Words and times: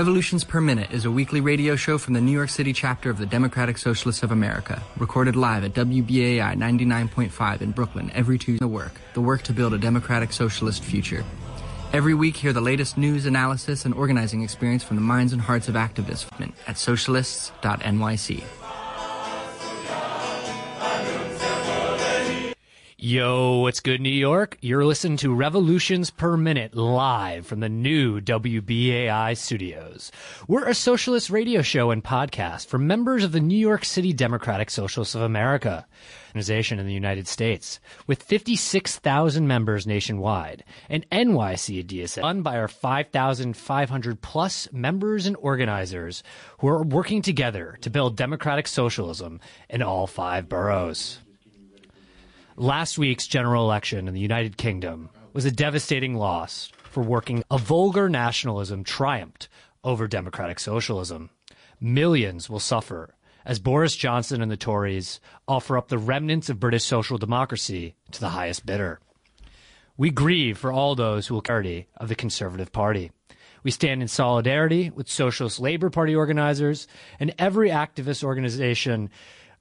Revolutions 0.00 0.44
Per 0.44 0.62
Minute 0.62 0.92
is 0.92 1.04
a 1.04 1.10
weekly 1.10 1.42
radio 1.42 1.76
show 1.76 1.98
from 1.98 2.14
the 2.14 2.22
New 2.22 2.32
York 2.32 2.48
City 2.48 2.72
chapter 2.72 3.10
of 3.10 3.18
the 3.18 3.26
Democratic 3.26 3.76
Socialists 3.76 4.22
of 4.22 4.32
America, 4.32 4.82
recorded 4.96 5.36
live 5.36 5.62
at 5.62 5.74
WBAI 5.74 6.56
99.5 6.56 7.60
in 7.60 7.70
Brooklyn 7.72 8.10
every 8.14 8.38
Tuesday. 8.38 8.64
The 8.64 8.68
work, 8.68 8.94
the 9.12 9.20
work 9.20 9.42
to 9.42 9.52
build 9.52 9.74
a 9.74 9.78
democratic 9.78 10.32
socialist 10.32 10.82
future. 10.82 11.22
Every 11.92 12.14
week, 12.14 12.34
hear 12.34 12.54
the 12.54 12.62
latest 12.62 12.96
news, 12.96 13.26
analysis, 13.26 13.84
and 13.84 13.92
organizing 13.92 14.42
experience 14.42 14.82
from 14.82 14.96
the 14.96 15.02
minds 15.02 15.34
and 15.34 15.42
hearts 15.42 15.68
of 15.68 15.74
activists 15.74 16.24
at 16.66 16.78
socialists.nyc. 16.78 18.42
Yo, 23.02 23.60
what's 23.60 23.80
good, 23.80 23.98
New 23.98 24.10
York? 24.10 24.58
You're 24.60 24.84
listening 24.84 25.16
to 25.18 25.34
Revolutions 25.34 26.10
Per 26.10 26.36
Minute 26.36 26.76
live 26.76 27.46
from 27.46 27.60
the 27.60 27.68
new 27.70 28.20
WBAI 28.20 29.38
studios. 29.38 30.12
We're 30.46 30.68
a 30.68 30.74
socialist 30.74 31.30
radio 31.30 31.62
show 31.62 31.92
and 31.92 32.04
podcast 32.04 32.66
for 32.66 32.76
members 32.76 33.24
of 33.24 33.32
the 33.32 33.40
New 33.40 33.56
York 33.56 33.86
City 33.86 34.12
Democratic 34.12 34.68
Socialists 34.68 35.14
of 35.14 35.22
America, 35.22 35.86
organization 36.28 36.78
in 36.78 36.86
the 36.86 36.92
United 36.92 37.26
States, 37.26 37.80
with 38.06 38.22
56,000 38.22 39.48
members 39.48 39.86
nationwide, 39.86 40.62
and 40.90 41.08
NYC 41.08 41.82
DSA, 41.86 42.22
run 42.22 42.42
by 42.42 42.58
our 42.58 42.68
5,500 42.68 44.20
plus 44.20 44.70
members 44.72 45.24
and 45.24 45.38
organizers 45.38 46.22
who 46.58 46.68
are 46.68 46.82
working 46.82 47.22
together 47.22 47.78
to 47.80 47.88
build 47.88 48.18
democratic 48.18 48.68
socialism 48.68 49.40
in 49.70 49.80
all 49.80 50.06
five 50.06 50.50
boroughs. 50.50 51.20
Last 52.60 52.98
week's 52.98 53.26
general 53.26 53.64
election 53.64 54.06
in 54.06 54.12
the 54.12 54.20
United 54.20 54.58
Kingdom 54.58 55.08
was 55.32 55.46
a 55.46 55.50
devastating 55.50 56.14
loss 56.14 56.70
for 56.90 57.02
working. 57.02 57.42
A 57.50 57.56
vulgar 57.56 58.10
nationalism 58.10 58.84
triumphed 58.84 59.48
over 59.82 60.06
democratic 60.06 60.60
socialism. 60.60 61.30
Millions 61.80 62.50
will 62.50 62.60
suffer 62.60 63.14
as 63.46 63.58
Boris 63.58 63.96
Johnson 63.96 64.42
and 64.42 64.50
the 64.50 64.58
Tories 64.58 65.20
offer 65.48 65.78
up 65.78 65.88
the 65.88 65.96
remnants 65.96 66.50
of 66.50 66.60
British 66.60 66.84
social 66.84 67.16
democracy 67.16 67.94
to 68.10 68.20
the 68.20 68.28
highest 68.28 68.66
bidder. 68.66 69.00
We 69.96 70.10
grieve 70.10 70.58
for 70.58 70.70
all 70.70 70.94
those 70.94 71.28
who 71.28 71.32
will 71.32 71.40
carry 71.40 71.88
of 71.96 72.10
the 72.10 72.14
Conservative 72.14 72.72
Party. 72.72 73.10
We 73.62 73.70
stand 73.70 74.02
in 74.02 74.08
solidarity 74.08 74.90
with 74.90 75.08
Socialist 75.08 75.60
Labor 75.60 75.88
Party 75.88 76.14
organizers 76.14 76.86
and 77.18 77.34
every 77.38 77.70
activist 77.70 78.22
organization 78.22 79.08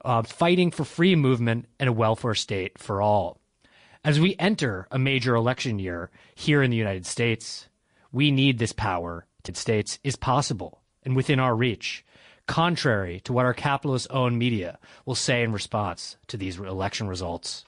uh, 0.03 0.23
fighting 0.23 0.72
for 0.72 0.83
free 0.83 1.16
movement 1.16 1.67
and 1.80 1.89
a 1.89 1.94
welfare 1.94 2.36
state 2.36 2.78
for 2.78 3.02
all. 3.02 3.39
As 4.03 4.19
we 4.19 4.36
enter 4.39 4.88
a 4.91 5.00
major 5.00 5.36
election 5.36 5.80
year 5.80 6.09
here 6.36 6.64
in 6.64 6.72
the 6.72 6.78
United 6.78 7.06
States, 7.06 7.67
we 8.11 8.31
need 8.31 8.58
this 8.58 8.73
power. 8.73 9.25
The 9.44 9.56
States 9.56 10.00
is 10.03 10.16
possible 10.16 10.81
and 11.03 11.16
within 11.16 11.39
our 11.39 11.56
reach, 11.56 12.06
contrary 12.45 13.19
to 13.22 13.33
what 13.33 13.45
our 13.45 13.53
capitalist 13.53 14.08
owned 14.09 14.38
media 14.38 14.78
will 15.06 15.16
say 15.16 15.44
in 15.44 15.52
response 15.52 16.17
to 16.28 16.38
these 16.38 16.58
election 16.58 17.08
results. 17.08 17.66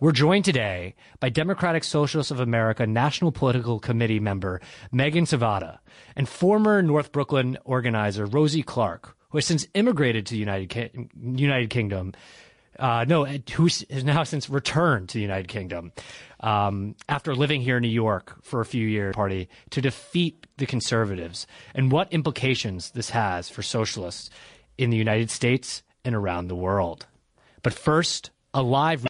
We're 0.00 0.12
joined 0.12 0.44
today 0.44 0.94
by 1.18 1.28
Democratic 1.28 1.82
Socialists 1.82 2.30
of 2.30 2.38
America 2.38 2.86
National 2.86 3.32
Political 3.32 3.80
Committee 3.80 4.20
member 4.20 4.60
Megan 4.92 5.24
Svoboda 5.24 5.78
and 6.14 6.28
former 6.28 6.82
North 6.82 7.10
Brooklyn 7.10 7.58
organizer 7.64 8.24
Rosie 8.24 8.62
Clark, 8.62 9.16
who 9.30 9.38
has 9.38 9.46
since 9.46 9.66
immigrated 9.74 10.26
to 10.26 10.34
the 10.34 10.40
United 10.40 10.68
Ki- 10.68 11.08
United 11.20 11.70
Kingdom. 11.70 12.12
Uh, 12.78 13.04
no, 13.08 13.24
who 13.24 13.64
has 13.64 14.04
now 14.04 14.22
since 14.22 14.48
returned 14.48 15.08
to 15.08 15.14
the 15.14 15.22
United 15.22 15.48
Kingdom 15.48 15.90
um, 16.40 16.94
after 17.08 17.34
living 17.34 17.60
here 17.60 17.78
in 17.78 17.82
New 17.82 17.88
York 17.88 18.36
for 18.42 18.60
a 18.60 18.64
few 18.64 18.86
years. 18.86 19.16
Party 19.16 19.48
to 19.70 19.80
defeat 19.80 20.46
the 20.58 20.66
conservatives 20.66 21.46
and 21.74 21.90
what 21.90 22.12
implications 22.12 22.92
this 22.92 23.10
has 23.10 23.48
for 23.48 23.62
socialists 23.62 24.30
in 24.76 24.90
the 24.90 24.96
United 24.96 25.28
States 25.28 25.82
and 26.04 26.14
around 26.14 26.46
the 26.46 26.54
world. 26.54 27.06
But 27.62 27.74
first, 27.74 28.30
a 28.54 28.62
live. 28.62 29.07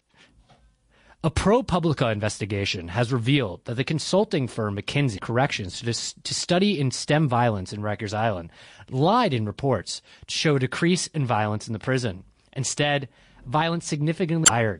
A 1.21 1.29
ProPublica 1.29 2.13
investigation 2.13 2.87
has 2.87 3.11
revealed 3.11 3.65
that 3.65 3.75
the 3.75 3.83
consulting 3.83 4.47
firm 4.47 4.77
McKinsey 4.77 5.19
Corrections 5.19 5.81
to, 5.81 6.21
to 6.23 6.33
study 6.33 6.79
in 6.79 6.91
STEM 6.91 7.27
violence 7.27 7.73
in 7.73 7.81
Rikers 7.81 8.13
Island 8.13 8.51
lied 8.89 9.33
in 9.33 9.43
reports 9.45 10.01
to 10.27 10.33
show 10.33 10.55
a 10.55 10.59
decrease 10.59 11.07
in 11.07 11.25
violence 11.25 11.67
in 11.67 11.73
the 11.73 11.79
prison. 11.79 12.23
Instead, 12.53 13.09
violence 13.45 13.85
significantly 13.85 14.45
higher. 14.49 14.79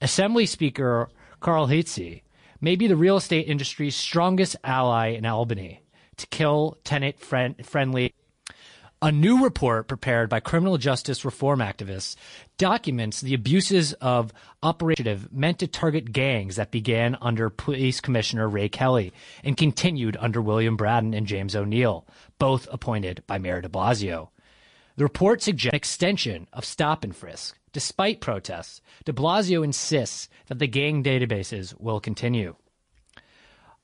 Assembly 0.00 0.46
Speaker 0.46 1.10
Carl 1.40 1.66
Heastie 1.66 2.22
may 2.62 2.76
be 2.76 2.86
the 2.86 2.96
real 2.96 3.18
estate 3.18 3.46
industry's 3.46 3.94
strongest 3.94 4.56
ally 4.64 5.08
in 5.08 5.26
Albany 5.26 5.82
to 6.16 6.26
kill 6.28 6.78
tenant 6.82 7.20
friendly 7.20 8.14
a 9.04 9.12
new 9.12 9.44
report 9.44 9.86
prepared 9.86 10.30
by 10.30 10.40
criminal 10.40 10.78
justice 10.78 11.26
reform 11.26 11.58
activists 11.58 12.16
documents 12.56 13.20
the 13.20 13.34
abuses 13.34 13.92
of 13.94 14.32
Operation 14.62 15.28
meant 15.30 15.58
to 15.58 15.66
target 15.66 16.10
gangs 16.10 16.56
that 16.56 16.70
began 16.70 17.14
under 17.20 17.50
Police 17.50 18.00
Commissioner 18.00 18.48
Ray 18.48 18.70
Kelly 18.70 19.12
and 19.42 19.58
continued 19.58 20.16
under 20.18 20.40
William 20.40 20.74
Bratton 20.78 21.12
and 21.12 21.26
James 21.26 21.54
O'Neill, 21.54 22.06
both 22.38 22.66
appointed 22.72 23.22
by 23.26 23.36
Mayor 23.36 23.60
de 23.60 23.68
Blasio. 23.68 24.30
The 24.96 25.04
report 25.04 25.42
suggests 25.42 25.74
an 25.74 25.76
extension 25.76 26.48
of 26.54 26.64
stop 26.64 27.04
and 27.04 27.14
frisk. 27.14 27.58
Despite 27.74 28.22
protests, 28.22 28.80
de 29.04 29.12
Blasio 29.12 29.62
insists 29.62 30.30
that 30.46 30.58
the 30.58 30.66
gang 30.66 31.04
databases 31.04 31.78
will 31.78 32.00
continue. 32.00 32.56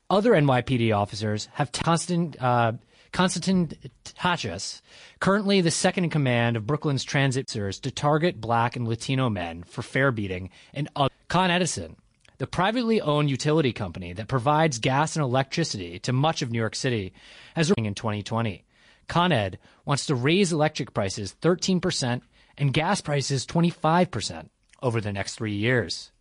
Other 0.09 0.33
NYPD 0.33 0.97
officers 0.97 1.51
have 1.53 1.73
constant 1.73 2.41
uh, 2.43 2.73
Constantin 3.13 3.73
Tsachas, 4.05 4.81
currently 5.19 5.61
the 5.61 5.71
second 5.71 6.05
in 6.05 6.11
command 6.11 6.57
of 6.57 6.67
Brooklyn's 6.67 7.05
transit 7.05 7.47
officers, 7.49 7.81
to 7.81 7.91
target 7.91 8.41
black 8.41 8.77
and 8.77 8.87
Latino 8.87 9.29
men 9.29 9.63
for 9.65 9.83
fare 9.83 10.13
beating 10.13 10.51
and 10.73 10.89
other. 10.95 11.13
Con 11.29 11.51
Edison, 11.51 11.97
the 12.39 12.47
privately 12.47 13.01
owned 13.01 13.31
utility 13.31 13.73
company 13.73 14.13
that 14.13 14.29
provides 14.29 14.79
gas 14.79 15.17
and 15.17 15.23
electricity 15.23 15.99
to 16.01 16.13
much 16.13 16.43
of 16.43 16.51
New 16.51 16.59
York 16.59 16.75
City, 16.75 17.13
has 17.55 17.71
in 17.71 17.95
2020. 17.95 18.65
Con 19.09 19.33
Ed 19.33 19.59
wants 19.85 20.07
to 20.07 20.15
raise 20.15 20.53
electric 20.53 20.95
prices 20.95 21.35
13% 21.43 22.23
and 22.57 22.73
gas 22.73 23.01
prices 23.01 23.47
25% 23.47 24.49
over 24.83 25.01
the 25.01 25.13
next 25.13 25.35
three 25.35 25.55
years. 25.55 26.13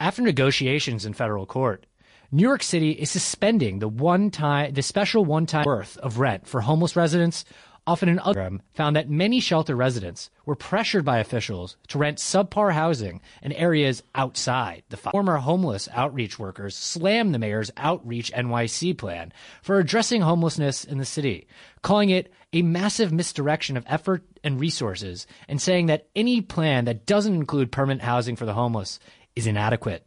After 0.00 0.22
negotiations 0.22 1.06
in 1.06 1.14
federal 1.14 1.46
court, 1.46 1.86
New 2.34 2.44
York 2.44 2.62
City 2.62 2.92
is 2.92 3.10
suspending 3.10 3.78
the 3.78 3.88
one 3.88 4.30
time, 4.30 4.72
the 4.72 4.80
special 4.80 5.22
one 5.22 5.44
time 5.44 5.64
worth 5.66 5.98
of 5.98 6.18
rent 6.18 6.46
for 6.46 6.62
homeless 6.62 6.96
residents. 6.96 7.44
Often 7.86 8.08
an 8.08 8.20
other 8.20 8.58
found 8.72 8.96
that 8.96 9.10
many 9.10 9.38
shelter 9.38 9.76
residents 9.76 10.30
were 10.46 10.56
pressured 10.56 11.04
by 11.04 11.18
officials 11.18 11.76
to 11.88 11.98
rent 11.98 12.16
subpar 12.16 12.72
housing 12.72 13.20
in 13.42 13.52
areas 13.52 14.02
outside 14.14 14.82
the 14.88 14.96
former 14.96 15.36
homeless 15.36 15.90
outreach 15.92 16.38
workers 16.38 16.74
slammed 16.74 17.34
the 17.34 17.38
mayor's 17.38 17.70
outreach 17.76 18.32
NYC 18.32 18.96
plan 18.96 19.30
for 19.60 19.78
addressing 19.78 20.22
homelessness 20.22 20.84
in 20.84 20.96
the 20.96 21.04
city, 21.04 21.46
calling 21.82 22.08
it 22.08 22.32
a 22.54 22.62
massive 22.62 23.12
misdirection 23.12 23.76
of 23.76 23.84
effort 23.88 24.24
and 24.42 24.58
resources 24.58 25.26
and 25.48 25.60
saying 25.60 25.86
that 25.86 26.08
any 26.16 26.40
plan 26.40 26.86
that 26.86 27.04
doesn't 27.04 27.34
include 27.34 27.70
permanent 27.70 28.00
housing 28.00 28.36
for 28.36 28.46
the 28.46 28.54
homeless 28.54 29.00
is 29.36 29.46
inadequate. 29.46 30.06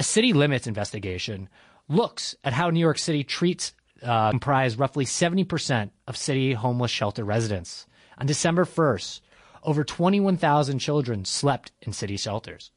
A 0.00 0.02
city 0.02 0.32
limits 0.32 0.66
investigation 0.66 1.50
looks 1.86 2.34
at 2.42 2.54
how 2.54 2.70
New 2.70 2.80
York 2.80 2.98
City 2.98 3.22
treats 3.22 3.74
uh, 4.02 4.30
comprise 4.30 4.78
roughly 4.78 5.04
70% 5.04 5.90
of 6.08 6.16
city 6.16 6.54
homeless 6.54 6.90
shelter 6.90 7.22
residents. 7.22 7.86
On 8.16 8.26
December 8.26 8.64
1st, 8.64 9.20
over 9.62 9.84
21,000 9.84 10.78
children 10.78 11.26
slept 11.26 11.72
in 11.82 11.92
city 11.92 12.16
shelters. 12.16 12.70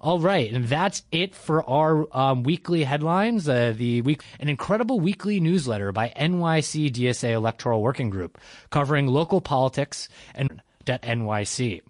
All 0.00 0.20
right, 0.20 0.50
and 0.50 0.64
that's 0.64 1.02
it 1.12 1.34
for 1.34 1.68
our 1.68 2.08
um, 2.16 2.42
weekly 2.42 2.84
headlines. 2.84 3.46
Uh, 3.46 3.74
the 3.76 4.00
week, 4.00 4.22
an 4.40 4.48
incredible 4.48 5.00
weekly 5.00 5.38
newsletter 5.38 5.92
by 5.92 6.14
NYC 6.16 6.90
DSA 6.90 7.32
Electoral 7.32 7.82
Working 7.82 8.08
Group 8.08 8.38
covering 8.70 9.06
local 9.06 9.42
politics 9.42 10.08
and 10.34 10.62
at 10.86 11.02
NYC 11.02 11.82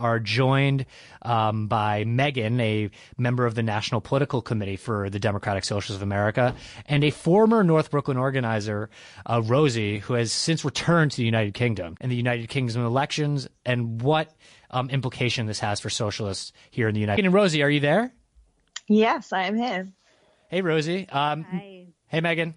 are 0.00 0.18
joined 0.18 0.86
um, 1.22 1.68
by 1.68 2.04
Megan, 2.04 2.60
a 2.60 2.90
member 3.18 3.46
of 3.46 3.54
the 3.54 3.62
National 3.62 4.00
Political 4.00 4.42
Committee 4.42 4.76
for 4.76 5.10
the 5.10 5.18
Democratic 5.18 5.64
Socialists 5.64 5.96
of 5.96 6.02
America, 6.02 6.54
and 6.86 7.04
a 7.04 7.10
former 7.10 7.62
North 7.62 7.90
Brooklyn 7.90 8.16
organizer, 8.16 8.90
uh, 9.26 9.42
Rosie, 9.44 9.98
who 9.98 10.14
has 10.14 10.32
since 10.32 10.64
returned 10.64 11.12
to 11.12 11.18
the 11.18 11.24
United 11.24 11.54
Kingdom 11.54 11.96
and 12.00 12.10
the 12.10 12.16
United 12.16 12.48
Kingdom 12.48 12.84
elections 12.84 13.48
and 13.64 14.00
what 14.02 14.34
um, 14.70 14.90
implication 14.90 15.46
this 15.46 15.60
has 15.60 15.80
for 15.80 15.90
socialists 15.90 16.52
here 16.70 16.88
in 16.88 16.94
the 16.94 17.00
United 17.00 17.16
Kingdom. 17.16 17.34
Rosie, 17.34 17.62
are 17.62 17.70
you 17.70 17.80
there? 17.80 18.12
Yes, 18.88 19.32
I 19.32 19.44
am 19.44 19.56
here. 19.56 19.92
Hey, 20.48 20.62
Rosie. 20.62 21.08
Um, 21.08 21.44
Hi. 21.44 21.86
Hey, 22.08 22.20
Megan. 22.20 22.54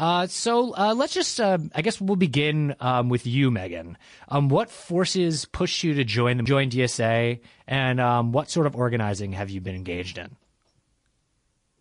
Uh, 0.00 0.26
so 0.26 0.74
uh, 0.74 0.94
let's 0.94 1.12
just, 1.12 1.38
uh, 1.38 1.58
I 1.74 1.82
guess 1.82 2.00
we'll 2.00 2.16
begin 2.16 2.74
um, 2.80 3.10
with 3.10 3.26
you, 3.26 3.50
Megan. 3.50 3.98
Um, 4.28 4.48
what 4.48 4.70
forces 4.70 5.44
pushed 5.44 5.84
you 5.84 5.92
to 5.92 6.04
join 6.04 6.38
the 6.38 6.42
join 6.42 6.70
DSA, 6.70 7.40
and 7.68 8.00
um, 8.00 8.32
what 8.32 8.48
sort 8.48 8.66
of 8.66 8.74
organizing 8.74 9.32
have 9.32 9.50
you 9.50 9.60
been 9.60 9.74
engaged 9.74 10.16
in? 10.16 10.36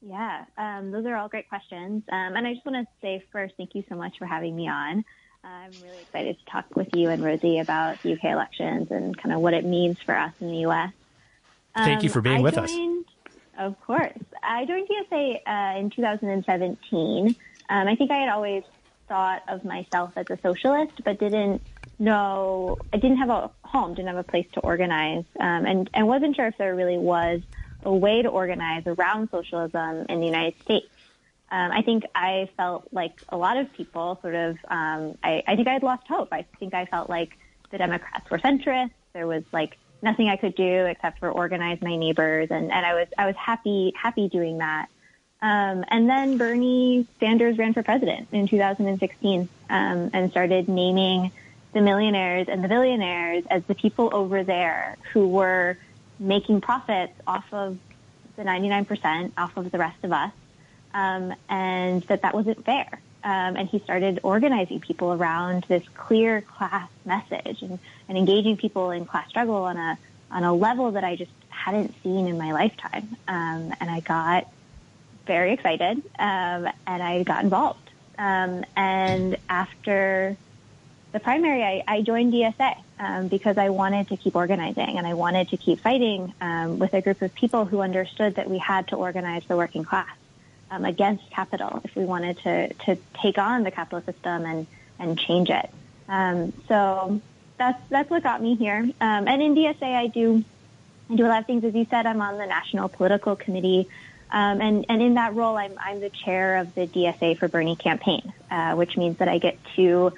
Yeah, 0.02 0.44
um, 0.58 0.92
those 0.92 1.06
are 1.06 1.16
all 1.16 1.30
great 1.30 1.48
questions. 1.48 2.04
Um, 2.12 2.36
and 2.36 2.46
I 2.46 2.56
just 2.56 2.66
want 2.66 2.86
to 2.86 2.94
say 3.02 3.24
first, 3.32 3.54
thank 3.56 3.74
you 3.74 3.86
so 3.88 3.96
much 3.96 4.18
for 4.18 4.26
having 4.26 4.54
me 4.54 4.68
on. 4.68 5.06
I'm 5.42 5.72
really 5.82 6.02
excited 6.02 6.38
to 6.40 6.52
talk 6.52 6.76
with 6.76 6.90
you 6.94 7.10
and 7.10 7.24
Rosie 7.24 7.60
about 7.60 8.04
the 8.04 8.12
UK 8.14 8.26
elections 8.26 8.92
and 8.92 9.18
kind 9.18 9.34
of 9.34 9.40
what 9.40 9.54
it 9.54 9.64
means 9.64 9.98
for 10.02 10.14
us 10.14 10.34
in 10.42 10.52
the 10.52 10.66
US. 10.68 10.92
Um, 11.74 11.86
thank 11.86 12.04
you 12.04 12.10
for 12.10 12.20
being 12.20 12.40
I 12.40 12.42
with 12.42 12.56
joined, 12.56 13.06
us. 13.06 13.36
Of 13.58 13.80
course. 13.80 14.12
I 14.44 14.66
joined 14.66 14.90
DSA 14.90 15.40
uh, 15.48 15.80
in 15.80 15.90
2017. 15.90 17.36
Um, 17.70 17.88
I 17.88 17.96
think 17.96 18.12
I 18.12 18.18
had 18.18 18.30
always 18.30 18.64
thought 19.08 19.44
of 19.48 19.64
myself 19.64 20.14
as 20.16 20.30
a 20.30 20.38
socialist, 20.42 21.04
but 21.04 21.20
didn't 21.20 21.62
know, 21.98 22.78
I 22.94 22.98
didn't 22.98 23.18
have 23.18 23.30
a 23.30 23.52
home, 23.64 23.94
didn't 23.94 24.08
have 24.08 24.18
a 24.18 24.24
place 24.24 24.48
to 24.54 24.60
organize, 24.62 25.26
um, 25.40 25.66
and, 25.66 25.90
and 25.94 26.08
wasn't 26.08 26.36
sure 26.36 26.48
if 26.48 26.58
there 26.58 26.76
really 26.76 26.98
was 26.98 27.42
a 27.84 27.94
way 27.94 28.22
to 28.22 28.30
organize 28.30 28.84
around 28.86 29.30
socialism 29.32 30.06
in 30.10 30.20
the 30.20 30.26
United 30.26 30.60
States. 30.62 30.88
Um, 31.52 31.72
I 31.72 31.82
think 31.82 32.04
I 32.14 32.50
felt 32.58 32.88
like 32.92 33.22
a 33.30 33.38
lot 33.38 33.58
of 33.58 33.72
people 33.74 34.20
sort 34.22 34.36
of, 34.36 34.58
um, 34.68 35.18
I, 35.24 35.44
I 35.48 35.56
think 35.56 35.68
I 35.68 35.74
had 35.74 35.84
lost 35.84 36.08
hope. 36.08 36.30
I 36.32 36.46
think 36.60 36.74
I 36.74 36.86
felt 36.86 37.10
like 37.10 37.38
the 37.72 37.78
Democrats 37.78 38.30
were 38.30 38.38
centrist. 38.38 38.92
There 39.14 39.26
was 39.26 39.44
like 39.52 39.78
nothing 40.02 40.30
I 40.30 40.36
could 40.36 40.56
do 40.56 40.86
except 40.86 41.20
for 41.20 41.32
organize 41.32 41.82
my 41.82 41.96
neighbors. 41.96 42.50
And, 42.52 42.72
and 42.72 42.86
I 42.86 42.94
was, 42.94 43.08
I 43.18 43.26
was 43.26 43.36
happy, 43.36 43.94
happy 43.96 44.30
doing 44.30 44.60
that. 44.60 44.88
Um, 45.42 45.86
and 45.88 46.10
then 46.10 46.38
Bernie 46.38 47.08
Sanders 47.20 47.58
ran 47.58 47.74
for 47.74 47.82
president 47.82 48.28
in 48.32 48.48
2016 48.48 49.48
um, 49.70 50.10
and 50.14 50.32
started 50.32 50.68
naming 50.68 51.32
the 51.74 51.82
millionaires 51.82 52.48
and 52.50 52.64
the 52.64 52.68
billionaires 52.68 53.46
as 53.50 53.64
the 53.66 53.76
people 53.76 54.10
over 54.12 54.44
there 54.44 54.98
who 55.14 55.28
were 55.28 55.78
making 56.20 56.62
profits 56.62 57.14
off 57.26 57.46
of 57.54 57.78
the 58.36 58.44
99% 58.44 59.32
off 59.38 59.56
of 59.56 59.72
the 59.72 59.78
rest 59.78 60.04
of 60.04 60.12
us, 60.12 60.32
um, 60.94 61.34
and 61.50 62.02
that 62.04 62.22
that 62.24 62.34
wasn't 62.34 62.66
fair. 62.66 63.00
Um, 63.22 63.58
and 63.58 63.68
he 63.68 63.80
started 63.80 64.22
organizing 64.24 64.80
people 64.80 65.12
around 65.12 65.66
this 65.68 65.84
clear 65.96 66.42
class 66.42 66.90
message 67.06 67.62
and, 67.62 67.78
and 68.08 68.18
engaging 68.18 68.56
people 68.56 68.92
in 68.92 69.06
class 69.06 69.28
struggle 69.30 69.64
on 69.64 69.78
a 69.78 69.98
on 70.32 70.44
a 70.44 70.54
level 70.54 70.92
that 70.92 71.04
I 71.04 71.16
just 71.16 71.32
hadn't 71.50 71.94
seen 72.02 72.28
in 72.28 72.38
my 72.38 72.52
lifetime. 72.52 73.18
Um, 73.28 73.74
and 73.80 73.90
I 73.90 74.00
got 74.00 74.48
very 75.30 75.54
excited, 75.54 75.98
um, 76.18 76.68
and 76.88 77.04
I 77.04 77.22
got 77.22 77.44
involved. 77.44 77.88
Um, 78.18 78.66
and 78.76 79.38
after 79.48 80.36
the 81.12 81.20
primary, 81.20 81.64
I, 81.64 81.84
I 81.88 82.02
joined 82.02 82.34
DSA 82.34 82.76
um, 82.98 83.28
because 83.28 83.56
I 83.60 83.70
wanted 83.70 84.08
to 84.08 84.18
keep 84.18 84.36
organizing 84.36 84.98
and 84.98 85.06
I 85.06 85.14
wanted 85.14 85.50
to 85.50 85.58
keep 85.58 85.82
fighting 85.82 86.34
um, 86.42 86.80
with 86.80 86.96
a 86.96 87.02
group 87.02 87.22
of 87.22 87.34
people 87.36 87.66
who 87.66 87.80
understood 87.82 88.36
that 88.36 88.50
we 88.50 88.58
had 88.58 88.88
to 88.88 88.96
organize 88.96 89.44
the 89.46 89.56
working 89.56 89.84
class 89.84 90.16
um, 90.72 90.84
against 90.84 91.30
capital 91.30 91.80
if 91.84 91.96
we 91.96 92.06
wanted 92.06 92.40
to, 92.40 92.74
to 92.86 92.98
take 93.22 93.38
on 93.38 93.62
the 93.62 93.72
capitalist 93.72 94.08
system 94.08 94.46
and, 94.46 94.66
and 94.98 95.20
change 95.20 95.52
it. 95.52 95.70
Um, 96.08 96.54
so 96.68 97.22
that's 97.60 97.82
that's 97.90 98.10
what 98.10 98.24
got 98.24 98.42
me 98.42 98.56
here. 98.56 98.90
And 99.00 99.42
in 99.42 99.54
DSA, 99.54 99.84
I 99.84 100.08
do 100.08 100.44
I 101.12 101.16
do 101.16 101.26
a 101.26 101.30
lot 101.30 101.42
of 101.42 101.46
things. 101.46 101.64
As 101.64 101.76
you 101.76 101.86
said, 101.88 102.08
I'm 102.08 102.22
on 102.22 102.40
the 102.40 102.48
national 102.48 102.90
political 102.90 103.36
committee. 103.36 103.88
Um, 104.32 104.62
and, 104.62 104.86
and 104.90 105.02
in 105.02 105.16
that 105.16 105.34
role, 105.34 105.58
I'm, 105.58 105.74
I'm 105.84 106.00
the 106.00 106.10
chair 106.10 106.58
of 106.58 106.76
the 106.76 106.86
DSA 106.86 107.38
for 107.40 107.48
Bernie 107.48 107.76
campaign, 107.76 108.32
uh, 108.52 108.76
which 108.76 108.96
means 108.96 109.18
that 109.18 109.28
I 109.28 109.40
get 109.40 109.58
to 109.76 110.14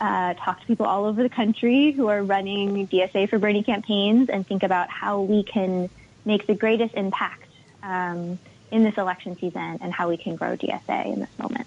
uh, 0.00 0.34
talk 0.34 0.60
to 0.60 0.66
people 0.66 0.86
all 0.86 1.04
over 1.04 1.22
the 1.22 1.28
country 1.28 1.92
who 1.92 2.08
are 2.08 2.22
running 2.22 2.88
DSA 2.88 3.28
for 3.28 3.38
Bernie 3.38 3.62
campaigns 3.62 4.28
and 4.28 4.46
think 4.46 4.62
about 4.62 4.90
how 4.90 5.20
we 5.20 5.42
can 5.42 5.88
make 6.24 6.46
the 6.46 6.54
greatest 6.54 6.94
impact 6.94 7.48
um, 7.82 8.38
in 8.70 8.82
this 8.82 8.98
election 8.98 9.36
season 9.38 9.78
and 9.80 9.92
how 9.92 10.08
we 10.08 10.16
can 10.16 10.36
grow 10.36 10.56
DSA 10.56 11.12
in 11.12 11.20
this 11.20 11.38
moment. 11.38 11.66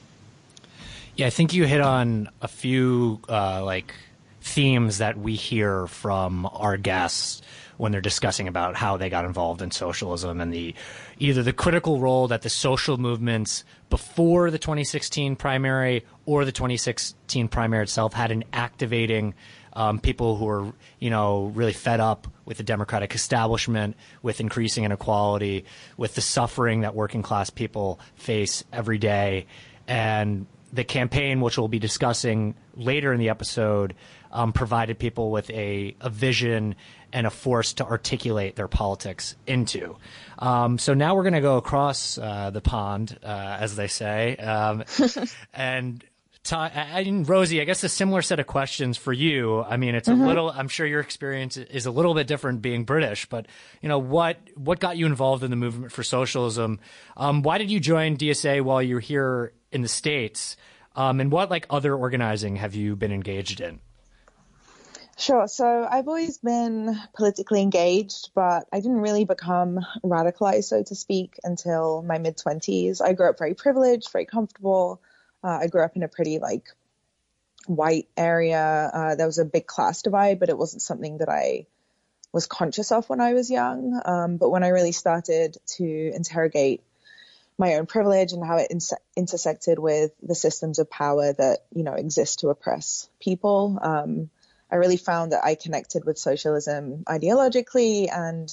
Yeah, 1.15 1.27
I 1.27 1.31
think 1.31 1.53
you 1.53 1.65
hit 1.65 1.81
on 1.81 2.29
a 2.41 2.47
few 2.47 3.19
uh, 3.27 3.63
like 3.63 3.93
themes 4.41 4.99
that 4.99 5.17
we 5.17 5.35
hear 5.35 5.87
from 5.87 6.45
our 6.45 6.77
guests 6.77 7.41
when 7.79 7.93
they're 7.93 8.01
discussing 8.01 8.49
about 8.49 8.75
how 8.75 8.97
they 8.97 9.09
got 9.09 9.23
involved 9.23 9.61
in 9.61 9.71
socialism 9.71 10.41
and 10.41 10.53
the 10.53 10.75
either 11.17 11.41
the 11.41 11.53
critical 11.53 12.01
role 12.01 12.27
that 12.27 12.41
the 12.41 12.49
social 12.49 12.97
movements 12.97 13.63
before 13.89 14.51
the 14.51 14.59
2016 14.59 15.37
primary 15.37 16.05
or 16.25 16.43
the 16.43 16.51
2016 16.51 17.47
primary 17.47 17.83
itself 17.83 18.11
had 18.11 18.31
in 18.31 18.43
activating 18.51 19.33
um, 19.71 19.97
people 19.97 20.35
who 20.35 20.45
are, 20.49 20.73
you 20.99 21.09
know, 21.09 21.53
really 21.55 21.71
fed 21.71 22.01
up 22.01 22.27
with 22.43 22.57
the 22.57 22.63
democratic 22.63 23.15
establishment, 23.15 23.95
with 24.21 24.41
increasing 24.41 24.83
inequality, 24.83 25.63
with 25.95 26.15
the 26.15 26.21
suffering 26.21 26.81
that 26.81 26.95
working 26.95 27.21
class 27.21 27.49
people 27.49 27.97
face 28.15 28.65
every 28.73 28.97
day. 28.97 29.45
And 29.87 30.47
the 30.73 30.83
campaign, 30.83 31.39
which 31.39 31.57
we'll 31.57 31.69
be 31.69 31.79
discussing 31.79 32.55
later 32.75 33.13
in 33.13 33.19
the 33.19 33.29
episode, 33.29 33.95
um, 34.31 34.53
provided 34.53 34.99
people 34.99 35.31
with 35.31 35.49
a, 35.49 35.95
a 36.01 36.09
vision 36.09 36.75
and 37.11 37.25
a 37.25 37.29
force 37.29 37.73
to 37.73 37.85
articulate 37.85 38.55
their 38.55 38.67
politics 38.67 39.35
into. 39.47 39.95
Um, 40.37 40.77
so 40.77 40.93
now 40.93 41.15
we're 41.15 41.23
going 41.23 41.33
to 41.33 41.41
go 41.41 41.57
across 41.57 42.17
uh, 42.17 42.49
the 42.51 42.61
pond, 42.61 43.17
uh, 43.23 43.57
as 43.59 43.75
they 43.75 43.87
say, 43.87 44.35
um, 44.37 44.83
and. 45.53 46.03
Mean, 46.51 47.25
Rosie, 47.25 47.61
I 47.61 47.65
guess 47.65 47.83
a 47.83 47.89
similar 47.89 48.21
set 48.21 48.39
of 48.39 48.47
questions 48.47 48.97
for 48.97 49.11
you. 49.11 49.61
I 49.61 49.77
mean, 49.77 49.93
it's 49.93 50.07
a 50.07 50.11
mm-hmm. 50.11 50.25
little. 50.25 50.49
I'm 50.49 50.69
sure 50.69 50.87
your 50.87 51.01
experience 51.01 51.57
is 51.57 51.85
a 51.85 51.91
little 51.91 52.13
bit 52.13 52.27
different 52.27 52.61
being 52.61 52.85
British, 52.85 53.27
but 53.27 53.45
you 53.81 53.89
know 53.89 53.99
what? 53.99 54.37
What 54.55 54.79
got 54.79 54.97
you 54.97 55.05
involved 55.05 55.43
in 55.43 55.51
the 55.51 55.57
movement 55.57 55.91
for 55.91 56.01
socialism? 56.01 56.79
Um, 57.17 57.43
why 57.43 57.57
did 57.57 57.69
you 57.69 57.79
join 57.79 58.17
DSA 58.17 58.61
while 58.61 58.81
you're 58.81 59.01
here 59.01 59.51
in 59.71 59.81
the 59.81 59.89
states? 59.89 60.55
Um, 60.95 61.19
and 61.19 61.31
what 61.31 61.51
like 61.51 61.67
other 61.69 61.93
organizing 61.93 62.55
have 62.55 62.73
you 62.73 62.95
been 62.95 63.11
engaged 63.11 63.61
in? 63.61 63.79
Sure. 65.19 65.49
So 65.49 65.85
I've 65.89 66.07
always 66.07 66.37
been 66.37 66.97
politically 67.13 67.61
engaged, 67.61 68.29
but 68.33 68.67
I 68.71 68.79
didn't 68.79 69.01
really 69.01 69.25
become 69.25 69.85
radicalized, 70.01 70.63
so 70.63 70.81
to 70.81 70.95
speak, 70.95 71.37
until 71.43 72.01
my 72.01 72.19
mid 72.19 72.37
20s. 72.37 73.01
I 73.01 73.11
grew 73.11 73.29
up 73.29 73.37
very 73.37 73.53
privileged, 73.53 74.13
very 74.13 74.25
comfortable. 74.25 75.01
Uh, 75.43 75.59
I 75.61 75.67
grew 75.67 75.83
up 75.83 75.97
in 75.97 76.03
a 76.03 76.07
pretty 76.07 76.39
like 76.39 76.69
white 77.67 78.07
area. 78.15 78.89
Uh, 78.93 79.15
there 79.15 79.25
was 79.25 79.39
a 79.39 79.45
big 79.45 79.67
class 79.67 80.03
divide, 80.03 80.39
but 80.39 80.47
it 80.47 80.57
wasn't 80.57 80.83
something 80.83 81.17
that 81.17 81.27
I 81.27 81.65
was 82.31 82.47
conscious 82.47 82.93
of 82.93 83.09
when 83.09 83.19
I 83.19 83.33
was 83.33 83.51
young. 83.51 84.01
Um, 84.05 84.37
but 84.37 84.51
when 84.51 84.63
I 84.63 84.69
really 84.69 84.93
started 84.93 85.57
to 85.75 86.11
interrogate 86.15 86.81
my 87.57 87.75
own 87.75 87.87
privilege 87.87 88.31
and 88.31 88.45
how 88.45 88.55
it 88.55 88.71
intersected 89.17 89.79
with 89.79 90.13
the 90.23 90.35
systems 90.35 90.79
of 90.79 90.89
power 90.89 91.33
that 91.33 91.65
you 91.75 91.83
know 91.83 91.95
exist 91.95 92.39
to 92.39 92.47
oppress 92.47 93.09
people, 93.19 93.77
um, 93.81 94.29
I 94.71 94.75
really 94.75 94.97
found 94.97 95.31
that 95.31 95.43
I 95.43 95.55
connected 95.55 96.05
with 96.05 96.17
socialism 96.17 97.03
ideologically 97.07 98.07
and 98.11 98.49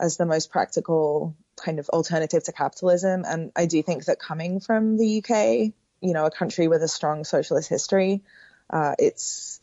as 0.00 0.16
the 0.16 0.26
most 0.26 0.50
practical 0.50 1.36
kind 1.56 1.78
of 1.78 1.88
alternative 1.88 2.42
to 2.44 2.52
capitalism. 2.52 3.24
And 3.26 3.52
I 3.54 3.66
do 3.66 3.82
think 3.82 4.06
that 4.06 4.18
coming 4.18 4.60
from 4.60 4.96
the 4.96 5.18
UK, 5.18 5.72
you 6.00 6.12
know, 6.12 6.26
a 6.26 6.30
country 6.30 6.68
with 6.68 6.82
a 6.82 6.88
strong 6.88 7.24
socialist 7.24 7.68
history, 7.68 8.22
uh, 8.70 8.94
it's 8.98 9.60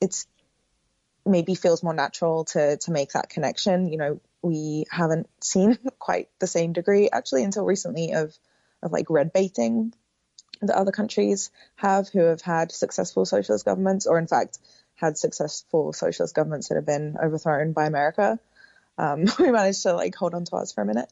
it's 0.00 0.26
maybe 1.26 1.54
feels 1.54 1.82
more 1.82 1.94
natural 1.94 2.44
to 2.46 2.78
to 2.78 2.90
make 2.90 3.12
that 3.12 3.28
connection. 3.28 3.92
You 3.92 3.98
know, 3.98 4.20
we 4.42 4.86
haven't 4.90 5.28
seen 5.40 5.78
quite 5.98 6.28
the 6.38 6.46
same 6.46 6.72
degree 6.72 7.10
actually 7.12 7.44
until 7.44 7.64
recently 7.64 8.12
of 8.12 8.36
of 8.82 8.92
like 8.92 9.10
red 9.10 9.32
baiting 9.32 9.92
that 10.62 10.76
other 10.76 10.92
countries 10.92 11.50
have 11.76 12.08
who 12.08 12.20
have 12.20 12.40
had 12.40 12.72
successful 12.72 13.24
socialist 13.24 13.64
governments, 13.64 14.06
or 14.06 14.18
in 14.18 14.26
fact 14.26 14.58
had 15.00 15.16
successful 15.16 15.92
socialist 15.92 16.34
governments 16.34 16.68
that 16.68 16.74
have 16.74 16.86
been 16.86 17.16
overthrown 17.22 17.72
by 17.72 17.86
America. 17.86 18.38
Um, 18.98 19.24
we 19.38 19.50
managed 19.50 19.82
to 19.84 19.94
like 19.94 20.14
hold 20.14 20.34
on 20.34 20.44
to 20.44 20.56
ours 20.56 20.72
for 20.72 20.82
a 20.82 20.86
minute. 20.86 21.10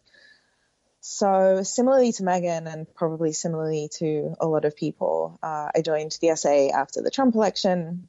So 1.01 1.63
similarly 1.63 2.13
to 2.13 2.25
Megan, 2.25 2.67
and 2.67 2.93
probably 2.95 3.33
similarly 3.33 3.89
to 3.99 4.35
a 4.41 4.47
lot 4.47 4.65
of 4.65 4.77
people, 4.77 5.39
uh, 5.43 5.69
I 5.75 5.81
joined 5.81 6.17
the 6.21 6.37
SA 6.37 6.69
after 6.69 7.01
the 7.01 7.11
Trump 7.11 7.35
election, 7.35 8.09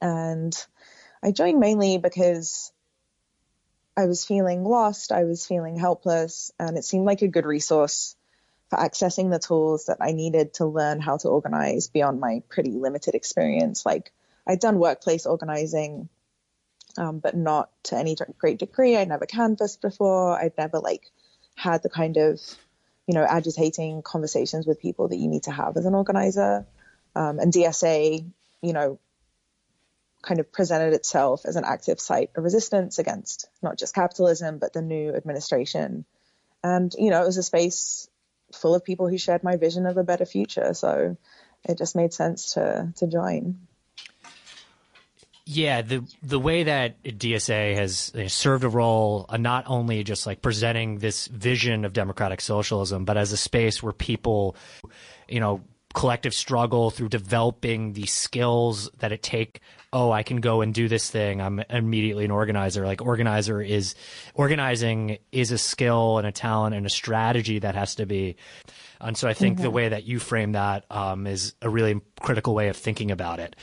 and 0.00 0.54
I 1.22 1.30
joined 1.30 1.60
mainly 1.60 1.98
because 1.98 2.72
I 3.96 4.06
was 4.06 4.24
feeling 4.24 4.64
lost, 4.64 5.12
I 5.12 5.24
was 5.24 5.46
feeling 5.46 5.76
helpless, 5.76 6.52
and 6.58 6.76
it 6.76 6.84
seemed 6.84 7.06
like 7.06 7.22
a 7.22 7.28
good 7.28 7.46
resource 7.46 8.16
for 8.68 8.78
accessing 8.78 9.30
the 9.30 9.38
tools 9.38 9.86
that 9.86 9.98
I 10.00 10.12
needed 10.12 10.54
to 10.54 10.66
learn 10.66 11.00
how 11.00 11.16
to 11.18 11.28
organize 11.28 11.88
beyond 11.88 12.20
my 12.20 12.42
pretty 12.48 12.72
limited 12.72 13.14
experience, 13.14 13.86
like 13.86 14.12
I'd 14.46 14.60
done 14.60 14.78
workplace 14.78 15.26
organizing, 15.26 16.08
um, 16.98 17.18
but 17.18 17.36
not 17.36 17.70
to 17.84 17.96
any 17.96 18.16
great 18.38 18.58
degree. 18.58 18.96
I'd 18.96 19.08
never 19.08 19.26
canvassed 19.26 19.80
before. 19.80 20.38
I'd 20.38 20.56
never 20.58 20.78
like 20.78 21.10
had 21.54 21.82
the 21.82 21.90
kind 21.90 22.16
of, 22.16 22.40
you 23.06 23.14
know, 23.14 23.24
agitating 23.24 24.02
conversations 24.02 24.66
with 24.66 24.80
people 24.80 25.08
that 25.08 25.16
you 25.16 25.28
need 25.28 25.44
to 25.44 25.52
have 25.52 25.76
as 25.76 25.86
an 25.86 25.94
organizer. 25.94 26.66
Um, 27.14 27.38
and 27.38 27.52
DSA, 27.52 28.24
you 28.62 28.72
know, 28.72 28.98
kind 30.22 30.40
of 30.40 30.52
presented 30.52 30.92
itself 30.92 31.46
as 31.46 31.56
an 31.56 31.64
active 31.64 32.00
site 32.00 32.30
of 32.36 32.44
resistance 32.44 32.98
against 32.98 33.48
not 33.62 33.78
just 33.78 33.94
capitalism, 33.94 34.58
but 34.58 34.72
the 34.72 34.82
new 34.82 35.14
administration 35.14 36.04
And, 36.62 36.94
you 36.98 37.10
know, 37.10 37.22
it 37.22 37.26
was 37.26 37.38
a 37.38 37.42
space 37.42 38.08
full 38.52 38.74
of 38.74 38.84
people 38.84 39.08
who 39.08 39.18
shared 39.18 39.42
my 39.42 39.56
vision 39.56 39.86
of 39.86 39.96
a 39.96 40.04
better 40.04 40.26
future. 40.26 40.74
So 40.74 41.16
it 41.64 41.78
just 41.78 41.96
made 41.96 42.12
sense 42.12 42.54
to, 42.54 42.92
to 42.96 43.06
join. 43.06 43.66
Yeah, 45.52 45.82
the 45.82 46.04
the 46.22 46.38
way 46.38 46.62
that 46.62 47.02
DSA 47.02 47.76
has 47.76 48.12
served 48.32 48.62
a 48.62 48.68
role, 48.68 49.26
uh, 49.28 49.36
not 49.36 49.64
only 49.66 50.04
just 50.04 50.24
like 50.24 50.42
presenting 50.42 50.98
this 50.98 51.26
vision 51.26 51.84
of 51.84 51.92
democratic 51.92 52.40
socialism, 52.40 53.04
but 53.04 53.16
as 53.16 53.32
a 53.32 53.36
space 53.36 53.82
where 53.82 53.92
people, 53.92 54.54
you 55.28 55.40
know, 55.40 55.60
collective 55.92 56.34
struggle 56.34 56.92
through 56.92 57.08
developing 57.08 57.94
the 57.94 58.06
skills 58.06 58.88
that 59.00 59.10
it 59.10 59.24
take 59.24 59.60
oh 59.92 60.12
i 60.12 60.22
can 60.22 60.36
go 60.36 60.60
and 60.60 60.72
do 60.72 60.86
this 60.86 61.10
thing 61.10 61.40
i'm 61.40 61.58
immediately 61.68 62.24
an 62.24 62.30
organizer. 62.30 62.86
Like 62.86 63.02
organizer 63.02 63.60
is 63.60 63.96
organizing 64.34 65.18
is 65.32 65.50
a 65.50 65.58
skill 65.58 66.18
and 66.18 66.28
a 66.28 66.32
talent 66.32 66.76
and 66.76 66.86
a 66.86 66.90
strategy 66.90 67.58
that 67.58 67.74
has 67.74 67.96
to 67.96 68.06
be. 68.06 68.36
And 69.00 69.16
so 69.16 69.26
i 69.26 69.34
think 69.34 69.56
mm-hmm. 69.56 69.64
the 69.64 69.70
way 69.70 69.88
that 69.88 70.04
you 70.04 70.20
frame 70.20 70.52
that 70.52 70.84
um, 70.92 71.26
is 71.26 71.54
a 71.60 71.68
really 71.68 72.00
critical 72.20 72.54
way 72.54 72.68
of 72.68 72.76
thinking 72.76 73.10
about 73.10 73.40
it. 73.40 73.56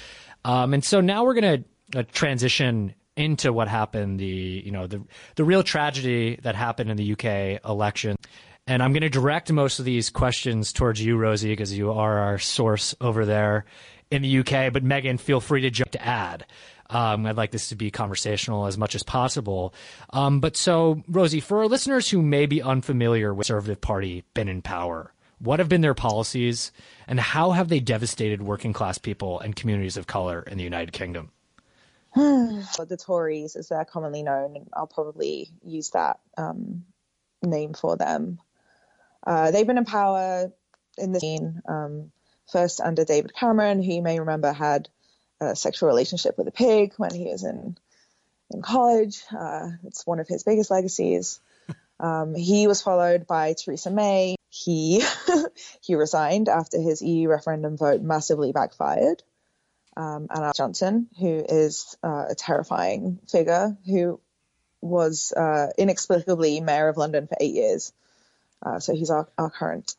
Um, 0.43 0.73
and 0.73 0.83
so 0.83 0.99
now 0.99 1.23
we're 1.23 1.33
going 1.33 1.61
to 1.61 1.69
uh, 1.95 2.03
transition 2.11 2.93
into 3.15 3.51
what 3.51 3.67
happened 3.67 4.19
the 4.19 4.61
you 4.63 4.71
know 4.71 4.85
the 4.85 5.01
the 5.35 5.43
real 5.43 5.63
tragedy 5.63 6.39
that 6.43 6.55
happened 6.55 6.91
in 6.91 6.97
the 6.97 7.13
UK 7.13 7.59
election 7.67 8.15
and 8.67 8.83
I'm 8.83 8.91
going 8.91 9.01
to 9.01 9.09
direct 9.09 9.51
most 9.51 9.79
of 9.79 9.85
these 9.85 10.09
questions 10.09 10.73
towards 10.73 11.01
you, 11.01 11.15
Rosie, 11.17 11.49
because 11.49 11.75
you 11.75 11.93
are 11.93 12.17
our 12.19 12.37
source 12.37 12.93
over 12.99 13.25
there 13.25 13.63
in 14.11 14.21
the 14.21 14.39
UK. 14.39 14.73
But 14.73 14.83
Megan, 14.83 15.17
feel 15.17 15.39
free 15.39 15.61
to 15.61 15.69
jump 15.69 15.91
to 15.91 16.05
add. 16.05 16.45
Um, 16.89 17.25
I'd 17.25 17.37
like 17.37 17.51
this 17.51 17.69
to 17.69 17.75
be 17.75 17.91
conversational 17.91 18.65
as 18.65 18.77
much 18.77 18.93
as 18.93 19.03
possible. 19.03 19.73
Um, 20.11 20.41
but 20.41 20.57
so, 20.57 21.01
Rosie, 21.07 21.39
for 21.39 21.59
our 21.59 21.67
listeners 21.67 22.09
who 22.09 22.21
may 22.21 22.45
be 22.45 22.61
unfamiliar 22.61 23.33
with 23.33 23.47
Conservative 23.47 23.79
Party 23.79 24.23
been 24.33 24.49
in 24.49 24.61
power, 24.61 25.13
what 25.39 25.59
have 25.59 25.69
been 25.69 25.81
their 25.81 25.93
policies, 25.93 26.71
and 27.07 27.19
how 27.19 27.51
have 27.51 27.69
they 27.69 27.79
devastated 27.79 28.41
working 28.41 28.73
class 28.73 28.97
people 28.97 29.39
and 29.39 29.55
communities 29.55 29.95
of 29.97 30.07
color 30.07 30.41
in 30.41 30.57
the 30.57 30.63
United 30.63 30.91
Kingdom? 30.91 31.31
the 32.87 32.97
Tories, 32.97 33.55
as 33.55 33.69
they're 33.69 33.85
commonly 33.85 34.23
known, 34.23 34.67
I'll 34.73 34.87
probably 34.87 35.49
use 35.63 35.91
that 35.91 36.19
um, 36.37 36.85
name 37.43 37.73
for 37.73 37.95
them. 37.95 38.39
Uh, 39.25 39.51
they've 39.51 39.67
been 39.67 39.77
in 39.77 39.85
power 39.85 40.51
in 40.97 41.11
the 41.11 41.19
scene, 41.19 41.61
um, 41.67 42.11
first 42.51 42.81
under 42.81 43.05
David 43.05 43.35
Cameron, 43.35 43.83
who 43.83 43.93
you 43.93 44.01
may 44.01 44.19
remember 44.19 44.51
had 44.51 44.89
a 45.39 45.55
sexual 45.55 45.89
relationship 45.89 46.37
with 46.37 46.47
a 46.47 46.51
pig 46.51 46.93
when 46.97 47.13
he 47.13 47.25
was 47.25 47.43
in 47.43 47.77
in 48.51 48.61
college. 48.61 49.21
Uh, 49.37 49.69
it's 49.85 50.07
one 50.07 50.19
of 50.19 50.27
his 50.27 50.43
biggest 50.43 50.71
legacies. 50.71 51.39
Um, 51.99 52.35
he 52.35 52.67
was 52.67 52.83
followed 52.83 53.25
by 53.25 53.53
Theresa 53.53 53.89
May. 53.89 54.35
He 54.49 55.03
he 55.81 55.95
resigned 55.95 56.47
after 56.47 56.79
his 56.79 57.01
EU 57.01 57.27
referendum 57.27 57.75
vote 57.75 58.01
massively 58.01 58.51
backfired. 58.51 59.23
Um, 59.97 60.27
and 60.29 60.53
Johnson, 60.55 61.07
who 61.19 61.43
is 61.49 61.97
uh, 62.03 62.25
a 62.29 62.35
terrifying 62.35 63.17
figure, 63.27 63.75
who 63.87 64.19
was 64.79 65.31
uh, 65.31 65.71
inexplicably 65.75 66.61
mayor 66.61 66.87
of 66.87 66.97
London 66.97 67.25
for 67.25 67.35
eight 67.39 67.55
years. 67.55 67.93
Uh, 68.63 68.79
so 68.79 68.93
he's 68.93 69.09
our, 69.09 69.27
our 69.39 69.49
current 69.49 69.95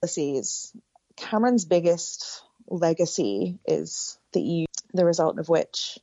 policies. 0.00 0.72
Cameron's 1.16 1.66
biggest 1.66 2.42
legacy 2.68 3.58
is 3.66 4.18
the 4.32 4.40
EU, 4.40 4.66
the 4.94 5.04
result 5.04 5.38
of 5.38 5.50
which 5.50 5.98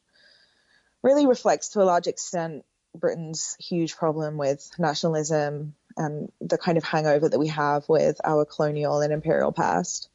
really 1.02 1.26
reflects 1.26 1.70
to 1.70 1.82
a 1.82 1.84
large 1.84 2.06
extent 2.06 2.64
Britain's 2.96 3.56
huge 3.60 3.96
problem 3.96 4.38
with 4.38 4.70
nationalism 4.78 5.74
and 5.98 6.32
the 6.42 6.60
kind 6.60 6.78
of 6.78 6.84
hangover 6.84 7.28
that 7.28 7.40
we 7.40 7.48
have 7.48 7.90
with 7.90 8.22
our 8.24 8.46
colonial 8.46 9.02
and 9.02 9.12
imperial 9.12 9.52
past. 9.52 10.10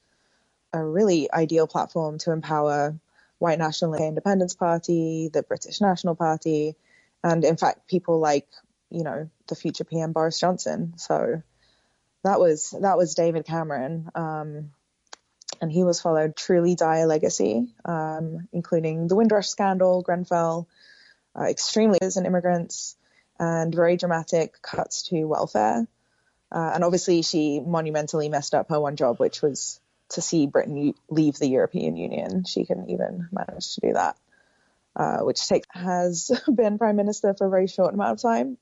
A 0.73 0.85
really 0.85 1.29
ideal 1.33 1.67
platform 1.67 2.19
to 2.19 2.31
empower 2.31 2.95
white 3.39 3.59
national 3.59 3.95
independence 3.95 4.55
party, 4.55 5.31
the 5.33 5.43
British 5.43 5.81
National 5.81 6.15
Party, 6.15 6.77
and 7.23 7.45
in 7.45 7.57
fact 7.57 7.89
people 7.89 8.19
like, 8.19 8.49
you 8.91 9.03
know, 9.03 9.29
the 9.49 9.55
future 9.55 9.85
PM 9.85 10.13
Boris 10.13 10.39
Johnson. 10.39 10.95
So 10.97 11.43
that 12.25 12.41
was 12.41 12.75
that 12.81 12.97
was 12.97 13.15
David 13.15 13.45
Cameron, 13.45 14.11
um, 14.15 14.71
and 15.61 15.71
he 15.71 15.85
was 15.85 16.01
followed 16.01 16.37
truly 16.37 16.75
dire 16.75 17.07
legacy, 17.07 17.69
um, 17.85 18.49
including 18.53 19.09
the 19.09 19.17
Windrush 19.17 19.49
scandal, 19.49 20.03
Grenfell, 20.03 20.69
uh, 21.39 21.45
extremely 21.45 21.99
an 22.01 22.27
immigrants, 22.27 22.97
and 23.39 23.75
very 23.75 23.97
dramatic 23.97 24.61
cuts 24.63 25.03
to 25.09 25.25
welfare. 25.25 25.87
Uh, 26.51 26.71
and 26.75 26.85
obviously, 26.85 27.23
she 27.23 27.61
monumentally 27.61 28.29
messed 28.29 28.55
up 28.55 28.71
her 28.71 28.81
one 28.81 28.97
job, 28.97 29.19
which 29.19 29.43
was 29.43 29.81
to 30.11 30.21
see 30.21 30.47
Britain 30.47 30.95
leave 31.09 31.37
the 31.37 31.49
European 31.49 31.97
Union. 31.97 32.45
She 32.45 32.65
couldn't 32.65 32.91
even 32.91 33.29
manage 33.33 33.75
to 33.75 33.81
do 33.81 33.93
that, 33.95 34.17
uh, 34.95 35.19
which 35.19 35.47
takes, 35.47 35.67
has 35.71 36.31
been 36.55 36.79
prime 36.79 36.97
minister 36.97 37.35
for 37.35 37.47
a 37.47 37.51
very 37.51 37.67
short 37.67 37.95
amount 37.95 38.13
of 38.13 38.23
time. 38.23 38.59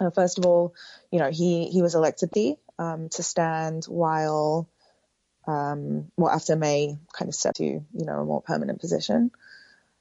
Uh, 0.00 0.10
first 0.10 0.38
of 0.38 0.46
all, 0.46 0.74
you 1.10 1.18
know, 1.18 1.30
he, 1.30 1.68
he 1.68 1.82
was 1.82 1.94
elected 1.94 2.30
um, 2.78 3.08
to 3.08 3.22
stand 3.22 3.84
while, 3.86 4.68
um, 5.46 6.10
well, 6.16 6.30
after 6.30 6.56
May 6.56 6.98
kind 7.12 7.28
of 7.28 7.34
stepped 7.34 7.56
to, 7.56 7.64
you 7.64 7.84
know, 7.92 8.20
a 8.20 8.24
more 8.24 8.42
permanent 8.42 8.80
position. 8.80 9.30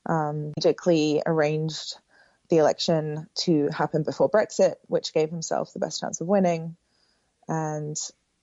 Um, 0.06 0.52
strategically 0.52 1.22
arranged 1.26 1.96
the 2.50 2.58
election 2.58 3.28
to 3.36 3.70
happen 3.70 4.04
before 4.04 4.30
Brexit, 4.30 4.76
which 4.88 5.14
gave 5.14 5.30
himself 5.30 5.74
the 5.74 5.80
best 5.80 6.00
chance 6.02 6.22
of 6.22 6.28
winning. 6.28 6.76
And 7.48 7.98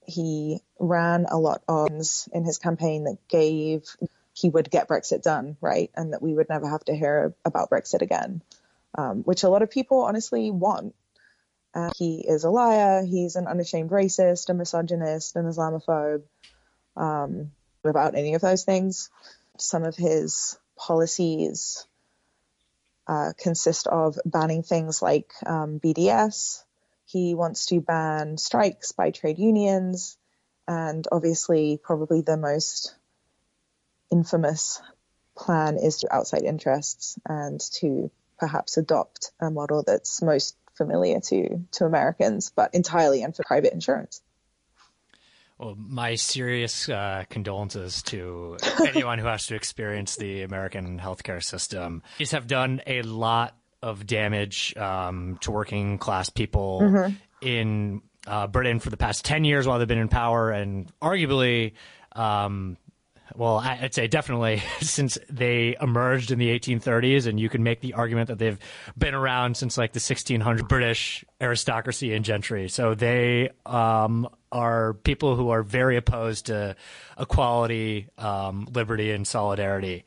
he 0.06 0.61
ran 0.78 1.26
a 1.28 1.38
lot 1.38 1.62
of 1.68 1.90
in 2.32 2.44
his 2.44 2.59
campaign 2.59 3.04
that 3.04 3.18
gave 3.28 3.85
he 4.35 4.49
would 4.49 4.71
get 4.71 4.88
Brexit 4.88 5.23
done, 5.23 5.56
right? 5.61 5.90
And 5.94 6.12
that 6.12 6.23
we 6.23 6.35
would 6.35 6.49
never 6.49 6.68
have 6.68 6.85
to 6.87 6.97
hear 6.97 7.35
about 7.44 7.71
Brexit 7.71 8.02
again, 8.02 8.42
um, 8.97 9.23
which 9.23 9.42
a 9.42 9.49
lot 9.49 9.62
of 9.62 9.71
people 9.71 10.04
honestly 10.04 10.50
want. 10.50 10.94
Uh, 11.75 11.90
he 11.97 12.25
is 12.26 12.44
a 12.44 12.50
liar. 12.50 13.04
He's 13.04 13.37
an 13.37 13.47
unashamed 13.47 13.90
racist, 13.90 14.49
a 14.49 14.54
misogynist, 14.54 15.37
an 15.37 15.47
Islamophobe. 15.47 16.23
Um, 16.97 17.52
about 17.85 18.14
any 18.14 18.35
of 18.35 18.42
those 18.42 18.64
things, 18.64 19.11
some 19.59 19.82
of 19.82 19.97
his 19.97 20.59
policies 20.76 21.87
uh, 23.06 23.32
consist 23.38 23.87
of 23.87 24.18
banning 24.25 24.62
things 24.62 25.02
like 25.02 25.32
um, 25.44 25.80
BDS. 25.80 26.62
He 27.12 27.35
wants 27.35 27.66
to 27.66 27.81
ban 27.83 28.38
strikes 28.38 28.92
by 28.92 29.11
trade 29.11 29.38
unions, 29.38 30.16
and 30.66 31.07
obviously, 31.12 31.78
probably 31.83 32.23
the 32.23 32.38
most 32.38 32.95
infamous 34.11 34.81
plan 35.37 35.76
is 35.76 35.99
to 35.99 36.14
outside 36.14 36.42
interests 36.42 37.19
and 37.28 37.61
to 37.73 38.11
perhaps 38.38 38.78
adopt 38.78 39.31
a 39.40 39.50
model 39.50 39.83
that's 39.87 40.23
most 40.23 40.57
familiar 40.75 41.21
to 41.21 41.62
to 41.73 41.85
Americans, 41.85 42.50
but 42.57 42.75
entirely 42.75 43.23
and 43.23 43.37
for 43.37 43.45
private 43.45 43.75
insurance. 43.75 44.23
Well, 45.59 45.76
my 45.76 46.14
serious 46.14 46.88
uh, 46.88 47.25
condolences 47.28 48.02
to 48.04 48.57
anyone 48.87 49.19
who 49.19 49.26
has 49.26 49.47
to 49.49 49.54
experience 49.54 50.16
the 50.16 50.42
American 50.42 50.99
healthcare 50.99 51.42
system. 51.42 52.02
These 52.19 52.31
have 52.31 52.47
done 52.47 52.81
a 52.87 53.02
lot 53.02 53.54
of 53.82 54.06
damage 54.06 54.76
um, 54.76 55.38
to 55.42 55.50
working 55.50 55.98
class 55.98 56.30
people 56.30 56.80
mm-hmm. 56.82 57.14
in 57.40 58.02
uh, 58.26 58.46
Britain 58.46 58.78
for 58.78 58.90
the 58.90 58.96
past 58.96 59.24
10 59.24 59.44
years 59.44 59.66
while 59.66 59.78
they've 59.78 59.88
been 59.88 59.98
in 59.98 60.08
power, 60.08 60.50
and 60.50 60.90
arguably 61.00 61.72
um, 62.14 62.76
well, 63.36 63.58
I'd 63.58 63.94
say 63.94 64.08
definitely 64.08 64.62
since 64.80 65.18
they 65.28 65.76
emerged 65.80 66.30
in 66.30 66.38
the 66.38 66.48
1830s, 66.58 67.26
and 67.26 67.38
you 67.38 67.48
can 67.48 67.62
make 67.62 67.80
the 67.80 67.94
argument 67.94 68.28
that 68.28 68.38
they've 68.38 68.58
been 68.96 69.14
around 69.14 69.56
since 69.56 69.78
like 69.78 69.92
the 69.92 69.98
1600 69.98 70.68
British 70.68 71.24
aristocracy 71.40 72.14
and 72.14 72.24
gentry. 72.24 72.68
So 72.68 72.94
they 72.94 73.50
um, 73.66 74.28
are 74.50 74.94
people 74.94 75.36
who 75.36 75.50
are 75.50 75.62
very 75.62 75.96
opposed 75.96 76.46
to 76.46 76.76
equality, 77.18 78.08
um, 78.18 78.68
liberty, 78.72 79.10
and 79.12 79.26
solidarity. 79.26 80.04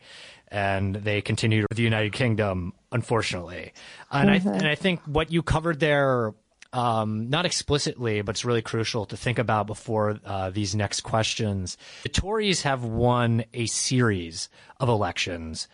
And 0.50 0.96
they 0.96 1.22
continued 1.22 1.68
to 1.70 1.76
the 1.76 1.84
United 1.84 2.14
Kingdom, 2.14 2.74
unfortunately. 2.92 3.74
And, 4.12 4.30
mm-hmm. 4.30 4.50
I, 4.50 4.52
and 4.54 4.68
I 4.68 4.76
think 4.76 5.02
what 5.02 5.32
you 5.32 5.44
covered 5.44 5.80
there 5.80 6.34
um, 6.76 7.30
not 7.30 7.46
explicitly, 7.46 8.22
but 8.22 8.36
it's 8.36 8.44
really 8.44 8.62
crucial 8.62 9.06
to 9.06 9.16
think 9.16 9.40
about 9.40 9.66
before 9.66 10.20
uh, 10.26 10.50
these 10.50 10.76
next 10.76 11.02
questions. 11.02 11.78
The 12.04 12.10
Tories 12.10 12.64
have 12.64 12.84
won 12.84 13.46
a 13.54 13.66
series 13.66 14.50
of 14.80 14.90
elections 14.90 15.70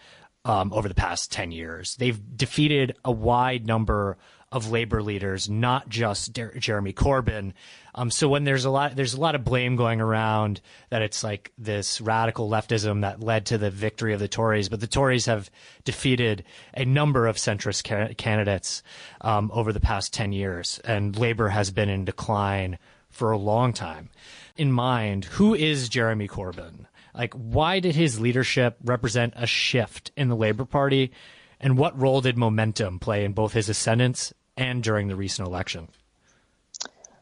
um, 0.45 0.71
over 0.71 0.87
the 0.87 0.95
past 0.95 1.31
10 1.31 1.51
years. 1.51 1.95
They've 1.95 2.19
defeated 2.37 2.95
a 3.03 3.11
wide 3.11 3.65
number 3.65 4.17
of 4.51 4.69
labor 4.69 5.01
leaders, 5.01 5.49
not 5.49 5.87
just 5.87 6.33
Der- 6.33 6.53
Jeremy 6.57 6.91
Corbyn. 6.91 7.53
Um, 7.95 8.11
so 8.11 8.27
when 8.27 8.43
there's 8.43 8.65
a 8.65 8.69
lot, 8.69 8.95
there's 8.95 9.13
a 9.13 9.19
lot 9.19 9.35
of 9.35 9.45
blame 9.45 9.77
going 9.77 10.01
around 10.01 10.59
that 10.89 11.01
it's 11.01 11.23
like 11.23 11.53
this 11.57 12.01
radical 12.01 12.49
leftism 12.49 13.01
that 13.01 13.23
led 13.23 13.45
to 13.47 13.57
the 13.57 13.71
victory 13.71 14.13
of 14.13 14.19
the 14.19 14.27
Tories, 14.27 14.67
but 14.67 14.81
the 14.81 14.87
Tories 14.87 15.25
have 15.25 15.49
defeated 15.85 16.43
a 16.73 16.83
number 16.83 17.27
of 17.27 17.37
centrist 17.37 17.87
ca- 17.87 18.13
candidates 18.15 18.83
um, 19.21 19.51
over 19.53 19.71
the 19.71 19.79
past 19.79 20.13
ten 20.13 20.33
years, 20.33 20.79
and 20.83 21.17
Labor 21.17 21.49
has 21.49 21.71
been 21.71 21.89
in 21.89 22.03
decline 22.03 22.77
for 23.09 23.31
a 23.31 23.37
long 23.37 23.71
time. 23.71 24.09
In 24.57 24.71
mind, 24.71 25.25
who 25.25 25.53
is 25.53 25.89
Jeremy 25.89 26.27
Corbyn? 26.27 26.85
Like, 27.13 27.33
why 27.33 27.79
did 27.79 27.95
his 27.95 28.19
leadership 28.19 28.77
represent 28.83 29.33
a 29.35 29.47
shift 29.47 30.11
in 30.15 30.29
the 30.29 30.35
Labor 30.35 30.65
Party? 30.65 31.11
And 31.59 31.77
what 31.77 31.99
role 31.99 32.21
did 32.21 32.37
momentum 32.37 32.99
play 32.99 33.23
in 33.23 33.33
both 33.33 33.53
his 33.53 33.69
ascendance 33.69 34.33
and 34.57 34.83
during 34.83 35.07
the 35.07 35.15
recent 35.15 35.47
election? 35.47 35.87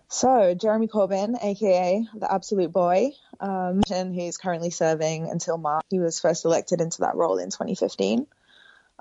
So, 0.08 0.56
Jeremy 0.56 0.88
Corbyn, 0.88 1.36
aka 1.44 2.06
the 2.16 2.34
Absolute 2.34 2.72
Boy, 2.72 3.12
um, 3.40 3.82
he's 3.88 4.38
currently 4.38 4.72
serving 4.72 5.30
until 5.30 5.58
March, 5.58 5.86
he 5.90 6.00
was 6.00 6.20
first 6.20 6.46
elected 6.46 6.82
into 6.82 7.02
that 7.02 7.16
role 7.16 7.38
in 7.38 7.52
2015. 7.52 8.26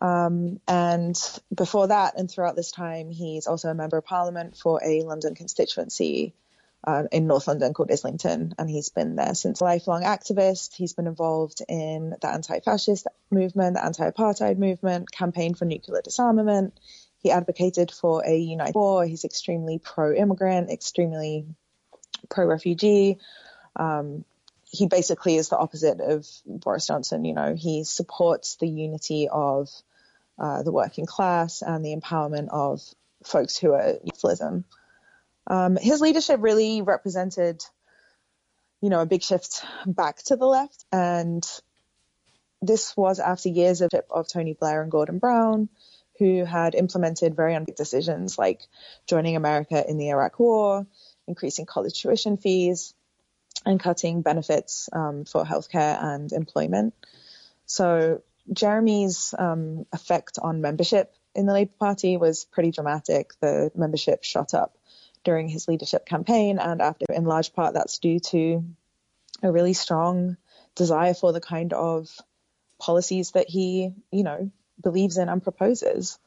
Um, 0.01 0.61
and 0.69 1.19
before 1.53 1.89
that, 1.89 2.19
and 2.19 2.31
throughout 2.31 2.57
this 2.57 2.71
time, 2.71 3.11
he's 3.11 3.47
also 3.47 3.69
a 3.69 3.75
member 3.75 3.97
of 3.97 4.05
parliament 4.05 4.57
for 4.57 4.81
a 4.85 5.03
London 5.03 5.35
constituency 5.35 6.35
uh, 6.85 7.05
in 7.11 7.27
North 7.27 7.49
London 7.49 7.75
called 7.75 7.91
Islington, 7.91 8.55
and 8.59 8.71
he's 8.71 8.91
been 8.91 9.17
there 9.17 9.35
since. 9.35 9.61
A 9.61 9.65
lifelong 9.65 10.03
activist, 10.03 10.75
he's 10.75 10.93
been 10.93 11.09
involved 11.09 11.63
in 11.69 12.15
the 12.21 12.29
anti-fascist 12.29 13.07
movement, 13.31 13.75
the 13.75 13.85
anti-apartheid 13.85 14.59
movement, 14.59 15.11
campaigned 15.11 15.59
for 15.59 15.65
nuclear 15.65 16.01
disarmament. 16.03 16.79
He 17.21 17.31
advocated 17.31 17.91
for 17.91 18.25
a 18.25 18.37
united 18.37 18.75
war. 18.75 19.05
He's 19.05 19.25
extremely 19.25 19.79
pro-immigrant, 19.79 20.71
extremely 20.71 21.47
pro-refugee. 22.29 23.19
Um, 23.77 24.25
he 24.71 24.87
basically 24.87 25.37
is 25.37 25.49
the 25.49 25.59
opposite 25.59 26.01
of 26.01 26.27
Boris 26.47 26.87
Johnson. 26.87 27.25
You 27.25 27.35
know, 27.35 27.55
he 27.55 27.85
supports 27.85 28.57
the 28.57 28.69
unity 28.69 29.29
of 29.31 29.69
uh, 30.39 30.63
the 30.63 30.73
working 30.73 31.07
class 31.07 31.63
and 31.63 31.85
the 31.85 31.97
empowerment 31.97 32.49
of 32.51 32.83
folks 33.25 33.57
who 33.57 33.73
are 33.73 33.95
youthfullism. 34.07 34.65
Um, 35.47 35.77
his 35.77 36.01
leadership 36.01 36.41
really 36.41 36.83
represented, 36.83 37.65
you 38.81 38.91
know, 38.91 39.01
a 39.01 39.07
big 39.07 39.23
shift 39.23 39.65
back 39.87 40.19
to 40.25 40.37
the 40.37 40.47
left. 40.47 40.85
And 40.93 41.45
this 42.61 42.97
was 42.97 43.19
after 43.19 43.49
years 43.49 43.81
of, 43.81 43.91
of 44.11 44.29
Tony 44.29 44.53
Blair 44.53 44.83
and 44.83 44.91
Gordon 44.91 45.19
Brown, 45.19 45.69
who 46.19 46.45
had 46.45 46.75
implemented 46.75 47.37
very 47.37 47.55
unbig 47.55 47.77
decisions 47.77 48.39
like 48.39 48.67
joining 49.07 49.37
America 49.37 49.85
in 49.89 49.99
the 49.99 50.11
Iraq 50.11 50.39
War, 50.39 50.87
increasing 51.27 51.67
college 51.67 52.01
tuition 52.01 52.37
fees, 52.37 52.95
and 53.65 53.81
cutting 53.81 54.23
benefits 54.23 54.89
um, 54.93 55.25
for 55.25 55.45
healthcare 55.45 56.03
and 56.03 56.33
employment. 56.33 56.95
So 57.67 58.23
Jeremy's 58.53 59.35
um, 59.39 59.87
effect 59.93 60.39
on 60.41 60.61
membership 60.61 61.15
in 61.35 61.47
the 61.47 61.53
Labour 61.53 61.73
Party 61.79 62.17
was 62.17 62.45
pretty 62.45 62.71
dramatic. 62.71 63.33
The 63.41 63.71
membership 63.75 64.25
shot 64.25 64.55
up 64.55 64.77
during 65.25 65.49
his 65.49 65.69
leadership 65.69 66.07
campaign, 66.07 66.59
and 66.59 66.81
after, 66.81 67.07
in 67.13 67.25
large 67.25 67.53
part, 67.53 67.75
that's 67.75 67.99
due 67.99 68.21
to 68.21 68.65
a 69.43 69.53
really 69.53 69.73
strong 69.73 70.37
desire 70.75 71.15
for 71.15 71.33
the 71.33 71.41
kind 71.41 71.73
of 71.73 72.09
policies 72.79 73.33
that 73.33 73.49
he, 73.49 73.93
you 74.11 74.23
know, 74.23 74.51
believes 74.83 75.19
in 75.19 75.29
and 75.29 75.43
proposes. 75.43 76.19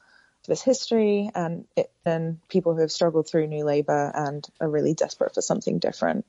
This 0.46 0.62
history 0.62 1.30
and 1.34 1.66
it, 1.76 1.90
and 2.04 2.40
people 2.48 2.74
who 2.74 2.80
have 2.80 2.90
struggled 2.90 3.28
through 3.28 3.46
New 3.46 3.64
Labour 3.64 4.10
and 4.12 4.44
are 4.60 4.68
really 4.68 4.94
desperate 4.94 5.34
for 5.34 5.40
something 5.40 5.78
different. 5.78 6.24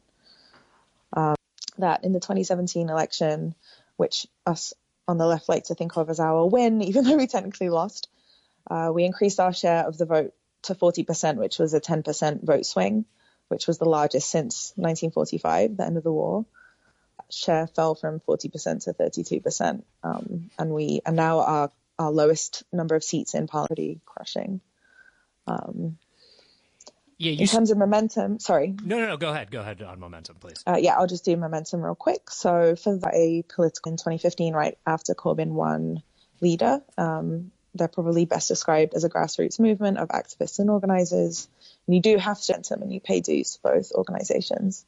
Um, 1.13 1.35
that 1.79 2.03
in 2.03 2.13
the 2.13 2.19
2017 2.19 2.89
election, 2.89 3.55
which 3.97 4.27
us 4.45 4.73
on 5.07 5.17
the 5.17 5.25
left 5.25 5.49
like 5.49 5.65
to 5.65 5.75
think 5.75 5.97
of 5.97 6.09
as 6.09 6.19
our 6.19 6.45
win, 6.45 6.81
even 6.83 7.03
though 7.03 7.17
we 7.17 7.27
technically 7.27 7.69
lost, 7.69 8.07
uh, 8.69 8.91
we 8.93 9.03
increased 9.03 9.39
our 9.39 9.53
share 9.53 9.85
of 9.87 9.97
the 9.97 10.05
vote 10.05 10.33
to 10.63 10.75
40%, 10.75 11.37
which 11.37 11.59
was 11.59 11.73
a 11.73 11.81
10% 11.81 12.43
vote 12.43 12.65
swing, 12.65 13.05
which 13.49 13.67
was 13.67 13.77
the 13.77 13.85
largest 13.89 14.29
since 14.29 14.73
1945, 14.75 15.77
the 15.77 15.85
end 15.85 15.97
of 15.97 16.03
the 16.03 16.11
war. 16.11 16.45
Share 17.29 17.67
fell 17.67 17.95
from 17.95 18.19
40% 18.21 18.83
to 18.85 18.93
32%, 18.93 19.83
um, 20.03 20.49
and 20.57 20.71
we 20.71 21.01
and 21.05 21.15
now 21.15 21.39
our 21.39 21.71
our 21.99 22.11
lowest 22.11 22.63
number 22.71 22.95
of 22.95 23.03
seats 23.03 23.33
in 23.35 23.47
parliament, 23.47 24.01
crushing. 24.05 24.61
Um, 25.47 25.97
yeah, 27.17 27.33
in 27.33 27.47
terms 27.47 27.71
of 27.71 27.77
momentum, 27.77 28.39
sorry. 28.39 28.75
No, 28.83 28.99
no, 28.99 29.07
no. 29.07 29.17
Go 29.17 29.29
ahead. 29.29 29.51
Go 29.51 29.61
ahead 29.61 29.81
on 29.81 29.99
momentum, 29.99 30.37
please. 30.39 30.63
Uh, 30.65 30.77
yeah, 30.79 30.95
I'll 30.97 31.07
just 31.07 31.23
do 31.23 31.37
momentum 31.37 31.81
real 31.81 31.95
quick. 31.95 32.29
So 32.29 32.75
for 32.75 32.99
a 33.13 33.43
political 33.47 33.91
in 33.91 33.97
2015, 33.97 34.53
right 34.53 34.77
after 34.85 35.13
Corbyn 35.13 35.49
won 35.49 36.01
leader, 36.41 36.81
um, 36.97 37.51
they're 37.75 37.87
probably 37.87 38.25
best 38.25 38.47
described 38.47 38.93
as 38.93 39.03
a 39.03 39.09
grassroots 39.09 39.59
movement 39.59 39.97
of 39.97 40.09
activists 40.09 40.59
and 40.59 40.69
organizers. 40.69 41.47
And 41.87 41.95
you 41.95 42.01
do 42.01 42.17
have 42.17 42.41
to 42.41 42.55
enter 42.55 42.75
them 42.75 42.83
and 42.83 42.93
you 42.93 42.99
pay 42.99 43.21
dues 43.21 43.55
to 43.55 43.61
both 43.61 43.91
organizations. 43.93 44.85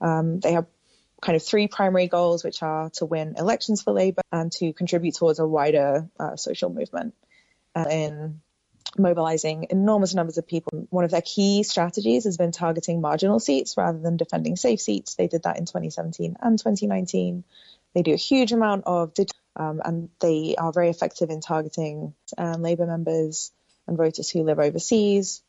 Um, 0.00 0.40
they 0.40 0.52
have 0.52 0.66
kind 1.24 1.36
of 1.36 1.42
three 1.42 1.66
primary 1.68 2.06
goals, 2.06 2.44
which 2.44 2.62
are 2.62 2.90
to 2.90 3.06
win 3.06 3.34
elections 3.38 3.82
for 3.82 3.92
Labour 3.92 4.22
and 4.30 4.52
to 4.52 4.72
contribute 4.72 5.14
towards 5.14 5.38
a 5.38 5.46
wider 5.46 6.08
uh, 6.20 6.36
social 6.36 6.70
movement. 6.70 7.14
And 7.74 7.90
in 7.90 8.40
mobilizing 8.98 9.66
enormous 9.70 10.14
numbers 10.14 10.38
of 10.38 10.46
people, 10.46 10.86
one 10.90 11.04
of 11.04 11.10
their 11.10 11.22
key 11.22 11.62
strategies 11.62 12.24
has 12.24 12.36
been 12.36 12.52
targeting 12.52 13.00
marginal 13.00 13.40
seats 13.40 13.76
rather 13.76 13.98
than 13.98 14.16
defending 14.16 14.56
safe 14.56 14.80
seats. 14.80 15.14
They 15.14 15.26
did 15.26 15.44
that 15.44 15.58
in 15.58 15.64
2017 15.64 16.36
and 16.40 16.58
2019. 16.58 17.42
They 17.94 18.02
do 18.02 18.12
a 18.12 18.16
huge 18.16 18.52
amount 18.52 18.84
of 18.86 19.14
digital 19.14 19.40
um, 19.56 19.80
and 19.84 20.10
they 20.20 20.56
are 20.58 20.72
very 20.72 20.90
effective 20.90 21.30
in 21.30 21.40
targeting 21.40 22.14
um, 22.36 22.62
Labour 22.62 22.86
members 22.86 23.52
and 23.86 23.96
voters 23.96 24.28
who 24.28 24.42
live 24.42 24.58
overseas. 24.58 25.42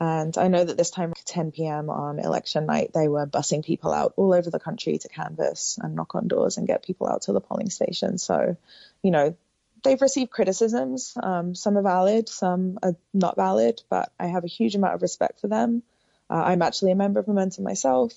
And 0.00 0.36
I 0.38 0.48
know 0.48 0.64
that 0.64 0.76
this 0.76 0.90
time, 0.90 1.12
10 1.28 1.52
p.m. 1.52 1.90
on 1.90 2.18
election 2.18 2.66
night, 2.66 2.90
they 2.94 3.08
were 3.08 3.26
bussing 3.26 3.64
people 3.64 3.92
out 3.92 4.14
all 4.16 4.32
over 4.32 4.50
the 4.50 4.58
country 4.58 4.98
to 4.98 5.08
canvass 5.08 5.78
and 5.80 5.94
knock 5.94 6.14
on 6.14 6.26
doors 6.26 6.56
and 6.56 6.66
get 6.66 6.84
people 6.84 7.06
out 7.06 7.22
to 7.22 7.32
the 7.32 7.40
polling 7.40 7.70
station. 7.70 8.18
So, 8.18 8.56
you 9.02 9.10
know, 9.10 9.36
they've 9.84 10.00
received 10.00 10.30
criticisms. 10.30 11.16
Um, 11.22 11.54
some 11.54 11.76
are 11.76 11.82
valid, 11.82 12.28
some 12.28 12.78
are 12.82 12.96
not 13.12 13.36
valid, 13.36 13.82
but 13.90 14.10
I 14.18 14.26
have 14.26 14.44
a 14.44 14.48
huge 14.48 14.74
amount 14.74 14.94
of 14.94 15.02
respect 15.02 15.40
for 15.40 15.48
them. 15.48 15.82
Uh, 16.30 16.42
I'm 16.46 16.62
actually 16.62 16.92
a 16.92 16.96
member 16.96 17.20
of 17.20 17.28
Momentum 17.28 17.64
myself. 17.64 18.12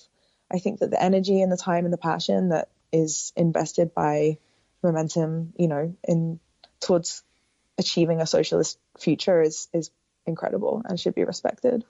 I 0.50 0.58
think 0.58 0.80
that 0.80 0.90
the 0.90 1.02
energy 1.02 1.40
and 1.40 1.52
the 1.52 1.56
time 1.56 1.84
and 1.84 1.92
the 1.92 1.98
passion 1.98 2.50
that 2.50 2.68
is 2.92 3.32
invested 3.36 3.94
by 3.94 4.38
momentum, 4.82 5.52
you 5.56 5.68
know, 5.68 5.94
in 6.04 6.40
towards 6.80 7.22
achieving 7.78 8.20
a 8.20 8.26
socialist 8.26 8.78
future 8.98 9.40
is 9.40 9.68
is 9.72 9.90
incredible 10.26 10.82
and 10.84 11.00
should 11.00 11.14
be 11.14 11.24
respected. 11.24 11.84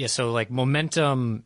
Yeah, 0.00 0.06
so 0.06 0.32
like 0.32 0.50
momentum 0.50 1.44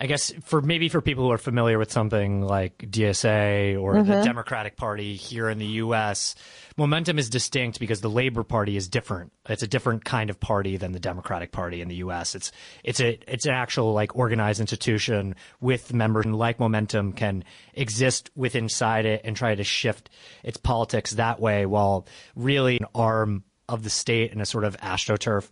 I 0.00 0.06
guess 0.06 0.32
for 0.44 0.62
maybe 0.62 0.88
for 0.88 1.00
people 1.00 1.24
who 1.24 1.32
are 1.32 1.38
familiar 1.38 1.76
with 1.76 1.90
something 1.90 2.42
like 2.42 2.78
DSA 2.78 3.80
or 3.80 3.94
mm-hmm. 3.94 4.08
the 4.08 4.22
Democratic 4.22 4.76
Party 4.76 5.16
here 5.16 5.48
in 5.48 5.58
the 5.58 5.66
US, 5.82 6.36
momentum 6.76 7.18
is 7.18 7.28
distinct 7.28 7.80
because 7.80 8.00
the 8.00 8.08
Labor 8.08 8.44
Party 8.44 8.76
is 8.76 8.86
different. 8.86 9.32
It's 9.48 9.64
a 9.64 9.66
different 9.66 10.04
kind 10.04 10.30
of 10.30 10.38
party 10.38 10.76
than 10.76 10.92
the 10.92 11.00
Democratic 11.00 11.50
Party 11.50 11.80
in 11.80 11.88
the 11.88 11.96
US. 11.96 12.36
It's 12.36 12.52
it's 12.84 13.00
a 13.00 13.18
it's 13.26 13.46
an 13.46 13.54
actual 13.54 13.92
like 13.92 14.14
organized 14.14 14.60
institution 14.60 15.34
with 15.60 15.92
members 15.92 16.24
and 16.24 16.36
like 16.36 16.60
momentum 16.60 17.12
can 17.12 17.42
exist 17.74 18.30
within 18.36 18.64
inside 18.68 19.04
it 19.04 19.22
and 19.24 19.34
try 19.34 19.56
to 19.56 19.64
shift 19.64 20.10
its 20.44 20.58
politics 20.58 21.10
that 21.12 21.40
way 21.40 21.66
while 21.66 22.06
really 22.36 22.76
an 22.76 22.86
arm 22.94 23.42
of 23.68 23.82
the 23.82 23.90
state 23.90 24.30
and 24.30 24.40
a 24.40 24.46
sort 24.46 24.64
of 24.64 24.76
astroturf 24.78 25.48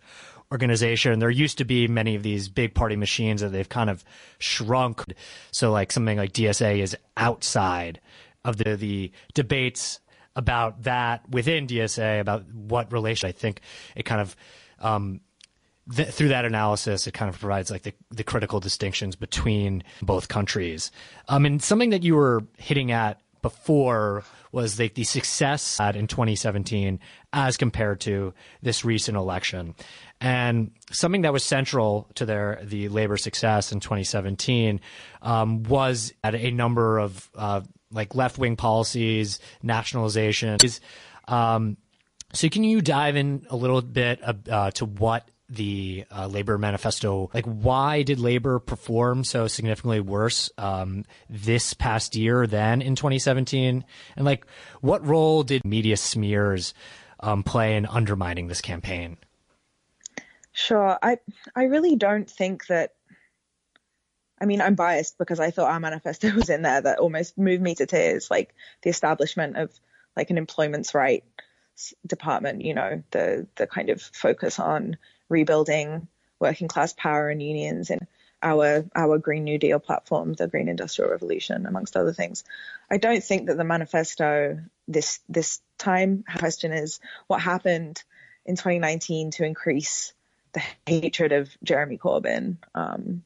organization. 0.51 1.19
There 1.19 1.29
used 1.29 1.57
to 1.57 1.65
be 1.65 1.87
many 1.87 2.15
of 2.15 2.23
these 2.23 2.49
big 2.49 2.73
party 2.73 2.95
machines 2.95 3.41
that 3.41 3.49
they've 3.49 3.67
kind 3.67 3.89
of 3.89 4.03
shrunk. 4.39 5.03
So 5.51 5.71
like 5.71 5.91
something 5.91 6.17
like 6.17 6.33
DSA 6.33 6.79
is 6.79 6.95
outside 7.15 7.99
of 8.45 8.57
the 8.57 8.75
the 8.75 9.11
debates 9.33 9.99
about 10.35 10.83
that 10.83 11.27
within 11.29 11.67
DSA 11.67 12.21
about 12.21 12.45
what 12.53 12.91
relation. 12.91 13.27
I 13.27 13.31
think 13.31 13.61
it 13.95 14.03
kind 14.03 14.21
of 14.21 14.35
um, 14.79 15.21
th- 15.93 16.09
through 16.09 16.29
that 16.29 16.45
analysis, 16.45 17.07
it 17.07 17.13
kind 17.13 17.29
of 17.29 17.39
provides 17.39 17.71
like 17.71 17.83
the, 17.83 17.93
the 18.11 18.23
critical 18.23 18.59
distinctions 18.59 19.15
between 19.15 19.83
both 20.01 20.27
countries. 20.27 20.91
Um, 21.27 21.45
and 21.45 21.61
something 21.61 21.89
that 21.89 22.03
you 22.03 22.15
were 22.15 22.43
hitting 22.57 22.91
at 22.91 23.19
before 23.41 24.23
was 24.51 24.79
like 24.79 24.95
the 24.95 25.03
success 25.03 25.79
in 25.79 26.07
2017 26.07 26.99
as 27.33 27.57
compared 27.57 27.99
to 28.01 28.33
this 28.61 28.83
recent 28.85 29.17
election. 29.17 29.75
And 30.19 30.71
something 30.91 31.21
that 31.21 31.33
was 31.33 31.43
central 31.43 32.09
to 32.15 32.25
their 32.25 32.59
the 32.63 32.89
labor 32.89 33.17
success 33.17 33.71
in 33.71 33.79
2017 33.79 34.79
um, 35.21 35.63
was 35.63 36.13
at 36.23 36.33
a 36.35 36.51
number 36.51 36.97
of 36.97 37.29
uh, 37.35 37.61
like 37.91 38.15
left 38.15 38.37
wing 38.37 38.55
policies, 38.55 39.39
nationalization. 39.61 40.57
Um, 41.27 41.77
So, 42.33 42.49
can 42.49 42.63
you 42.65 42.81
dive 42.81 43.15
in 43.15 43.45
a 43.49 43.55
little 43.55 43.81
bit 43.81 44.19
uh, 44.21 44.71
to 44.71 44.85
what 44.85 45.29
the 45.49 46.05
uh, 46.11 46.27
labor 46.27 46.57
manifesto. 46.57 47.29
Like 47.33 47.45
why 47.45 48.03
did 48.03 48.19
labor 48.19 48.59
perform 48.59 49.23
so 49.23 49.47
significantly 49.47 49.99
worse 49.99 50.49
um, 50.57 51.05
this 51.29 51.73
past 51.73 52.15
year 52.15 52.47
than 52.47 52.81
in 52.81 52.95
2017 52.95 53.85
and 54.15 54.25
like 54.25 54.45
what 54.81 55.05
role 55.05 55.43
did 55.43 55.63
media 55.63 55.97
smears 55.97 56.73
um, 57.19 57.43
play 57.43 57.75
in 57.75 57.85
undermining 57.85 58.47
this 58.47 58.61
campaign? 58.61 59.17
Sure. 60.51 60.97
I 61.01 61.19
i 61.55 61.63
really 61.63 61.95
don't 61.95 62.29
think 62.29 62.67
that 62.67 62.93
I 64.39 64.45
mean, 64.45 64.61
I'm 64.61 64.75
biased 64.75 65.17
because 65.17 65.39
I 65.39 65.51
thought 65.51 65.71
our 65.71 65.79
manifesto 65.79 66.31
was 66.35 66.49
in 66.49 66.61
there 66.61 66.81
that 66.81 66.99
almost 66.99 67.37
moved 67.37 67.61
me 67.61 67.75
to 67.75 67.85
tears, 67.85 68.29
like 68.29 68.53
the 68.83 68.89
establishment 68.89 69.57
of 69.57 69.71
like 70.15 70.29
an 70.29 70.37
employment's 70.37 70.93
right 70.93 71.23
department, 72.05 72.61
you 72.61 72.73
know, 72.73 73.03
the 73.11 73.47
the 73.55 73.67
kind 73.67 73.89
of 73.89 74.01
focus 74.01 74.59
on 74.59 74.97
rebuilding 75.29 76.07
working 76.39 76.67
class 76.67 76.93
power 76.93 77.29
and 77.29 77.41
unions 77.41 77.89
and 77.89 78.07
our 78.41 78.85
our 78.95 79.17
Green 79.17 79.43
New 79.43 79.57
Deal 79.57 79.79
platform, 79.79 80.33
the 80.33 80.47
Green 80.47 80.69
Industrial 80.69 81.09
Revolution, 81.09 81.65
amongst 81.65 81.97
other 81.97 82.13
things. 82.13 82.43
I 82.89 82.97
don't 82.97 83.23
think 83.23 83.47
that 83.47 83.57
the 83.57 83.63
manifesto 83.63 84.59
this 84.87 85.19
this 85.27 85.59
time 85.77 86.23
question 86.37 86.71
is 86.71 86.99
what 87.27 87.41
happened 87.41 88.03
in 88.45 88.55
2019 88.55 89.31
to 89.31 89.43
increase 89.43 90.13
the 90.53 90.61
hatred 90.85 91.31
of 91.31 91.49
Jeremy 91.63 91.97
Corbyn 91.97 92.57
um, 92.75 93.23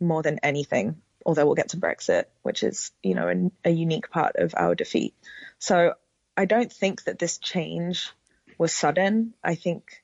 more 0.00 0.22
than 0.22 0.40
anything. 0.42 1.00
Although 1.24 1.46
we'll 1.46 1.54
get 1.54 1.70
to 1.70 1.76
Brexit, 1.76 2.24
which 2.42 2.62
is 2.62 2.92
you 3.02 3.14
know 3.14 3.28
a, 3.28 3.68
a 3.68 3.72
unique 3.72 4.10
part 4.10 4.36
of 4.36 4.54
our 4.56 4.74
defeat. 4.74 5.14
So 5.58 5.94
I 6.36 6.44
don't 6.46 6.72
think 6.72 7.04
that 7.04 7.18
this 7.18 7.38
change 7.38 8.10
was 8.58 8.72
sudden. 8.72 9.34
I 9.44 9.54
think 9.54 10.02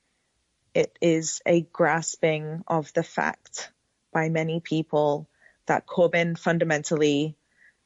it 0.74 0.96
is 1.00 1.40
a 1.46 1.62
grasping 1.72 2.64
of 2.66 2.92
the 2.92 3.02
fact 3.02 3.70
by 4.12 4.28
many 4.28 4.60
people 4.60 5.28
that 5.66 5.86
Corbyn 5.86 6.38
fundamentally 6.38 7.36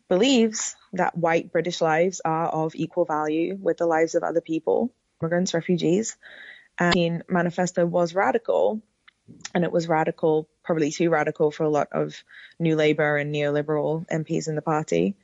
believes 0.09 0.77
that 0.92 1.16
white 1.16 1.53
British 1.53 1.81
lives 1.81 2.20
are 2.25 2.46
of 2.46 2.75
equal 2.75 3.05
value 3.05 3.57
with 3.61 3.79
the 3.79 3.87
lives 3.87 4.14
of 4.14 4.22
other 4.22 4.40
people, 4.40 4.92
immigrants, 5.20 5.55
refugees. 5.55 6.16
And 6.79 7.22
manifesto 7.29 7.87
was 7.87 8.14
radical, 8.14 8.83
and 9.55 9.64
it 9.64 9.72
was 9.72 9.88
radical, 9.88 10.49
probably 10.62 10.90
too 10.90 11.11
radical 11.11 11.51
for 11.51 11.64
a 11.64 11.70
lot 11.70 11.88
of 11.92 12.22
New 12.59 12.77
Labour 12.77 13.16
and 13.16 13.35
neoliberal 13.35 14.07
MPs 14.09 14.49
in 14.49 14.57
the 14.57 14.62
party, 14.62 15.16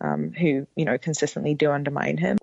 um, 0.00 0.32
who 0.32 0.66
you 0.76 0.84
know 0.84 0.98
consistently 0.98 1.54
do 1.54 1.70
undermine 1.70 2.16
him. 2.16 2.38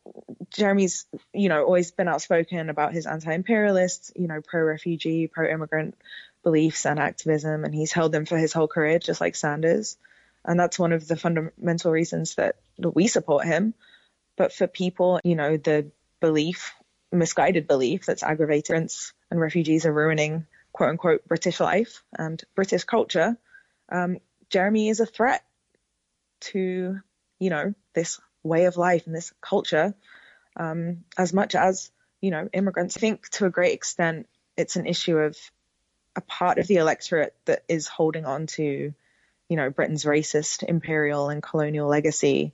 Jeremy's, 0.57 1.05
you 1.33 1.49
know, 1.49 1.63
always 1.63 1.91
been 1.91 2.07
outspoken 2.07 2.69
about 2.69 2.93
his 2.93 3.05
anti-imperialist, 3.05 4.13
you 4.15 4.27
know, 4.27 4.41
pro-refugee, 4.41 5.27
pro-immigrant 5.27 5.95
beliefs 6.43 6.85
and 6.85 6.99
activism, 6.99 7.63
and 7.63 7.75
he's 7.75 7.91
held 7.91 8.11
them 8.11 8.25
for 8.25 8.37
his 8.37 8.53
whole 8.53 8.67
career, 8.67 8.97
just 8.97 9.21
like 9.21 9.35
Sanders. 9.35 9.97
And 10.43 10.59
that's 10.59 10.79
one 10.79 10.93
of 10.93 11.07
the 11.07 11.15
fundamental 11.15 11.91
reasons 11.91 12.35
that 12.35 12.55
we 12.79 13.07
support 13.07 13.45
him. 13.45 13.75
But 14.35 14.51
for 14.51 14.65
people, 14.65 15.19
you 15.23 15.35
know, 15.35 15.57
the 15.57 15.91
belief, 16.19 16.73
misguided 17.11 17.67
belief 17.67 18.05
that's 18.05 18.23
aggravated 18.23 18.91
and 19.29 19.39
refugees 19.39 19.85
are 19.85 19.93
ruining 19.93 20.47
quote 20.73 20.89
unquote 20.89 21.27
British 21.27 21.59
life 21.59 22.03
and 22.17 22.43
British 22.55 22.83
culture, 22.83 23.37
um, 23.89 24.17
Jeremy 24.49 24.89
is 24.89 24.99
a 24.99 25.05
threat 25.05 25.43
to, 26.39 26.99
you 27.39 27.49
know, 27.49 27.73
this 27.93 28.19
way 28.41 28.65
of 28.65 28.77
life 28.77 29.05
and 29.05 29.15
this 29.15 29.33
culture 29.41 29.93
um, 30.57 31.03
as 31.17 31.33
much 31.33 31.55
as 31.55 31.91
you 32.21 32.31
know 32.31 32.49
immigrants. 32.53 32.97
I 32.97 32.99
think 32.99 33.29
to 33.29 33.45
a 33.45 33.49
great 33.49 33.73
extent 33.73 34.27
it's 34.55 34.75
an 34.75 34.87
issue 34.87 35.17
of 35.17 35.37
a 36.15 36.21
part 36.21 36.57
of 36.57 36.67
the 36.67 36.77
electorate 36.77 37.35
that 37.45 37.63
is 37.67 37.87
holding 37.87 38.25
on 38.25 38.47
to 38.47 38.93
you 39.49 39.55
know 39.55 39.69
Britain's 39.69 40.05
racist, 40.05 40.63
imperial, 40.63 41.29
and 41.29 41.41
colonial 41.41 41.87
legacy, 41.87 42.53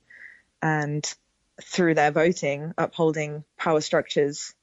and 0.62 1.12
through 1.62 1.94
their 1.94 2.12
voting 2.12 2.74
upholding 2.78 3.44
power 3.58 3.82
structures 3.82 4.54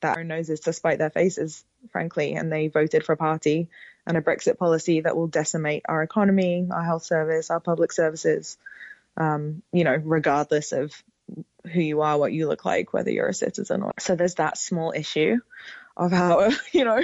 that 0.00 0.18
are 0.18 0.24
noses 0.24 0.60
to 0.60 0.72
spite 0.72 0.98
their 0.98 1.10
faces, 1.10 1.64
frankly, 1.90 2.34
and 2.34 2.52
they 2.52 2.68
voted 2.68 3.04
for 3.04 3.12
a 3.12 3.16
party 3.16 3.68
and 4.06 4.18
a 4.18 4.20
Brexit 4.20 4.58
policy 4.58 5.00
that 5.00 5.16
will 5.16 5.28
decimate 5.28 5.82
our 5.88 6.02
economy, 6.02 6.68
our 6.70 6.84
health 6.84 7.04
service, 7.04 7.50
our 7.50 7.60
public 7.60 7.90
services, 7.90 8.58
um, 9.16 9.62
you 9.72 9.84
know, 9.84 9.94
regardless 9.94 10.72
of 10.72 10.92
who 11.72 11.80
you 11.80 12.02
are, 12.02 12.18
what 12.18 12.32
you 12.32 12.46
look 12.46 12.64
like, 12.64 12.92
whether 12.92 13.10
you're 13.10 13.28
a 13.28 13.34
citizen 13.34 13.82
or. 13.82 13.92
So 13.98 14.16
there's 14.16 14.34
that 14.36 14.58
small 14.58 14.92
issue 14.94 15.38
of 15.96 16.12
our, 16.12 16.50
you 16.72 16.84
know, 16.84 17.02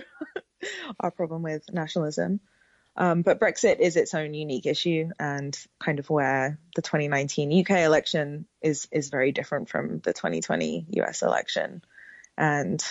our 1.00 1.10
problem 1.10 1.42
with 1.42 1.72
nationalism. 1.72 2.40
Um, 2.96 3.22
but 3.22 3.40
Brexit 3.40 3.78
is 3.78 3.96
its 3.96 4.14
own 4.14 4.34
unique 4.34 4.66
issue 4.66 5.10
and 5.18 5.56
kind 5.78 5.98
of 6.00 6.10
where 6.10 6.58
the 6.74 6.82
2019 6.82 7.60
UK 7.60 7.78
election 7.78 8.46
is 8.60 8.88
is 8.90 9.10
very 9.10 9.32
different 9.32 9.68
from 9.68 10.00
the 10.00 10.12
2020 10.12 10.86
US 10.96 11.22
election. 11.22 11.82
And 12.36 12.84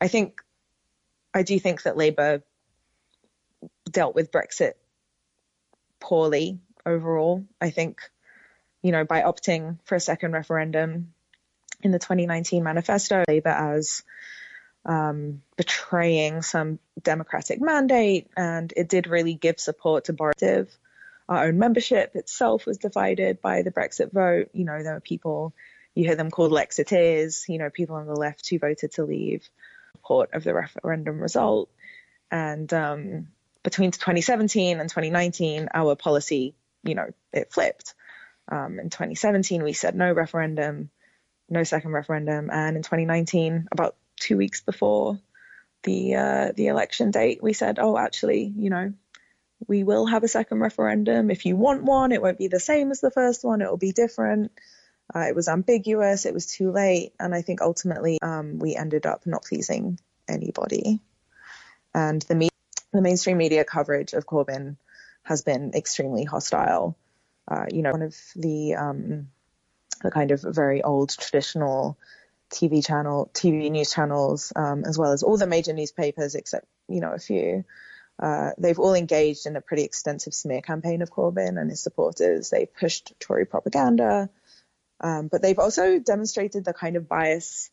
I 0.00 0.08
think 0.08 0.42
I 1.32 1.42
do 1.42 1.58
think 1.58 1.82
that 1.82 1.96
Labour 1.96 2.42
dealt 3.90 4.14
with 4.14 4.30
Brexit 4.30 4.74
poorly 5.98 6.60
overall. 6.84 7.44
I 7.60 7.70
think 7.70 8.00
you 8.82 8.92
know, 8.92 9.04
by 9.04 9.22
opting 9.22 9.78
for 9.84 9.94
a 9.94 10.00
second 10.00 10.32
referendum 10.32 11.12
in 11.82 11.90
the 11.90 11.98
2019 11.98 12.62
manifesto, 12.62 13.24
Labour 13.28 13.50
as 13.50 14.02
um, 14.84 15.42
betraying 15.56 16.42
some 16.42 16.78
democratic 17.02 17.60
mandate, 17.60 18.28
and 18.36 18.72
it 18.76 18.88
did 18.88 19.06
really 19.06 19.34
give 19.34 19.60
support 19.60 20.04
to 20.04 20.12
Boris. 20.12 20.68
Our 21.28 21.46
own 21.46 21.58
membership 21.58 22.16
itself 22.16 22.66
was 22.66 22.78
divided 22.78 23.40
by 23.40 23.62
the 23.62 23.70
Brexit 23.70 24.12
vote. 24.12 24.50
You 24.52 24.64
know, 24.64 24.82
there 24.82 24.94
were 24.94 25.00
people, 25.00 25.54
you 25.94 26.04
hear 26.04 26.16
them 26.16 26.30
called 26.30 26.50
Lexiteers, 26.50 27.48
you 27.48 27.58
know, 27.58 27.70
people 27.70 27.96
on 27.96 28.06
the 28.06 28.16
left 28.16 28.48
who 28.48 28.58
voted 28.58 28.92
to 28.92 29.04
leave 29.04 29.48
support 29.92 30.30
of 30.32 30.42
the 30.42 30.54
referendum 30.54 31.20
result. 31.20 31.70
And 32.32 32.72
um, 32.72 33.28
between 33.62 33.92
2017 33.92 34.80
and 34.80 34.88
2019, 34.88 35.68
our 35.72 35.94
policy, 35.94 36.54
you 36.82 36.94
know, 36.94 37.10
it 37.32 37.52
flipped. 37.52 37.94
Um, 38.50 38.78
in 38.78 38.90
2017, 38.90 39.62
we 39.62 39.72
said 39.72 39.94
no 39.94 40.12
referendum, 40.12 40.90
no 41.48 41.62
second 41.62 41.92
referendum, 41.92 42.50
and 42.50 42.76
in 42.76 42.82
2019, 42.82 43.68
about 43.70 43.96
two 44.16 44.36
weeks 44.36 44.60
before 44.60 45.18
the 45.82 46.14
uh, 46.14 46.52
the 46.54 46.66
election 46.68 47.10
date, 47.10 47.42
we 47.42 47.52
said, 47.52 47.78
oh, 47.78 47.96
actually, 47.96 48.52
you 48.56 48.70
know, 48.70 48.92
we 49.66 49.82
will 49.84 50.06
have 50.06 50.24
a 50.24 50.28
second 50.28 50.60
referendum. 50.60 51.30
If 51.30 51.46
you 51.46 51.56
want 51.56 51.82
one, 51.82 52.12
it 52.12 52.22
won't 52.22 52.38
be 52.38 52.48
the 52.48 52.60
same 52.60 52.90
as 52.90 53.00
the 53.00 53.10
first 53.10 53.44
one. 53.44 53.62
It 53.62 53.70
will 53.70 53.76
be 53.76 53.92
different. 53.92 54.52
Uh, 55.14 55.20
it 55.20 55.34
was 55.34 55.48
ambiguous. 55.48 56.26
It 56.26 56.34
was 56.34 56.46
too 56.46 56.70
late, 56.70 57.12
and 57.18 57.34
I 57.34 57.42
think 57.42 57.60
ultimately 57.60 58.18
um, 58.22 58.58
we 58.58 58.76
ended 58.76 59.06
up 59.06 59.26
not 59.26 59.44
pleasing 59.44 59.98
anybody. 60.28 61.00
And 61.94 62.22
the 62.22 62.34
me- 62.34 62.48
the 62.92 63.02
mainstream 63.02 63.38
media 63.38 63.64
coverage 63.64 64.12
of 64.12 64.26
Corbyn 64.26 64.76
has 65.22 65.42
been 65.42 65.72
extremely 65.74 66.24
hostile. 66.24 66.96
Uh, 67.50 67.66
you 67.70 67.82
know, 67.82 67.90
one 67.90 68.02
of 68.02 68.16
the 68.36 68.74
um, 68.74 69.28
the 70.02 70.10
kind 70.10 70.30
of 70.30 70.42
very 70.42 70.82
old 70.82 71.10
traditional 71.10 71.98
TV 72.50 72.84
channel, 72.84 73.30
TV 73.34 73.70
news 73.70 73.92
channels, 73.92 74.52
um, 74.56 74.84
as 74.84 74.98
well 74.98 75.12
as 75.12 75.22
all 75.22 75.36
the 75.36 75.46
major 75.46 75.72
newspapers, 75.72 76.34
except 76.34 76.66
you 76.88 77.00
know 77.00 77.12
a 77.12 77.18
few. 77.18 77.64
Uh, 78.18 78.50
they've 78.58 78.78
all 78.78 78.94
engaged 78.94 79.46
in 79.46 79.56
a 79.56 79.60
pretty 79.62 79.82
extensive 79.82 80.34
smear 80.34 80.60
campaign 80.60 81.00
of 81.00 81.10
Corbyn 81.10 81.58
and 81.58 81.70
his 81.70 81.82
supporters. 81.82 82.50
They've 82.50 82.72
pushed 82.72 83.14
Tory 83.18 83.46
propaganda, 83.46 84.28
um, 85.00 85.28
but 85.28 85.40
they've 85.40 85.58
also 85.58 85.98
demonstrated 85.98 86.64
the 86.64 86.74
kind 86.74 86.96
of 86.96 87.08
bias 87.08 87.70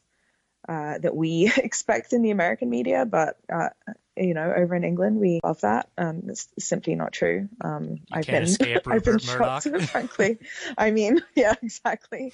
uh, 0.67 0.97
that 0.99 1.15
we 1.15 1.51
expect 1.57 2.13
in 2.13 2.21
the 2.21 2.31
American 2.31 2.69
media, 2.69 3.05
but 3.05 3.37
uh, 3.51 3.69
you 4.17 4.33
know, 4.33 4.51
over 4.55 4.75
in 4.75 4.83
England, 4.83 5.19
we 5.19 5.39
love 5.43 5.61
that. 5.61 5.89
Um, 5.97 6.23
it's 6.27 6.49
simply 6.59 6.95
not 6.95 7.13
true. 7.13 7.49
Um, 7.61 7.99
I've 8.11 8.25
been, 8.25 8.47
I've 8.87 9.03
been 9.03 9.19
shocked, 9.19 9.67
frankly. 9.89 10.39
I 10.77 10.91
mean, 10.91 11.21
yeah, 11.35 11.53
exactly. 11.61 12.33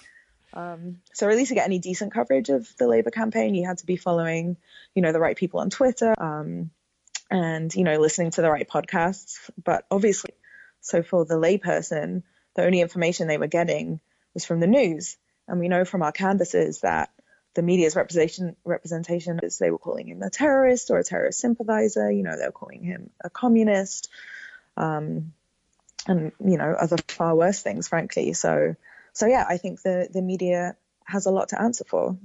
Um, 0.54 0.98
so 1.14 1.30
at 1.30 1.36
least 1.36 1.50
to 1.50 1.56
get 1.56 1.66
any 1.66 1.80
decent 1.80 2.14
coverage 2.14 2.50
of 2.50 2.68
the 2.78 2.88
Labour 2.88 3.10
campaign, 3.10 3.56
you 3.56 3.68
had 3.68 3.80
to 3.80 3.86
be 3.86 3.98
following, 3.98 4.58
you 4.94 5.02
know, 5.02 5.12
the 5.12 5.20
right 5.20 5.36
people 5.36 5.60
on 5.60 5.70
Twitter, 5.70 6.14
um, 6.20 6.70
and 7.32 7.74
you 7.74 7.84
know, 7.84 8.00
listening 8.00 8.32
to 8.32 8.42
the 8.42 8.52
right 8.52 8.68
podcasts. 8.68 9.50
But 9.62 9.86
obviously, 9.90 10.34
so 10.82 11.02
for 11.02 11.26
the 11.26 11.36
layperson, 11.36 12.24
the 12.56 12.64
only 12.64 12.82
information 12.82 13.28
they 13.28 13.40
were 13.40 13.48
getting 13.48 14.00
was 14.36 14.46
from 14.46 14.60
the 14.60 14.68
news, 14.68 15.18
and 15.48 15.60
we 15.60 15.70
know 15.70 15.86
from 15.86 16.04
our 16.04 16.12
canvases 16.12 16.82
that 16.82 17.10
the 17.54 17.62
media's 17.62 17.96
representation 17.96 18.56
representation 18.66 19.40
is 19.44 19.58
they 19.58 19.72
were 19.72 19.78
calling 19.78 20.08
him 20.08 20.22
a 20.22 20.30
terrorist 20.30 20.90
or 20.90 20.98
a 20.98 21.04
terrorist 21.04 21.40
sympathizer. 21.40 22.12
You 22.12 22.24
know, 22.24 22.38
they 22.38 22.46
were 22.46 22.52
calling 22.52 22.84
him 22.84 23.10
a 23.24 23.30
communist, 23.30 24.10
um, 24.76 25.34
and 26.08 26.32
you 26.44 26.58
know 26.58 26.76
other 26.80 26.98
far 27.08 27.36
worse 27.36 27.62
things, 27.62 27.88
frankly. 27.88 28.34
So, 28.34 28.76
so 29.14 29.28
yeah, 29.28 29.46
I 29.48 29.58
think 29.58 29.82
the 29.82 30.08
the 30.12 30.22
media 30.22 30.76
has 31.06 31.26
a 31.26 31.32
lot 31.32 31.50
to 31.50 31.62
answer 31.62 31.84
for. 31.88 32.18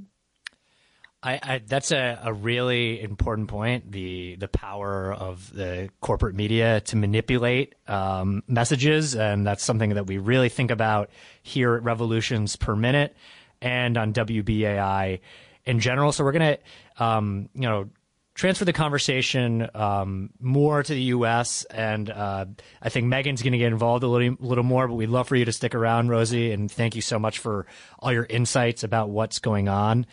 I, 1.20 1.40
I, 1.42 1.58
that's 1.66 1.90
a, 1.90 2.20
a 2.22 2.32
really 2.32 3.02
important 3.02 3.48
point. 3.48 3.90
The 3.90 4.36
the 4.36 4.46
power 4.46 5.12
of 5.12 5.52
the 5.52 5.90
corporate 6.00 6.36
media 6.36 6.80
to 6.82 6.96
manipulate 6.96 7.74
um, 7.88 8.44
messages, 8.46 9.16
and 9.16 9.44
that's 9.44 9.64
something 9.64 9.94
that 9.94 10.06
we 10.06 10.18
really 10.18 10.48
think 10.48 10.70
about 10.70 11.10
here 11.42 11.74
at 11.74 11.82
Revolutions 11.82 12.54
per 12.54 12.76
Minute 12.76 13.16
and 13.60 13.96
on 13.96 14.12
WBAI 14.12 15.20
in 15.64 15.80
general. 15.80 16.12
So 16.12 16.24
we're 16.24 16.32
gonna, 16.32 16.58
um, 16.98 17.48
you 17.54 17.62
know, 17.62 17.88
transfer 18.38 18.64
the 18.64 18.72
conversation 18.72 19.68
um, 19.74 20.30
more 20.40 20.80
to 20.80 20.94
the 20.94 21.02
U.S. 21.02 21.64
And 21.64 22.08
uh, 22.08 22.46
I 22.80 22.88
think 22.88 23.08
Megan's 23.08 23.42
going 23.42 23.52
to 23.52 23.58
get 23.58 23.72
involved 23.72 24.04
a 24.04 24.06
little, 24.06 24.36
little 24.38 24.62
more, 24.62 24.86
but 24.86 24.94
we'd 24.94 25.08
love 25.08 25.26
for 25.26 25.34
you 25.34 25.44
to 25.44 25.52
stick 25.52 25.74
around, 25.74 26.08
Rosie. 26.08 26.52
And 26.52 26.70
thank 26.70 26.94
you 26.94 27.02
so 27.02 27.18
much 27.18 27.40
for 27.40 27.66
all 27.98 28.12
your 28.12 28.24
insights 28.24 28.84
about 28.84 29.10
what's 29.10 29.40
going 29.40 29.68
on 29.68 30.06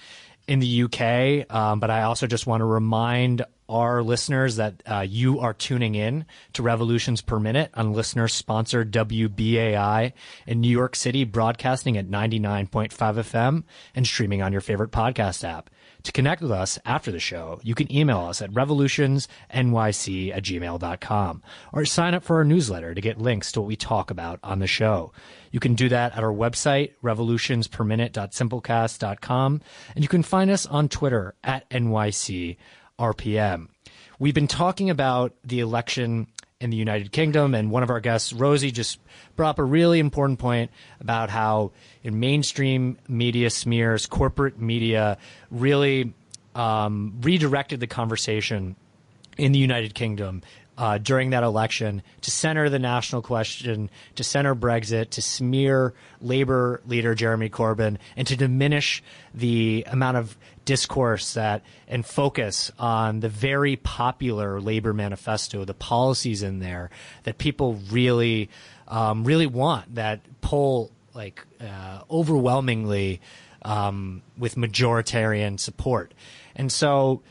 in 0.47 0.59
the 0.59 0.83
UK. 0.83 1.55
Um, 1.55 1.79
but 1.79 1.91
I 1.91 2.01
also 2.01 2.25
just 2.25 2.47
want 2.47 2.61
to 2.61 2.65
remind 2.65 3.45
our 3.67 4.03
listeners 4.03 4.57
that 4.57 4.83
uh, 4.85 5.05
you 5.07 5.39
are 5.39 5.53
tuning 5.53 5.95
in 5.95 6.25
to 6.53 6.63
Revolutions 6.63 7.21
Per 7.21 7.39
Minute 7.39 7.71
on 7.73 7.93
listener 7.93 8.27
sponsored 8.27 8.91
WBAI 8.91 10.13
in 10.45 10.61
New 10.61 10.69
York 10.69 10.95
City, 10.95 11.23
broadcasting 11.23 11.97
at 11.97 12.07
99.5 12.07 12.89
FM 12.89 13.63
and 13.95 14.05
streaming 14.05 14.41
on 14.41 14.51
your 14.51 14.61
favorite 14.61 14.91
podcast 14.91 15.43
app. 15.43 15.69
To 16.05 16.11
connect 16.11 16.41
with 16.43 16.51
us 16.51 16.77
after 16.85 17.11
the 17.11 17.19
show, 17.19 17.59
you 17.63 17.73
can 17.73 17.91
email 17.91 18.19
us 18.19 18.39
at 18.39 18.51
revolutionsnyc 18.51 20.35
at 20.35 20.43
gmail.com 20.43 21.43
or 21.73 21.85
sign 21.85 22.13
up 22.13 22.23
for 22.23 22.35
our 22.35 22.43
newsletter 22.43 22.93
to 22.93 23.01
get 23.01 23.19
links 23.19 23.51
to 23.53 23.61
what 23.61 23.67
we 23.67 23.75
talk 23.75 24.11
about 24.11 24.39
on 24.43 24.59
the 24.59 24.67
show. 24.67 25.11
You 25.49 25.59
can 25.59 25.73
do 25.73 25.89
that 25.89 26.15
at 26.15 26.23
our 26.23 26.31
website, 26.31 26.91
revolutionsperminute.simplecast.com, 27.03 29.61
and 29.95 30.03
you 30.03 30.07
can 30.07 30.21
find 30.21 30.51
us 30.51 30.67
on 30.67 30.89
Twitter 30.89 31.33
at 31.43 31.67
NYCRPM. 32.99 33.67
We've 34.19 34.33
been 34.33 34.47
talking 34.47 34.89
about 34.89 35.33
the 35.43 35.59
election 35.59 36.27
in 36.61 36.69
the 36.69 36.77
United 36.77 37.11
Kingdom. 37.11 37.53
And 37.53 37.69
one 37.69 37.83
of 37.83 37.89
our 37.89 37.99
guests, 37.99 38.31
Rosie, 38.31 38.71
just 38.71 38.99
brought 39.35 39.51
up 39.51 39.59
a 39.59 39.63
really 39.63 39.99
important 39.99 40.39
point 40.39 40.71
about 41.01 41.29
how 41.29 41.71
in 42.03 42.19
mainstream 42.19 42.97
media 43.07 43.49
smears, 43.49 44.05
corporate 44.05 44.59
media 44.59 45.17
really 45.51 46.13
um, 46.55 47.19
redirected 47.21 47.81
the 47.81 47.87
conversation 47.87 48.77
in 49.37 49.51
the 49.51 49.59
United 49.59 49.93
Kingdom 49.93 50.41
uh, 50.77 50.97
during 50.97 51.31
that 51.31 51.43
election 51.43 52.01
to 52.21 52.31
center 52.31 52.69
the 52.69 52.79
national 52.79 53.21
question, 53.21 53.89
to 54.15 54.23
center 54.23 54.55
Brexit, 54.55 55.09
to 55.11 55.21
smear 55.21 55.93
Labour 56.21 56.81
leader 56.85 57.15
Jeremy 57.15 57.49
Corbyn, 57.49 57.97
and 58.15 58.27
to 58.27 58.35
diminish 58.35 59.03
the 59.33 59.85
amount 59.87 60.17
of 60.17 60.37
discourse 60.65 61.35
that 61.35 61.63
and 61.87 62.05
focus 62.05 62.71
on 62.77 63.19
the 63.19 63.29
very 63.29 63.75
popular 63.75 64.59
Labour 64.59 64.93
manifesto, 64.93 65.63
the 65.63 65.73
policies 65.73 66.43
in 66.43 66.59
there 66.59 66.89
that 67.23 67.37
people 67.37 67.79
really, 67.91 68.49
um, 68.87 69.23
really 69.23 69.47
want 69.47 69.95
that 69.95 70.21
poll 70.41 70.91
like 71.13 71.45
uh, 71.61 72.01
overwhelmingly 72.11 73.21
um, 73.61 74.21
with 74.37 74.55
majoritarian 74.55 75.59
support, 75.59 76.13
and 76.55 76.71
so 76.71 77.21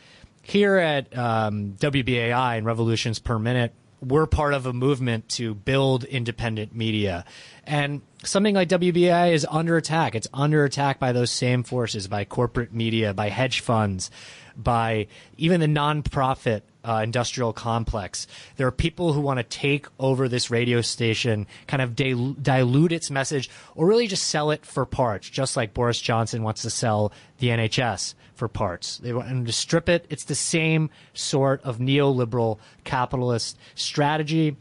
here 0.43 0.77
at 0.77 1.17
um, 1.17 1.75
WBAI 1.79 2.59
and 2.59 2.67
Revolutions 2.67 3.19
Per 3.19 3.39
Minute, 3.39 3.73
we're 4.05 4.27
part 4.27 4.55
of 4.55 4.67
a 4.67 4.73
movement 4.73 5.29
to 5.31 5.55
build 5.55 6.05
independent 6.05 6.75
media. 6.75 7.25
And 7.65 8.03
something 8.25 8.55
like 8.55 8.69
WBI 8.69 9.33
is 9.33 9.47
under 9.51 9.77
attack. 9.77 10.15
It's 10.15 10.29
under 10.33 10.65
attack 10.65 10.99
by 10.99 11.13
those 11.13 11.31
same 11.31 11.63
forces, 11.63 12.09
by 12.09 12.25
corporate 12.25 12.73
media, 12.73 13.15
by 13.15 13.29
hedge 13.31 13.61
funds, 13.61 14.11
by 14.57 15.07
even 15.37 15.61
the 15.61 15.67
nonprofit 15.67 16.63
uh, 16.85 17.01
industrial 17.03 17.53
complex. 17.53 18.27
There 18.57 18.67
are 18.67 18.73
people 18.73 19.15
who 19.15 19.21
want 19.21 19.39
to 19.39 19.45
take 19.45 19.87
over 19.99 20.29
this 20.29 20.51
radio 20.51 20.83
station, 20.83 21.47
kind 21.67 21.83
of 21.83 21.97
dil- 21.97 22.35
dilute 22.35 22.93
its 22.93 23.11
message, 23.11 23.49
or 23.75 23.87
really 23.87 24.07
just 24.07 24.25
sell 24.25 24.51
it 24.51 24.67
for 24.67 24.85
parts, 24.85 25.29
just 25.29 25.57
like 25.57 25.73
Boris 25.73 26.01
Johnson 26.01 26.43
wants 26.43 26.63
to 26.63 26.71
sell 26.71 27.13
the 27.39 27.49
NHS 27.49 28.15
for 28.35 28.49
parts. 28.49 28.99
They 28.99 29.13
want 29.13 29.47
to 29.47 29.53
strip 29.53 29.89
it. 29.89 30.07
It's 30.11 30.25
the 30.25 30.35
same 30.35 30.91
sort 31.13 31.63
of 31.63 31.79
neoliberal 31.79 32.59
capitalist 32.85 33.59
strategy. 33.75 34.57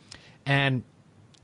And 0.46 0.84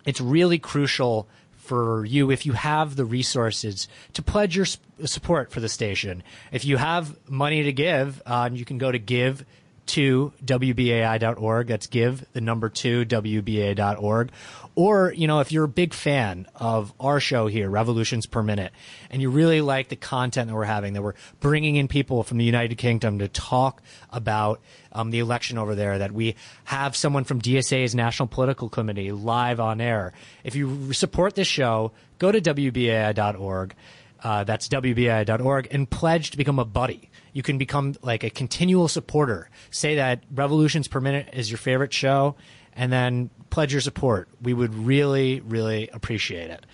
it's 0.06 0.22
really 0.22 0.60
crucial 0.60 1.28
for 1.58 2.06
you 2.06 2.32
if 2.32 2.46
you 2.46 2.54
have 2.54 2.96
the 2.96 3.06
resources 3.06 3.88
to 4.14 4.24
pledge 4.24 4.56
your 4.56 4.66
support 5.06 5.52
for 5.52 5.60
the 5.60 5.70
station. 5.70 6.24
If 6.52 6.66
you 6.66 6.78
have 6.78 7.16
money 7.30 7.64
to 7.64 7.72
give, 7.72 8.22
uh, 8.26 8.50
you 8.52 8.66
can 8.66 8.80
go 8.80 8.92
to 8.92 8.98
give 8.98 9.46
to 9.90 10.32
WBAI.org. 10.46 11.68
That's 11.68 11.88
give 11.88 12.26
the 12.34 12.42
number 12.42 12.70
two 12.70 13.06
WBA.org. 13.06 14.32
Or, 14.76 15.12
you 15.14 15.28
know, 15.28 15.40
if 15.40 15.52
you're 15.52 15.66
a 15.66 15.68
big 15.68 15.94
fan 15.94 16.48
of 16.56 16.94
our 17.00 17.20
show 17.20 17.48
here, 17.48 17.70
Revolutions 17.70 18.28
Per 18.28 18.44
Minute, 18.44 18.72
and 19.10 19.22
you 19.22 19.30
really 19.30 19.62
like 19.62 19.90
the 19.90 19.96
content 19.96 20.48
that 20.48 20.56
we're 20.56 20.64
having, 20.64 20.94
that 20.94 21.02
we're 21.02 21.16
bringing 21.40 21.76
in 21.76 21.88
people 21.88 22.24
from 22.24 22.38
the 22.38 22.46
United 22.46 22.78
Kingdom 22.78 23.20
to 23.20 23.28
talk 23.28 23.82
about 24.12 24.62
um, 24.92 25.10
the 25.10 25.20
election 25.20 25.58
over 25.58 25.76
there, 25.76 25.98
that 25.98 26.12
we 26.12 26.36
have 26.66 26.96
someone 26.96 27.24
from 27.24 27.42
DSA's 27.42 27.96
National 27.96 28.28
Political 28.28 28.70
Committee 28.70 29.12
live 29.12 29.60
on 29.60 29.82
air. 29.82 30.14
If 30.44 30.56
you 30.56 30.94
support 30.94 31.36
this 31.36 31.48
show, 31.48 31.92
go 32.20 32.32
to 32.32 32.40
WBAI.org. 32.40 33.74
Uh, 34.22 34.44
that's 34.44 34.68
WBAI.org 34.68 35.68
and 35.72 35.90
pledge 35.90 36.32
to 36.32 36.38
become 36.38 36.60
a 36.60 36.66
buddy 36.66 37.09
you 37.34 37.44
can 37.44 37.58
become 37.58 37.96
like 38.02 38.24
a 38.24 38.30
continual 38.30 38.88
supporter. 38.88 39.50
Say 39.72 39.96
that 39.96 40.24
Revolutions 40.34 40.88
Per 40.88 41.00
Minute 41.00 41.30
is 41.34 41.50
your 41.50 41.58
favorite 41.58 41.94
show, 41.94 42.36
and 42.74 42.92
then 42.92 43.30
pledge 43.50 43.72
your 43.74 43.82
support. 43.82 44.30
We 44.42 44.54
would 44.54 44.74
really, 44.74 45.42
really 45.42 45.90
appreciate 45.90 46.50
it. 46.50 46.66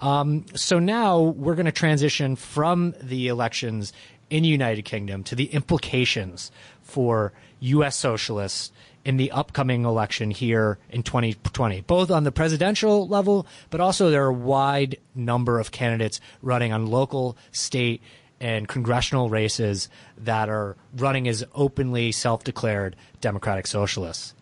Um, 0.00 0.46
so 0.54 0.78
now 0.78 1.20
we're 1.20 1.54
going 1.54 1.66
to 1.66 1.72
transition 1.72 2.34
from 2.34 2.94
the 3.00 3.28
elections 3.28 3.92
in 4.30 4.42
the 4.42 4.48
United 4.48 4.84
Kingdom 4.84 5.22
to 5.24 5.36
the 5.36 5.44
implications 5.44 6.50
for 6.82 7.32
U.S. 7.60 7.96
socialists 7.96 8.72
in 9.04 9.16
the 9.16 9.30
upcoming 9.30 9.84
election 9.84 10.30
here 10.30 10.78
in 10.90 11.02
2020, 11.02 11.82
both 11.82 12.10
on 12.10 12.24
the 12.24 12.32
presidential 12.32 13.06
level, 13.06 13.46
but 13.70 13.80
also 13.80 14.10
there 14.10 14.24
are 14.24 14.28
a 14.28 14.32
wide 14.32 14.96
number 15.14 15.60
of 15.60 15.70
candidates 15.70 16.20
running 16.40 16.72
on 16.72 16.86
local, 16.86 17.36
state, 17.50 18.00
and 18.42 18.66
congressional 18.66 19.30
races 19.30 19.88
that 20.18 20.48
are 20.48 20.76
running 20.96 21.28
as 21.28 21.44
openly 21.54 22.10
self-declared 22.10 22.96
democratic 23.20 23.68
socialists. 23.68 24.34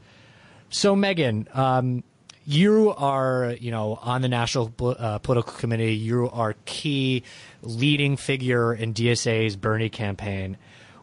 So, 0.71 0.97
Megan, 0.97 1.47
um, 1.53 2.03
you 2.47 2.95
are, 2.97 3.55
you 3.61 3.71
know, 3.71 3.99
on 4.03 4.23
the 4.23 4.29
National 4.29 4.73
uh, 4.81 5.19
Political 5.19 5.53
Committee. 5.53 5.95
You 5.95 6.31
are 6.31 6.55
key 6.65 7.25
leading 7.63 8.17
figure 8.17 8.73
in 8.73 8.95
DSA's 8.95 9.55
Bernie 9.55 9.91
campaign. 9.91 10.57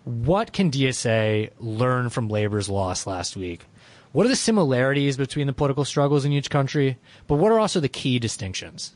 What 0.04 0.52
can 0.52 0.72
DSA 0.72 1.52
learn 1.60 2.10
from 2.10 2.30
Labor's 2.30 2.68
loss 2.68 3.06
last 3.06 3.38
week? 3.38 3.66
What 4.12 4.26
are 4.26 4.30
the 4.30 4.36
similarities 4.36 5.18
between 5.18 5.46
the 5.46 5.54
political 5.54 5.86
struggles 5.86 6.26
in 6.26 6.32
each 6.32 6.50
country? 6.50 6.98
But 7.28 7.36
what 7.36 7.52
are 7.52 7.60
also 7.60 7.80
the 7.80 7.90
key 7.90 8.18
distinctions? 8.18 8.96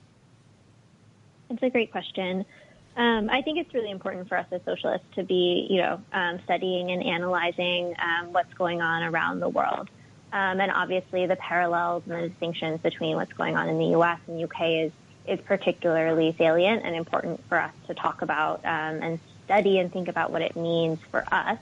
It's 1.51 1.61
a 1.61 1.69
great 1.69 1.91
question. 1.91 2.45
Um, 2.97 3.29
I 3.29 3.41
think 3.41 3.57
it's 3.57 3.73
really 3.73 3.89
important 3.89 4.27
for 4.27 4.37
us 4.37 4.45
as 4.51 4.61
socialists 4.65 5.07
to 5.15 5.23
be, 5.23 5.67
you 5.69 5.77
know, 5.81 6.01
um, 6.11 6.39
studying 6.43 6.91
and 6.91 7.01
analyzing 7.03 7.95
um, 7.99 8.33
what's 8.33 8.53
going 8.53 8.81
on 8.81 9.03
around 9.03 9.39
the 9.39 9.49
world. 9.49 9.89
Um, 10.33 10.59
and 10.59 10.71
obviously, 10.71 11.25
the 11.25 11.35
parallels 11.37 12.03
and 12.05 12.23
the 12.23 12.29
distinctions 12.29 12.81
between 12.81 13.15
what's 13.15 13.33
going 13.33 13.55
on 13.55 13.69
in 13.69 13.77
the 13.77 13.87
U.S. 13.87 14.19
and 14.27 14.43
UK 14.43 14.85
is 14.85 14.91
is 15.27 15.39
particularly 15.41 16.33
salient 16.37 16.83
and 16.83 16.95
important 16.95 17.39
for 17.47 17.59
us 17.59 17.73
to 17.87 17.93
talk 17.93 18.23
about 18.23 18.65
um, 18.65 19.03
and 19.03 19.19
study 19.45 19.77
and 19.77 19.93
think 19.93 20.07
about 20.07 20.31
what 20.31 20.41
it 20.41 20.55
means 20.55 20.99
for 21.11 21.23
us. 21.31 21.59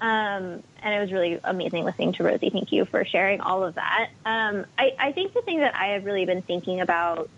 Um, 0.00 0.62
and 0.82 0.94
it 0.94 1.00
was 1.00 1.10
really 1.10 1.40
amazing 1.42 1.84
listening 1.84 2.12
to 2.14 2.22
Rosie. 2.22 2.50
Thank 2.50 2.70
you 2.70 2.84
for 2.84 3.04
sharing 3.04 3.40
all 3.40 3.64
of 3.64 3.74
that. 3.74 4.10
I, 4.24 4.94
I 4.98 5.12
think 5.12 5.32
the 5.32 5.42
thing 5.42 5.60
that 5.60 5.74
I 5.74 5.88
have 5.94 6.04
really 6.04 6.26
been 6.26 6.42
thinking 6.42 6.80
about 6.80 7.28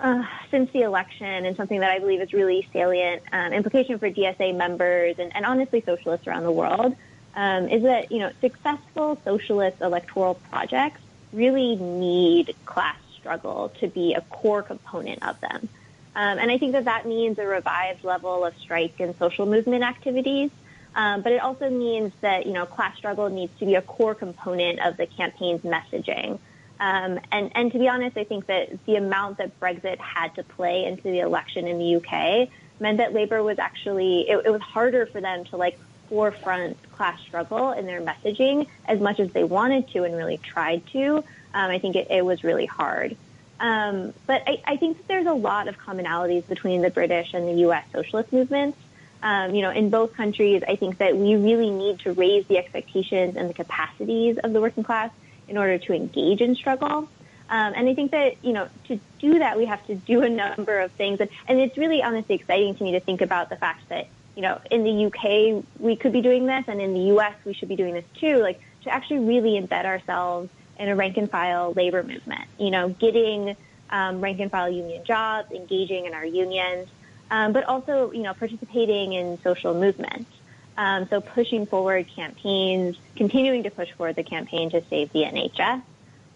uh, 0.00 0.24
since 0.50 0.70
the 0.72 0.82
election 0.82 1.44
and 1.44 1.56
something 1.56 1.80
that 1.80 1.90
I 1.90 1.98
believe 1.98 2.20
is 2.20 2.32
really 2.32 2.68
salient 2.72 3.22
um, 3.32 3.52
implication 3.52 3.98
for 3.98 4.10
DSA 4.10 4.56
members 4.56 5.18
and, 5.18 5.34
and, 5.34 5.44
honestly 5.44 5.82
socialists 5.84 6.26
around 6.26 6.44
the 6.44 6.52
world 6.52 6.94
um, 7.34 7.68
is 7.68 7.82
that 7.82 8.12
you 8.12 8.18
know 8.18 8.30
successful 8.40 9.20
socialist 9.24 9.80
electoral 9.80 10.34
projects 10.34 11.00
really 11.32 11.76
need 11.76 12.54
class 12.64 12.96
struggle 13.16 13.72
to 13.80 13.88
be 13.88 14.14
a 14.14 14.20
core 14.22 14.62
component 14.62 15.22
of 15.26 15.38
them. 15.40 15.68
Um, 16.14 16.38
and 16.38 16.50
I 16.50 16.58
think 16.58 16.72
that 16.72 16.86
that 16.86 17.06
means 17.06 17.38
a 17.38 17.46
revived 17.46 18.04
level 18.04 18.44
of 18.44 18.56
strike 18.58 18.98
and 19.00 19.14
social 19.18 19.46
movement 19.46 19.84
activities. 19.84 20.50
Um, 20.94 21.20
but 21.22 21.32
it 21.32 21.40
also 21.40 21.70
means 21.70 22.12
that 22.22 22.46
you 22.46 22.52
know 22.52 22.66
class 22.66 22.96
struggle 22.96 23.28
needs 23.28 23.56
to 23.58 23.66
be 23.66 23.74
a 23.74 23.82
core 23.82 24.14
component 24.14 24.80
of 24.80 24.96
the 24.96 25.06
campaign's 25.06 25.62
messaging. 25.62 26.38
Um, 26.80 27.18
and, 27.32 27.50
and 27.54 27.72
to 27.72 27.78
be 27.78 27.88
honest, 27.88 28.16
I 28.16 28.24
think 28.24 28.46
that 28.46 28.84
the 28.86 28.96
amount 28.96 29.38
that 29.38 29.58
Brexit 29.58 29.98
had 29.98 30.34
to 30.36 30.44
play 30.44 30.84
into 30.84 31.04
the 31.04 31.20
election 31.20 31.66
in 31.66 31.78
the 31.78 31.96
UK 31.96 32.48
meant 32.80 32.98
that 32.98 33.12
labor 33.12 33.42
was 33.42 33.58
actually 33.58 34.28
it, 34.28 34.46
it 34.46 34.50
was 34.50 34.60
harder 34.60 35.06
for 35.06 35.20
them 35.20 35.44
to 35.46 35.56
like 35.56 35.78
forefront 36.08 36.76
class 36.92 37.20
struggle 37.20 37.72
in 37.72 37.86
their 37.86 38.00
messaging 38.00 38.66
as 38.86 39.00
much 39.00 39.20
as 39.20 39.30
they 39.32 39.44
wanted 39.44 39.88
to 39.88 40.04
and 40.04 40.16
really 40.16 40.38
tried 40.38 40.86
to. 40.88 41.18
Um, 41.54 41.70
I 41.70 41.78
think 41.78 41.96
it, 41.96 42.08
it, 42.10 42.24
was 42.24 42.44
really 42.44 42.66
hard. 42.66 43.16
Um, 43.60 44.14
but 44.26 44.42
I, 44.46 44.62
I, 44.64 44.76
think 44.76 44.98
that 44.98 45.08
there's 45.08 45.26
a 45.26 45.32
lot 45.32 45.68
of 45.68 45.78
commonalities 45.78 46.46
between 46.46 46.82
the 46.82 46.90
British 46.90 47.34
and 47.34 47.48
the 47.48 47.60
U.S. 47.62 47.84
socialist 47.92 48.32
movements. 48.32 48.78
Um, 49.22 49.54
you 49.54 49.62
know, 49.62 49.70
in 49.70 49.90
both 49.90 50.14
countries, 50.14 50.62
I 50.66 50.76
think 50.76 50.98
that 50.98 51.16
we 51.16 51.34
really 51.34 51.70
need 51.70 51.98
to 52.00 52.12
raise 52.12 52.46
the 52.46 52.58
expectations 52.58 53.36
and 53.36 53.50
the 53.50 53.54
capacities 53.54 54.38
of 54.38 54.52
the 54.52 54.60
working 54.60 54.84
class 54.84 55.10
in 55.48 55.56
order 55.56 55.78
to 55.78 55.92
engage 55.92 56.40
in 56.40 56.54
struggle. 56.54 57.08
Um, 57.50 57.72
and 57.74 57.88
I 57.88 57.94
think 57.94 58.10
that, 58.10 58.36
you 58.44 58.52
know, 58.52 58.68
to 58.88 59.00
do 59.18 59.38
that, 59.38 59.56
we 59.56 59.64
have 59.64 59.84
to 59.86 59.94
do 59.94 60.22
a 60.22 60.28
number 60.28 60.80
of 60.80 60.92
things. 60.92 61.20
And, 61.20 61.30
and 61.46 61.58
it's 61.58 61.78
really 61.78 62.02
honestly 62.02 62.34
exciting 62.34 62.74
to 62.74 62.84
me 62.84 62.92
to 62.92 63.00
think 63.00 63.22
about 63.22 63.48
the 63.48 63.56
fact 63.56 63.88
that, 63.88 64.06
you 64.36 64.42
know, 64.42 64.60
in 64.70 64.84
the 64.84 65.06
UK, 65.06 65.64
we 65.80 65.96
could 65.96 66.12
be 66.12 66.20
doing 66.20 66.46
this, 66.46 66.64
and 66.68 66.80
in 66.80 66.92
the 66.92 67.16
US, 67.16 67.34
we 67.44 67.54
should 67.54 67.68
be 67.68 67.76
doing 67.76 67.94
this 67.94 68.04
too, 68.20 68.38
like 68.38 68.60
to 68.84 68.90
actually 68.90 69.20
really 69.20 69.60
embed 69.60 69.84
ourselves 69.84 70.50
in 70.78 70.88
a 70.88 70.94
rank 70.94 71.16
and 71.16 71.30
file 71.30 71.72
labor 71.72 72.02
movement, 72.02 72.44
you 72.58 72.70
know, 72.70 72.88
getting 72.88 73.56
um, 73.90 74.20
rank 74.20 74.38
and 74.40 74.50
file 74.50 74.70
union 74.70 75.02
jobs, 75.04 75.50
engaging 75.50 76.06
in 76.06 76.14
our 76.14 76.24
unions, 76.24 76.88
um, 77.30 77.52
but 77.52 77.64
also, 77.64 78.12
you 78.12 78.22
know, 78.22 78.34
participating 78.34 79.12
in 79.12 79.38
social 79.42 79.74
movements. 79.74 80.30
Um, 80.78 81.08
so 81.08 81.20
pushing 81.20 81.66
forward 81.66 82.06
campaigns, 82.06 82.96
continuing 83.16 83.64
to 83.64 83.70
push 83.70 83.90
forward 83.90 84.14
the 84.14 84.22
campaign 84.22 84.70
to 84.70 84.82
save 84.88 85.12
the 85.12 85.24
NHS. 85.24 85.82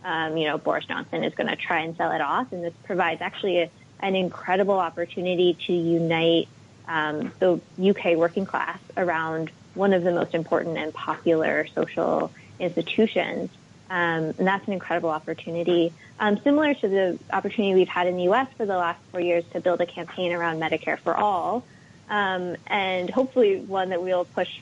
Um, 0.05 0.37
you 0.37 0.49
know, 0.49 0.59
Boris 0.59 0.85
Johnson 0.85 1.23
is 1.23 1.33
going 1.35 1.47
to 1.47 1.55
try 1.55 1.83
and 1.83 1.97
sell 1.97 2.11
it 2.11 2.21
off, 2.21 2.53
and 2.53 2.65
this 2.65 2.75
provides 2.83 3.23
actually 3.23 3.61
a, 3.61 3.71
an 4.01 4.17
incredible 4.17 4.81
opportunity 4.81 5.57
to 5.67 5.73
unite 5.73 6.49
um, 6.89 7.31
the 7.39 7.61
UK 7.81 8.17
working 8.17 8.45
class 8.45 8.81
around 8.97 9.53
one 9.75 9.93
of 9.93 10.03
the 10.03 10.11
most 10.11 10.35
important 10.35 10.77
and 10.77 10.93
popular 10.93 11.69
social 11.73 12.33
institutions. 12.59 13.49
Um, 13.89 14.35
and 14.39 14.47
that's 14.47 14.67
an 14.67 14.73
incredible 14.73 15.11
opportunity. 15.11 15.93
Um, 16.19 16.41
similar 16.43 16.75
to 16.75 16.89
the 16.89 17.19
opportunity 17.33 17.75
we've 17.75 17.89
had 17.89 18.09
in 18.09 18.17
the 18.17 18.25
U.S. 18.25 18.49
for 18.57 18.67
the 18.67 18.77
last 18.77 18.99
four 19.13 19.21
years 19.21 19.45
to 19.53 19.61
build 19.61 19.81
a 19.81 19.87
campaign 19.87 20.33
around 20.33 20.59
Medicare 20.59 20.99
for 20.99 21.15
all, 21.17 21.63
um, 22.09 22.57
and 22.67 23.11
hopefully 23.11 23.59
one 23.59 23.91
that 23.91 24.03
we'll 24.03 24.25
push 24.25 24.61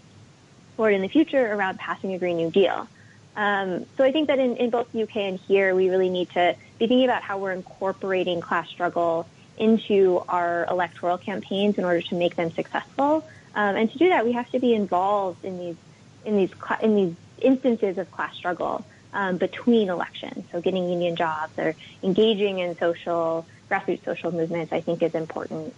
forward 0.77 0.93
in 0.93 1.03
the 1.03 1.09
future 1.09 1.53
around 1.53 1.79
passing 1.79 2.15
a 2.15 2.19
Green 2.19 2.37
New 2.37 2.51
Deal. 2.51 2.89
Um, 3.37 3.87
so 3.97 4.05
I 4.05 4.13
think 4.13 4.29
that 4.29 4.39
in, 4.39 4.57
in 4.57 4.71
both 4.71 4.91
the 4.93 5.03
UK 5.03 5.17
and 5.17 5.39
here, 5.39 5.75
we 5.75 5.89
really 5.89 6.11
need 6.11 6.31
to 6.31 6.57
be 6.79 6.87
thinking 6.87 7.05
about 7.05 7.23
how 7.23 7.39
we're 7.39 7.53
incorporating 7.53 8.41
class 8.41 8.69
struggle 8.69 9.27
into 9.57 10.23
our 10.29 10.67
electoral 10.71 11.19
campaigns 11.19 11.79
in 11.79 11.85
order 11.85 12.01
to 12.01 12.15
make 12.15 12.35
them 12.35 12.51
successful. 12.51 13.25
Um, 13.55 13.77
and 13.77 13.91
to 13.93 13.99
do 13.99 14.09
that, 14.09 14.25
we 14.25 14.33
have 14.33 14.51
to 14.51 14.59
be 14.59 14.75
involved 14.75 15.45
in 15.45 15.59
these 15.59 15.77
in 16.25 16.37
these 16.37 16.51
in 16.83 16.95
these 16.97 17.15
instances 17.41 17.99
of 17.99 18.11
class 18.11 18.35
struggle 18.35 18.85
um, 19.13 19.37
between 19.37 19.89
elections. 19.89 20.45
So 20.53 20.61
getting 20.61 20.89
union 20.89 21.17
jobs 21.17 21.59
or 21.59 21.75
engaging 22.03 22.59
in 22.59 22.77
social 22.79 23.47
grassroots 23.71 24.05
social 24.05 24.33
movements, 24.33 24.73
I 24.73 24.81
think, 24.81 25.03
is 25.03 25.15
important. 25.15 25.75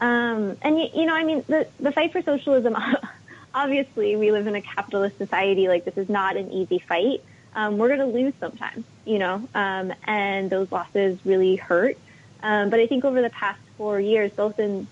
Um, 0.00 0.56
and 0.62 0.78
you, 0.78 0.88
you 0.94 1.06
know, 1.06 1.14
I 1.14 1.24
mean, 1.24 1.44
the 1.48 1.66
the 1.80 1.92
fight 1.92 2.12
for 2.12 2.22
socialism. 2.22 2.76
Obviously, 3.54 4.14
we 4.16 4.30
live 4.30 4.46
in 4.46 4.54
a 4.54 4.60
capitalist 4.60 5.18
society. 5.18 5.68
Like 5.68 5.84
this 5.84 5.96
is 5.96 6.08
not 6.08 6.36
an 6.36 6.52
easy 6.52 6.78
fight. 6.78 7.22
Um, 7.54 7.78
we're 7.78 7.88
going 7.88 8.00
to 8.00 8.06
lose 8.06 8.34
sometimes, 8.38 8.84
you 9.04 9.18
know, 9.18 9.48
um, 9.54 9.92
and 10.04 10.50
those 10.50 10.70
losses 10.70 11.18
really 11.24 11.56
hurt. 11.56 11.96
Um, 12.42 12.70
but 12.70 12.78
I 12.78 12.86
think 12.86 13.04
over 13.04 13.20
the 13.20 13.30
past 13.30 13.58
four 13.76 13.98
years, 13.98 14.30
both 14.32 14.58
in 14.58 14.86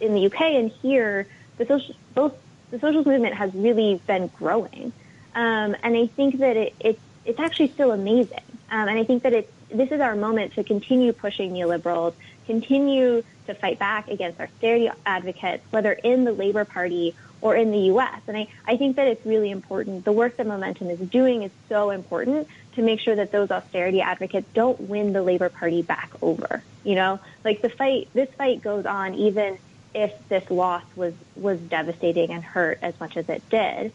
in 0.00 0.14
the 0.14 0.26
UK 0.26 0.40
and 0.40 0.70
here, 0.70 1.26
the 1.56 1.66
social 1.66 1.94
both 2.14 2.36
the 2.70 2.78
socialist 2.78 3.06
movement 3.06 3.34
has 3.34 3.54
really 3.54 4.00
been 4.06 4.26
growing. 4.38 4.92
Um, 5.34 5.76
and 5.82 5.96
I 5.96 6.06
think 6.06 6.38
that 6.38 6.56
it, 6.56 6.74
it's 6.80 7.00
it's 7.24 7.40
actually 7.40 7.68
still 7.68 7.92
amazing. 7.92 8.42
Um, 8.70 8.88
and 8.88 8.98
I 8.98 9.04
think 9.04 9.22
that 9.22 9.32
it's 9.32 9.50
this 9.70 9.90
is 9.90 10.00
our 10.00 10.14
moment 10.14 10.54
to 10.54 10.64
continue 10.64 11.12
pushing 11.12 11.52
neoliberals, 11.52 12.14
continue 12.46 13.22
to 13.46 13.54
fight 13.54 13.78
back 13.78 14.08
against 14.08 14.40
austerity 14.40 14.90
advocates, 15.04 15.64
whether 15.70 15.92
in 15.92 16.24
the 16.24 16.32
Labor 16.32 16.64
Party 16.64 17.14
or 17.40 17.54
in 17.54 17.70
the 17.70 17.78
U.S. 17.78 18.20
And 18.26 18.36
I, 18.36 18.48
I 18.66 18.76
think 18.76 18.96
that 18.96 19.06
it's 19.06 19.24
really 19.26 19.50
important. 19.50 20.04
The 20.04 20.12
work 20.12 20.38
that 20.38 20.46
Momentum 20.46 20.88
is 20.88 20.98
doing 20.98 21.42
is 21.42 21.50
so 21.68 21.90
important 21.90 22.48
to 22.72 22.82
make 22.82 23.00
sure 23.00 23.14
that 23.14 23.32
those 23.32 23.50
austerity 23.50 24.00
advocates 24.00 24.48
don't 24.54 24.80
win 24.80 25.12
the 25.12 25.22
Labor 25.22 25.50
Party 25.50 25.82
back 25.82 26.10
over. 26.22 26.62
You 26.84 26.94
know, 26.94 27.20
like 27.44 27.60
the 27.60 27.68
fight, 27.68 28.08
this 28.14 28.30
fight 28.30 28.62
goes 28.62 28.86
on 28.86 29.14
even 29.14 29.58
if 29.94 30.12
this 30.28 30.50
loss 30.50 30.82
was 30.96 31.14
was 31.36 31.60
devastating 31.60 32.30
and 32.30 32.42
hurt 32.42 32.78
as 32.82 32.98
much 32.98 33.16
as 33.16 33.28
it 33.28 33.48
did. 33.48 33.92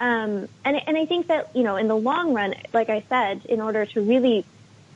Um, 0.00 0.48
and, 0.64 0.80
and 0.88 0.96
I 0.96 1.06
think 1.06 1.28
that, 1.28 1.54
you 1.54 1.62
know, 1.62 1.76
in 1.76 1.86
the 1.86 1.96
long 1.96 2.34
run, 2.34 2.54
like 2.72 2.88
I 2.88 3.04
said, 3.08 3.44
in 3.46 3.60
order 3.60 3.86
to 3.86 4.00
really 4.00 4.44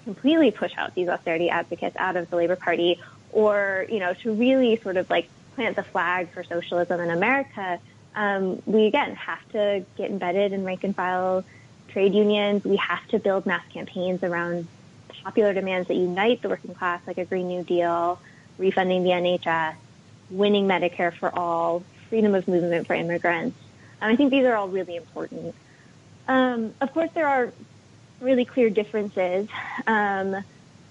completely 0.07 0.53
push 0.53 0.73
out 0.79 0.95
these 0.95 1.09
austerity 1.09 1.51
advocates 1.51 1.97
out 1.99 2.17
of 2.17 2.31
the 2.31 2.37
Labor 2.37 2.55
Party 2.55 3.01
or, 3.33 3.85
you 3.91 3.99
know, 3.99 4.15
to 4.15 4.33
really 4.33 4.77
sort 4.77 4.97
of 4.97 5.11
like 5.11 5.29
plant 5.57 5.75
the 5.75 5.83
flag 5.83 6.31
for 6.31 6.45
socialism 6.45 7.01
in 7.01 7.11
America, 7.11 7.81
um, 8.15 8.63
we 8.67 8.87
again 8.87 9.17
have 9.17 9.47
to 9.51 9.85
get 9.97 10.11
embedded 10.11 10.53
in 10.53 10.65
rank 10.65 10.85
and 10.85 10.95
file 10.95 11.45
trade 11.89 12.15
unions. 12.15 12.65
We 12.65 12.77
have 12.77 13.07
to 13.09 13.19
build 13.19 13.47
mass 13.47 13.65
campaigns 13.73 14.23
around 14.23 14.69
popular 15.25 15.53
demands 15.53 15.89
that 15.89 15.95
unite 15.95 16.41
the 16.41 16.49
working 16.49 16.73
class, 16.73 17.01
like 17.05 17.19
a 17.19 17.25
Green 17.25 17.49
New 17.49 17.65
Deal, 17.65 18.21
refunding 18.59 19.03
the 19.03 19.11
NHS, 19.11 19.75
winning 20.31 20.69
Medicare 20.69 21.13
for 21.13 21.37
all, 21.37 21.83
freedom 22.09 22.37
of 22.37 22.47
movement 22.47 22.87
for 22.87 22.95
immigrants. 22.95 23.59
And 24.01 24.13
I 24.13 24.15
think 24.15 24.31
these 24.31 24.45
are 24.45 24.55
all 24.55 24.69
really 24.69 24.95
important. 24.95 25.55
Um, 26.29 26.75
of 26.81 26.93
course, 26.93 27.11
there 27.13 27.27
are 27.27 27.53
really 28.21 28.45
clear 28.45 28.71
differences, 28.71 29.49
um, 29.87 30.37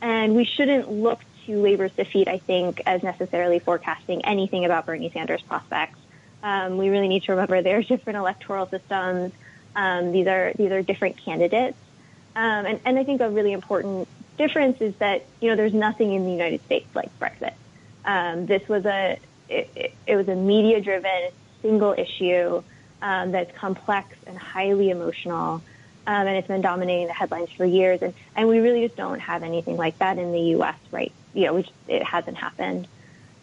and 0.02 0.36
we 0.36 0.46
shouldn't 0.46 0.92
look 0.92 1.20
to 1.46 1.60
labor's 1.60 1.92
defeat, 1.92 2.28
I 2.28 2.38
think, 2.38 2.82
as 2.86 3.04
necessarily 3.04 3.60
forecasting 3.60 4.26
anything 4.26 4.66
about 4.66 4.86
Bernie 4.86 5.10
Sanders' 5.12 5.42
prospects. 5.42 6.00
Um, 6.44 6.78
we 6.78 6.90
really 6.90 7.08
need 7.08 7.24
to 7.24 7.32
remember 7.32 7.62
there 7.62 7.78
are 7.80 7.84
different 7.96 8.18
electoral 8.18 8.68
systems. 8.68 9.34
Um, 9.76 10.12
these 10.12 10.28
are 10.28 10.54
these 10.56 10.72
are 10.72 10.82
different 10.82 11.18
candidates, 11.18 11.78
um, 12.36 12.66
and, 12.66 12.80
and 12.86 13.00
I 13.00 13.04
think 13.04 13.22
a 13.22 13.30
really 13.30 13.52
important 13.52 14.08
difference 14.38 14.82
is 14.82 14.96
that 14.98 15.26
you 15.42 15.50
know 15.50 15.56
there's 15.56 15.74
nothing 15.74 16.14
in 16.14 16.26
the 16.26 16.32
United 16.32 16.64
States 16.66 16.88
like 16.96 17.10
Brexit. 17.20 17.54
Um, 18.06 18.46
this 18.46 18.68
was 18.70 18.86
a 18.86 19.18
it, 19.50 19.70
it, 19.76 19.94
it 20.08 20.16
was 20.16 20.28
a 20.28 20.36
media 20.36 20.82
driven 20.82 21.30
single 21.62 21.94
issue 21.98 22.62
um, 23.02 23.32
that's 23.32 23.56
complex 23.58 24.16
and 24.28 24.38
highly 24.38 24.90
emotional. 24.90 25.62
Um, 26.08 26.28
and 26.28 26.38
it's 26.38 26.48
been 26.48 26.62
dominating 26.62 27.08
the 27.08 27.13
headlines 27.13 27.50
for 27.52 27.65
years. 27.65 28.02
And, 28.02 28.13
and 28.36 28.48
we 28.48 28.60
really 28.60 28.86
just 28.86 28.96
don't 28.96 29.20
have 29.20 29.44
anything 29.44 29.76
like 29.78 29.98
that 30.00 30.18
in 30.18 30.32
the 30.32 30.39
U.S. 30.39 30.76
right? 30.91 31.12
You 31.34 31.46
know, 31.46 31.54
which 31.56 31.70
it 31.88 32.04
hasn't 32.04 32.38
happened. 32.38 32.88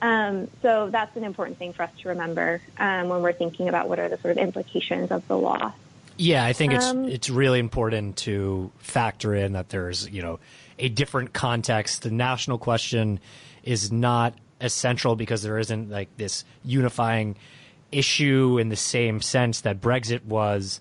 Um, 0.00 0.48
so 0.62 0.90
that's 0.90 1.16
an 1.16 1.24
important 1.24 1.58
thing 1.58 1.72
for 1.72 1.84
us 1.84 1.90
to 2.00 2.08
remember 2.08 2.60
um, 2.78 3.08
when 3.08 3.22
we're 3.22 3.32
thinking 3.32 3.68
about 3.68 3.88
what 3.88 4.00
are 4.00 4.08
the 4.08 4.18
sort 4.18 4.32
of 4.32 4.38
implications 4.38 5.10
of 5.12 5.26
the 5.28 5.38
law. 5.38 5.72
Yeah, 6.16 6.44
I 6.44 6.52
think 6.52 6.72
it's 6.74 6.86
um, 6.86 7.08
it's 7.08 7.30
really 7.30 7.58
important 7.58 8.16
to 8.18 8.70
factor 8.78 9.34
in 9.34 9.52
that 9.52 9.70
there's 9.70 10.08
you 10.10 10.22
know 10.22 10.40
a 10.78 10.88
different 10.88 11.32
context. 11.32 12.02
The 12.02 12.10
national 12.10 12.58
question 12.58 13.20
is 13.62 13.90
not 13.90 14.34
essential 14.60 15.16
because 15.16 15.42
there 15.42 15.58
isn't 15.58 15.90
like 15.90 16.14
this 16.16 16.44
unifying 16.64 17.36
issue 17.90 18.58
in 18.58 18.68
the 18.68 18.76
same 18.76 19.20
sense 19.20 19.62
that 19.62 19.80
Brexit 19.80 20.24
was 20.24 20.80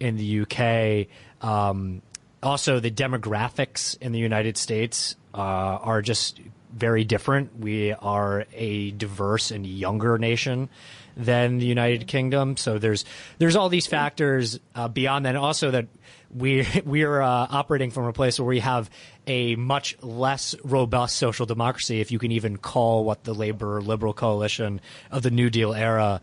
in 0.00 0.16
the 0.16 0.40
UK. 0.40 1.08
Um, 1.46 2.02
also, 2.42 2.80
the 2.80 2.90
demographics 2.90 3.98
in 4.00 4.12
the 4.12 4.18
United 4.18 4.56
States 4.56 5.16
uh, 5.34 5.38
are 5.38 6.02
just 6.02 6.40
very 6.72 7.04
different. 7.04 7.58
We 7.58 7.92
are 7.92 8.46
a 8.52 8.92
diverse 8.92 9.50
and 9.50 9.66
younger 9.66 10.18
nation 10.18 10.68
than 11.16 11.58
the 11.58 11.66
United 11.66 12.06
Kingdom, 12.06 12.56
so 12.56 12.78
there's 12.78 13.04
there's 13.38 13.56
all 13.56 13.68
these 13.68 13.88
factors 13.88 14.60
uh, 14.74 14.86
beyond 14.86 15.26
that. 15.26 15.30
And 15.30 15.38
also, 15.38 15.72
that 15.72 15.86
we 16.34 16.66
we 16.84 17.02
are 17.02 17.20
uh, 17.20 17.46
operating 17.50 17.90
from 17.90 18.04
a 18.04 18.12
place 18.12 18.38
where 18.38 18.46
we 18.46 18.60
have 18.60 18.88
a 19.26 19.56
much 19.56 19.96
less 20.02 20.54
robust 20.64 21.16
social 21.16 21.46
democracy, 21.46 22.00
if 22.00 22.12
you 22.12 22.18
can 22.18 22.32
even 22.32 22.56
call 22.56 23.04
what 23.04 23.24
the 23.24 23.34
labor 23.34 23.80
liberal 23.80 24.12
coalition 24.12 24.80
of 25.10 25.22
the 25.22 25.30
New 25.30 25.50
Deal 25.50 25.74
era 25.74 26.20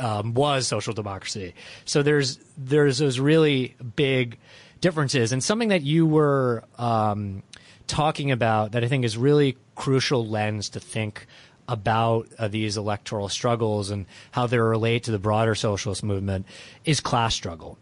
um, 0.00 0.34
was 0.34 0.66
social 0.66 0.92
democracy. 0.92 1.54
So 1.84 2.02
there's 2.02 2.38
there's 2.56 2.98
those 2.98 3.18
really 3.18 3.76
big 3.96 4.38
differences, 4.80 5.32
and 5.32 5.42
something 5.42 5.68
that 5.68 5.82
you 5.82 6.06
were 6.06 6.64
um, 6.78 7.42
talking 7.86 8.30
about 8.30 8.72
that 8.72 8.84
I 8.84 8.88
think 8.88 9.04
is 9.04 9.16
really 9.16 9.56
crucial 9.74 10.26
lens 10.26 10.70
to 10.70 10.80
think 10.80 11.26
about 11.68 12.28
uh, 12.38 12.48
these 12.48 12.76
electoral 12.76 13.28
struggles 13.28 13.90
and 13.90 14.06
how 14.30 14.46
they 14.46 14.58
relate 14.58 15.04
to 15.04 15.10
the 15.10 15.18
broader 15.18 15.54
socialist 15.54 16.02
movement 16.02 16.46
is 16.84 17.00
class 17.00 17.34
struggle, 17.34 17.78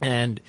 and 0.00 0.40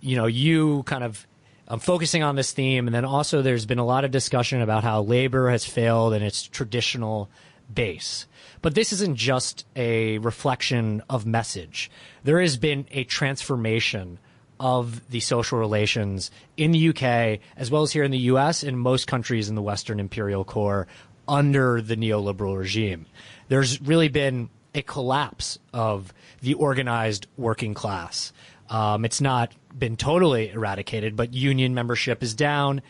you 0.00 0.16
know 0.16 0.26
you 0.26 0.82
kind 0.84 1.04
of. 1.04 1.26
I'm 1.66 1.80
focusing 1.80 2.22
on 2.22 2.36
this 2.36 2.52
theme, 2.52 2.86
and 2.86 2.94
then 2.94 3.06
also 3.06 3.40
there's 3.40 3.64
been 3.64 3.78
a 3.78 3.86
lot 3.86 4.04
of 4.04 4.10
discussion 4.10 4.60
about 4.60 4.84
how 4.84 5.00
labor 5.00 5.48
has 5.48 5.64
failed 5.64 6.12
in 6.12 6.22
its 6.22 6.42
traditional 6.42 7.30
base. 7.72 8.26
But 8.62 8.74
this 8.74 8.92
isn't 8.92 9.16
just 9.16 9.66
a 9.76 10.18
reflection 10.18 11.02
of 11.08 11.26
message. 11.26 11.90
There 12.22 12.40
has 12.40 12.56
been 12.56 12.86
a 12.90 13.04
transformation 13.04 14.18
of 14.60 15.08
the 15.10 15.20
social 15.20 15.58
relations 15.58 16.30
in 16.56 16.70
the 16.70 16.88
UK, 16.88 17.40
as 17.56 17.70
well 17.70 17.82
as 17.82 17.92
here 17.92 18.04
in 18.04 18.10
the 18.10 18.18
US 18.18 18.62
and 18.62 18.78
most 18.78 19.06
countries 19.06 19.48
in 19.48 19.54
the 19.54 19.62
Western 19.62 20.00
imperial 20.00 20.44
core 20.44 20.86
under 21.26 21.80
the 21.80 21.96
neoliberal 21.96 22.56
regime. 22.56 23.06
There's 23.48 23.80
really 23.80 24.08
been 24.08 24.48
a 24.74 24.82
collapse 24.82 25.58
of 25.72 26.12
the 26.40 26.54
organized 26.54 27.26
working 27.36 27.74
class. 27.74 28.32
Um, 28.68 29.04
it's 29.04 29.20
not 29.20 29.52
been 29.76 29.96
totally 29.96 30.50
eradicated, 30.50 31.16
but 31.16 31.34
union 31.34 31.74
membership 31.74 32.22
is 32.22 32.34
down. 32.34 32.82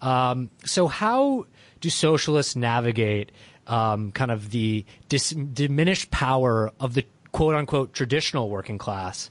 Um, 0.00 0.50
so, 0.64 0.88
how 0.88 1.46
do 1.80 1.90
socialists 1.90 2.56
navigate 2.56 3.32
um, 3.70 4.12
kind 4.12 4.30
of 4.30 4.50
the 4.50 4.84
dis- 5.08 5.30
diminished 5.30 6.10
power 6.10 6.72
of 6.80 6.94
the 6.94 7.04
quote 7.32 7.54
unquote 7.54 7.94
traditional 7.94 8.50
working 8.50 8.76
class? 8.76 9.30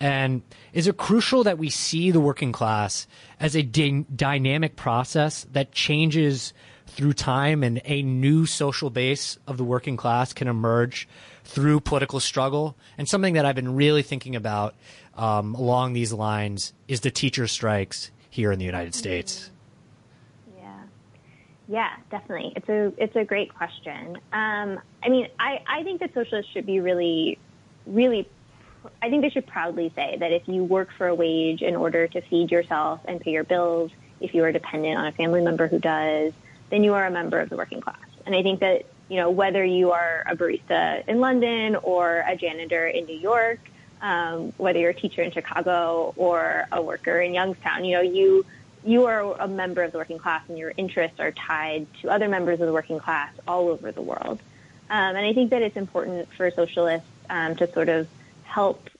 And 0.00 0.42
is 0.72 0.88
it 0.88 0.96
crucial 0.96 1.44
that 1.44 1.58
we 1.58 1.70
see 1.70 2.10
the 2.10 2.20
working 2.20 2.50
class 2.50 3.06
as 3.38 3.54
a 3.54 3.62
dy- 3.62 4.04
dynamic 4.14 4.74
process 4.74 5.46
that 5.52 5.70
changes 5.70 6.52
through 6.86 7.12
time 7.12 7.62
and 7.62 7.80
a 7.84 8.02
new 8.02 8.46
social 8.46 8.90
base 8.90 9.38
of 9.46 9.56
the 9.56 9.64
working 9.64 9.96
class 9.96 10.32
can 10.32 10.48
emerge 10.48 11.08
through 11.44 11.80
political 11.80 12.20
struggle? 12.20 12.76
And 12.98 13.08
something 13.08 13.34
that 13.34 13.44
I've 13.44 13.54
been 13.54 13.76
really 13.76 14.02
thinking 14.02 14.34
about 14.34 14.74
um, 15.14 15.54
along 15.54 15.92
these 15.92 16.12
lines 16.12 16.72
is 16.88 17.00
the 17.00 17.10
teacher 17.10 17.46
strikes 17.46 18.10
here 18.30 18.50
in 18.50 18.58
the 18.58 18.64
United 18.64 18.94
States. 18.94 19.50
Yeah, 21.68 21.90
definitely. 22.10 22.52
It's 22.56 22.68
a 22.68 22.92
it's 22.98 23.16
a 23.16 23.24
great 23.24 23.54
question. 23.54 24.18
Um, 24.32 24.80
I 25.02 25.08
mean, 25.08 25.28
I 25.38 25.62
I 25.66 25.82
think 25.82 26.00
that 26.00 26.12
socialists 26.12 26.52
should 26.52 26.66
be 26.66 26.80
really, 26.80 27.38
really. 27.86 28.28
I 29.02 29.08
think 29.08 29.22
they 29.22 29.30
should 29.30 29.46
proudly 29.46 29.90
say 29.96 30.16
that 30.20 30.30
if 30.30 30.46
you 30.46 30.62
work 30.62 30.90
for 30.98 31.06
a 31.08 31.14
wage 31.14 31.62
in 31.62 31.74
order 31.74 32.06
to 32.06 32.20
feed 32.20 32.50
yourself 32.50 33.00
and 33.06 33.18
pay 33.18 33.30
your 33.30 33.44
bills, 33.44 33.90
if 34.20 34.34
you 34.34 34.44
are 34.44 34.52
dependent 34.52 34.98
on 34.98 35.06
a 35.06 35.12
family 35.12 35.40
member 35.40 35.68
who 35.68 35.78
does, 35.78 36.34
then 36.68 36.84
you 36.84 36.92
are 36.92 37.06
a 37.06 37.10
member 37.10 37.40
of 37.40 37.48
the 37.48 37.56
working 37.56 37.80
class. 37.80 37.96
And 38.26 38.34
I 38.34 38.42
think 38.42 38.60
that 38.60 38.84
you 39.08 39.16
know 39.16 39.30
whether 39.30 39.64
you 39.64 39.92
are 39.92 40.22
a 40.26 40.36
barista 40.36 41.06
in 41.08 41.20
London 41.20 41.76
or 41.76 42.24
a 42.26 42.36
janitor 42.36 42.86
in 42.86 43.06
New 43.06 43.16
York 43.18 43.60
um, 44.04 44.52
whether 44.58 44.78
you're 44.78 44.90
a 44.90 44.94
teacher 44.94 45.22
in 45.22 45.30
Chicago 45.30 46.12
or 46.16 46.66
a 46.70 46.82
worker 46.82 47.20
in 47.20 47.32
Youngstown, 47.32 47.86
you 47.86 47.96
know, 47.96 48.02
you 48.02 48.44
you 48.84 49.06
are 49.06 49.34
a 49.40 49.48
member 49.48 49.82
of 49.82 49.92
the 49.92 49.98
working 49.98 50.18
class 50.18 50.42
and 50.48 50.58
your 50.58 50.72
interests 50.76 51.18
are 51.18 51.32
tied 51.32 51.86
to 52.02 52.10
other 52.10 52.28
members 52.28 52.60
of 52.60 52.66
the 52.66 52.72
working 52.72 52.98
class 52.98 53.32
all 53.48 53.68
over 53.68 53.90
the 53.92 54.02
world. 54.02 54.40
Um, 54.90 55.16
and 55.16 55.18
I 55.18 55.32
think 55.32 55.50
that 55.50 55.62
it's 55.62 55.76
important 55.76 56.28
for 56.36 56.50
socialists 56.50 57.08
um, 57.30 57.56
to 57.56 57.72
sort 57.72 57.88
of 57.88 58.06
help 58.42 58.90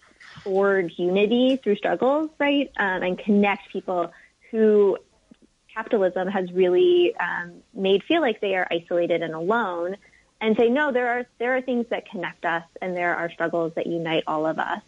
forge 0.43 0.99
unity 0.99 1.57
through 1.57 1.77
struggles, 1.77 2.31
right? 2.39 2.71
Um, 2.77 3.03
and 3.03 3.19
connect 3.19 3.69
people 3.71 4.13
who 4.51 4.99
capitalism 5.75 6.29
has 6.29 6.51
really 6.53 7.15
um, 7.17 7.53
made 7.75 8.03
feel 8.05 8.21
like 8.21 8.41
they 8.41 8.55
are 8.55 8.67
isolated 8.71 9.23
and 9.23 9.35
alone 9.35 9.97
and 10.41 10.57
say, 10.57 10.71
no, 10.71 10.93
there 10.93 11.09
are, 11.09 11.27
there 11.39 11.57
are 11.57 11.61
things 11.61 11.87
that 11.91 12.09
connect 12.09 12.45
us 12.45 12.65
and 12.81 12.97
there 12.97 13.15
are 13.17 13.31
struggles 13.31 13.75
that 13.75 13.87
unite 13.87 14.25
all 14.27 14.47
of 14.47 14.59
us 14.59 14.83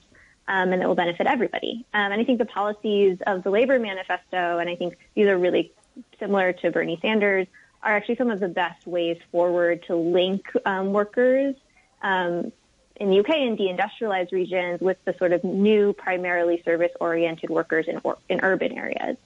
um, 0.49 0.72
and 0.72 0.80
that 0.80 0.88
will 0.88 0.94
benefit 0.94 1.26
everybody. 1.26 1.84
Um, 1.92 2.12
and 2.12 2.20
I 2.20 2.24
think 2.24 2.38
the 2.38 2.47
policies 2.47 3.18
of 3.26 3.42
the 3.42 3.51
labor 3.51 3.78
manifesto, 3.78 4.59
and 4.59 4.68
I 4.68 4.76
think 4.76 4.97
these 5.14 5.26
are 5.26 5.38
really 5.38 5.72
similar 6.18 6.53
to 6.53 6.70
Bernie 6.70 6.99
Sanders, 7.03 7.47
are 7.82 7.97
actually 7.97 8.16
some 8.16 8.30
of 8.30 8.40
the 8.40 8.49
best 8.49 8.86
ways 8.86 9.18
forward 9.30 9.84
to 9.86 9.97
link 9.97 10.51
um, 10.64 10.92
workers 10.92 11.55
um, 12.03 12.53
in 12.97 13.11
the 13.11 13.20
UK 13.20 13.30
and 13.30 13.59
deindustrialized 13.59 14.32
regions 14.32 14.80
with 14.80 14.97
the 15.05 15.14
sort 15.18 15.32
of 15.32 15.44
new, 15.44 15.92
primarily 15.92 16.62
service-oriented 16.64 17.51
workers 17.51 17.86
in, 17.88 18.01
or, 18.03 18.18
in 18.28 18.40
urban 18.42 18.72
areas. 18.72 19.16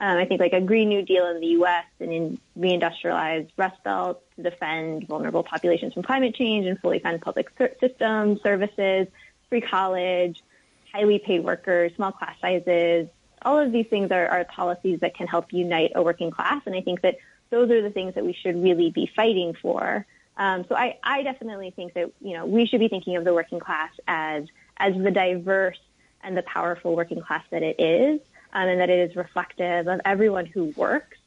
Um, 0.00 0.18
I 0.18 0.26
think 0.26 0.40
like 0.40 0.52
a 0.52 0.60
Green 0.60 0.88
New 0.88 1.02
Deal 1.02 1.26
in 1.28 1.40
the 1.40 1.46
U.S. 1.48 1.84
and 2.00 2.12
in 2.12 2.38
reindustrialized 2.58 3.48
Rust 3.56 3.82
Belt 3.84 4.22
to 4.36 4.42
defend 4.42 5.06
vulnerable 5.06 5.42
populations 5.42 5.94
from 5.94 6.02
climate 6.02 6.34
change 6.34 6.66
and 6.66 6.78
fully 6.80 6.98
fund 6.98 7.22
public 7.22 7.50
ser- 7.56 7.74
systems, 7.80 8.42
services, 8.42 9.06
free 9.48 9.60
college, 9.60 10.42
highly 10.94 11.18
paid 11.18 11.42
workers, 11.42 11.92
small 11.96 12.12
class 12.12 12.36
sizes. 12.40 13.08
All 13.42 13.58
of 13.58 13.72
these 13.72 13.88
things 13.88 14.12
are, 14.12 14.28
are 14.28 14.44
policies 14.44 15.00
that 15.00 15.16
can 15.16 15.26
help 15.26 15.52
unite 15.52 15.90
a 15.96 16.02
working 16.02 16.30
class. 16.30 16.62
And 16.66 16.74
I 16.74 16.82
think 16.82 17.00
that 17.00 17.16
those 17.50 17.68
are 17.70 17.82
the 17.82 17.90
things 17.90 18.14
that 18.14 18.24
we 18.24 18.32
should 18.32 18.62
really 18.62 18.90
be 18.90 19.10
fighting 19.14 19.54
for. 19.60 20.06
Um, 20.36 20.64
so 20.68 20.76
I, 20.76 20.98
I 21.02 21.24
definitely 21.24 21.72
think 21.72 21.94
that, 21.94 22.12
you 22.20 22.34
know, 22.34 22.46
we 22.46 22.66
should 22.66 22.78
be 22.78 22.86
thinking 22.88 23.16
of 23.16 23.24
the 23.24 23.34
working 23.34 23.58
class 23.58 23.90
as, 24.06 24.44
as 24.76 24.94
the 24.96 25.10
diverse 25.10 25.78
and 26.22 26.36
the 26.36 26.42
powerful 26.42 26.94
working 26.94 27.20
class 27.20 27.44
that 27.50 27.62
it 27.64 27.80
is, 27.80 28.20
um, 28.52 28.68
and 28.68 28.80
that 28.80 28.88
it 28.88 29.10
is 29.10 29.16
reflective 29.16 29.88
of 29.88 30.00
everyone 30.04 30.46
who 30.46 30.66
works, 30.76 31.18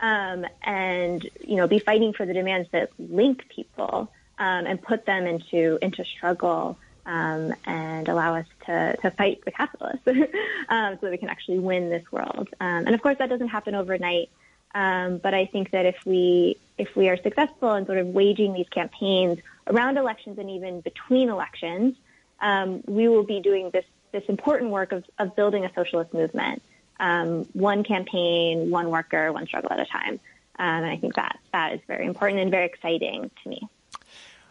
um, 0.00 0.46
and, 0.62 1.28
you 1.46 1.56
know, 1.56 1.66
be 1.66 1.78
fighting 1.78 2.14
for 2.14 2.24
the 2.24 2.32
demands 2.32 2.68
that 2.72 2.90
link 2.98 3.48
people, 3.48 4.10
um, 4.38 4.66
and 4.66 4.80
put 4.80 5.04
them 5.04 5.26
into, 5.26 5.78
into 5.82 6.04
struggle 6.06 6.78
um, 7.06 7.54
and 7.64 8.08
allow 8.08 8.36
us 8.36 8.46
to, 8.66 8.96
to 9.02 9.10
fight 9.10 9.44
the 9.44 9.50
capitalists 9.50 10.06
um, 10.68 10.94
so 10.94 11.06
that 11.06 11.10
we 11.10 11.18
can 11.18 11.28
actually 11.28 11.58
win 11.58 11.90
this 11.90 12.04
world. 12.12 12.48
Um, 12.60 12.86
and 12.86 12.94
of 12.94 13.02
course, 13.02 13.18
that 13.18 13.28
doesn't 13.28 13.48
happen 13.48 13.74
overnight. 13.74 14.30
Um, 14.74 15.18
but 15.18 15.34
I 15.34 15.46
think 15.46 15.72
that 15.72 15.86
if 15.86 15.96
we 16.06 16.56
if 16.78 16.94
we 16.94 17.08
are 17.08 17.16
successful 17.16 17.74
in 17.74 17.86
sort 17.86 17.98
of 17.98 18.06
waging 18.08 18.52
these 18.52 18.68
campaigns 18.68 19.38
around 19.66 19.98
elections 19.98 20.38
and 20.38 20.48
even 20.48 20.80
between 20.80 21.28
elections, 21.28 21.96
um, 22.40 22.82
we 22.86 23.08
will 23.08 23.24
be 23.24 23.40
doing 23.40 23.70
this 23.70 23.84
this 24.12 24.24
important 24.28 24.70
work 24.70 24.92
of, 24.92 25.04
of 25.18 25.34
building 25.36 25.64
a 25.64 25.72
socialist 25.74 26.14
movement, 26.14 26.62
um, 27.00 27.44
one 27.52 27.82
campaign, 27.82 28.70
one 28.70 28.90
worker, 28.90 29.32
one 29.32 29.46
struggle 29.46 29.72
at 29.72 29.80
a 29.80 29.86
time. 29.86 30.20
and 30.58 30.86
I 30.86 30.96
think 30.96 31.14
that 31.14 31.38
that 31.52 31.74
is 31.74 31.80
very 31.86 32.06
important 32.06 32.40
and 32.40 32.50
very 32.50 32.66
exciting 32.66 33.30
to 33.42 33.48
me. 33.48 33.68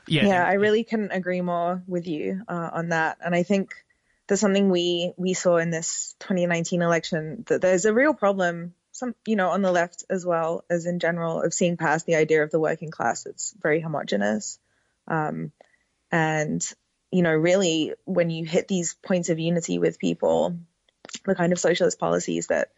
Yeah, 0.10 0.26
yeah, 0.26 0.46
I 0.46 0.54
really 0.54 0.84
couldn't 0.84 1.12
agree 1.12 1.42
more 1.42 1.84
with 1.88 2.08
you 2.08 2.42
uh, 2.48 2.70
on 2.74 2.90
that. 2.90 3.18
And 3.24 3.36
I 3.36 3.44
think 3.44 3.74
there's 4.28 4.40
something 4.40 4.70
we 4.70 5.14
we 5.18 5.34
saw 5.34 5.58
in 5.58 5.72
this 5.72 6.16
2019 6.20 6.82
election 6.82 7.44
that 7.48 7.62
there's 7.62 7.86
a 7.86 7.94
real 7.94 8.14
problem, 8.14 8.74
some 8.92 9.16
you 9.26 9.36
know, 9.36 9.50
on 9.50 9.62
the 9.62 9.72
left 9.72 10.06
as 10.10 10.26
well 10.26 10.64
as 10.70 10.86
in 10.86 11.00
general, 11.00 11.42
of 11.42 11.54
seeing 11.54 11.78
past 11.78 12.06
the 12.06 12.16
idea 12.16 12.44
of 12.44 12.52
the 12.52 12.60
working 12.60 12.92
class. 12.92 13.26
It's 13.26 13.54
very 13.62 13.82
homogenous, 13.82 14.60
um, 15.08 15.52
and 16.12 16.68
you 17.12 17.24
know, 17.24 17.34
really, 17.34 17.94
when 18.06 18.30
you 18.30 18.46
hit 18.46 18.68
these 18.68 18.94
points 18.94 19.30
of 19.30 19.40
unity 19.40 19.80
with 19.80 20.00
people, 20.00 20.58
the 21.26 21.36
kind 21.36 21.52
of 21.52 21.60
socialist 21.60 22.00
policies 22.00 22.48
that 22.48 22.72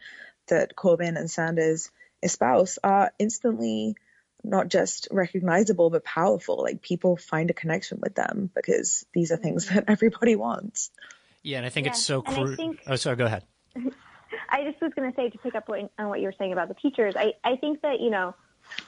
that 0.48 0.76
Corbyn 0.76 1.18
and 1.18 1.30
Sanders 1.30 1.92
espouse 2.24 2.80
are 2.84 3.12
instantly 3.20 3.96
not 4.44 4.68
just 4.68 5.08
recognizable 5.12 5.90
but 5.90 6.04
powerful. 6.04 6.62
Like 6.62 6.82
people 6.82 7.18
find 7.18 7.50
a 7.50 7.54
connection 7.54 8.00
with 8.02 8.16
them 8.16 8.50
because 8.54 9.06
these 9.14 9.32
are 9.32 9.38
things 9.38 9.68
that 9.70 9.86
everybody 9.88 10.36
wants. 10.36 10.92
Yeah, 11.44 11.58
and 11.58 11.66
I 11.66 11.70
think 11.70 11.86
yeah. 11.86 11.94
it's 11.94 12.04
so 12.04 12.22
crucial. 12.22 12.76
Oh, 12.88 12.96
sorry, 12.96 13.16
go 13.16 13.26
ahead. 13.26 13.44
I 14.50 14.64
just 14.64 14.82
was 14.82 14.92
going 14.94 15.10
to 15.10 15.16
say 15.16 15.30
to 15.30 15.38
pick 15.38 15.56
up 15.56 15.70
on 15.70 16.10
what 16.10 16.20
you 16.20 16.26
were 16.26 16.36
saying 16.38 16.54
about 16.54 16.68
the 16.68 16.74
teachers. 16.76 17.16
I, 17.18 17.34
I 17.44 17.56
think 17.56 17.82
that 17.82 18.00
you 18.00 18.10
know 18.10 18.36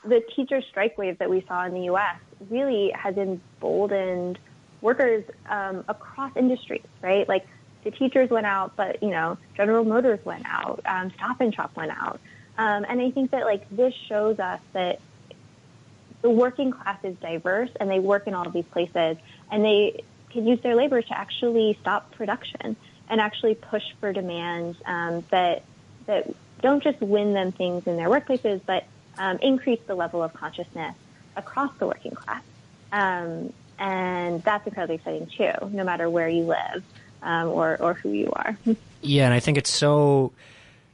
the 0.04 0.22
teacher 0.36 0.62
strike 0.62 0.98
wave 0.98 1.18
that 1.20 1.30
we 1.30 1.44
saw 1.48 1.66
in 1.66 1.74
the 1.74 1.86
U.S. 1.86 2.18
really 2.50 2.92
has 2.92 3.18
emboldened 3.18 4.40
workers 4.82 5.24
um, 5.50 5.84
across 5.88 6.36
industries, 6.36 6.86
right? 7.02 7.28
Like 7.28 7.48
the 7.84 7.92
teachers 7.92 8.30
went 8.30 8.46
out, 8.46 8.76
but 8.76 9.02
you 9.02 9.10
know 9.10 9.38
General 9.56 9.84
Motors 9.84 10.24
went 10.26 10.46
out, 10.46 10.82
um, 10.86 11.12
Stop 11.16 11.42
and 11.42 11.54
Shop 11.54 11.72
went 11.76 11.92
out, 11.92 12.20
um, 12.58 12.86
and 12.88 13.02
I 13.02 13.12
think 13.12 13.32
that 13.32 13.46
like 13.46 13.70
this 13.70 13.94
shows 14.08 14.40
us 14.40 14.60
that 14.74 15.00
the 16.24 16.30
working 16.30 16.72
class 16.72 16.98
is 17.04 17.16
diverse 17.18 17.70
and 17.80 17.92
they 17.92 18.00
work 18.00 18.28
in 18.28 18.34
all 18.34 18.48
of 18.48 18.54
these 18.54 18.66
places 18.66 19.18
and 19.52 19.64
they 19.64 20.04
can 20.32 20.48
use 20.48 20.60
their 20.62 20.74
labor 20.74 21.02
to 21.02 21.18
actually 21.18 21.78
stop 21.82 22.12
production 22.14 22.76
and 23.10 23.22
actually 23.22 23.54
push 23.54 23.84
for 24.00 24.12
demands 24.12 24.78
um, 24.86 25.24
that 25.30 25.64
that 26.08 26.34
don't 26.62 26.82
just 26.82 27.00
win 27.02 27.34
them 27.34 27.52
things 27.52 27.86
in 27.88 27.98
their 27.98 28.10
workplaces, 28.10 28.62
but 28.66 28.86
um, 29.18 29.38
increase 29.40 29.80
the 29.86 29.96
level 29.96 30.24
of 30.24 30.34
consciousness 30.34 30.96
across 31.36 31.72
the 31.78 31.86
working 31.86 32.12
class. 32.12 32.42
Um, 32.92 33.52
and 33.78 34.42
that's 34.44 34.66
incredibly 34.66 34.96
exciting 34.96 35.28
too, 35.28 35.70
no 35.72 35.84
matter 35.84 36.10
where 36.10 36.30
you 36.30 36.44
live 36.44 36.84
um, 37.22 37.50
or 37.50 37.78
or 37.82 37.94
who 37.94 38.12
you 38.12 38.32
are. 38.34 38.58
Yeah, 39.06 39.26
and 39.26 39.34
I 39.34 39.42
think 39.42 39.58
it's 39.58 39.70
so 39.70 40.32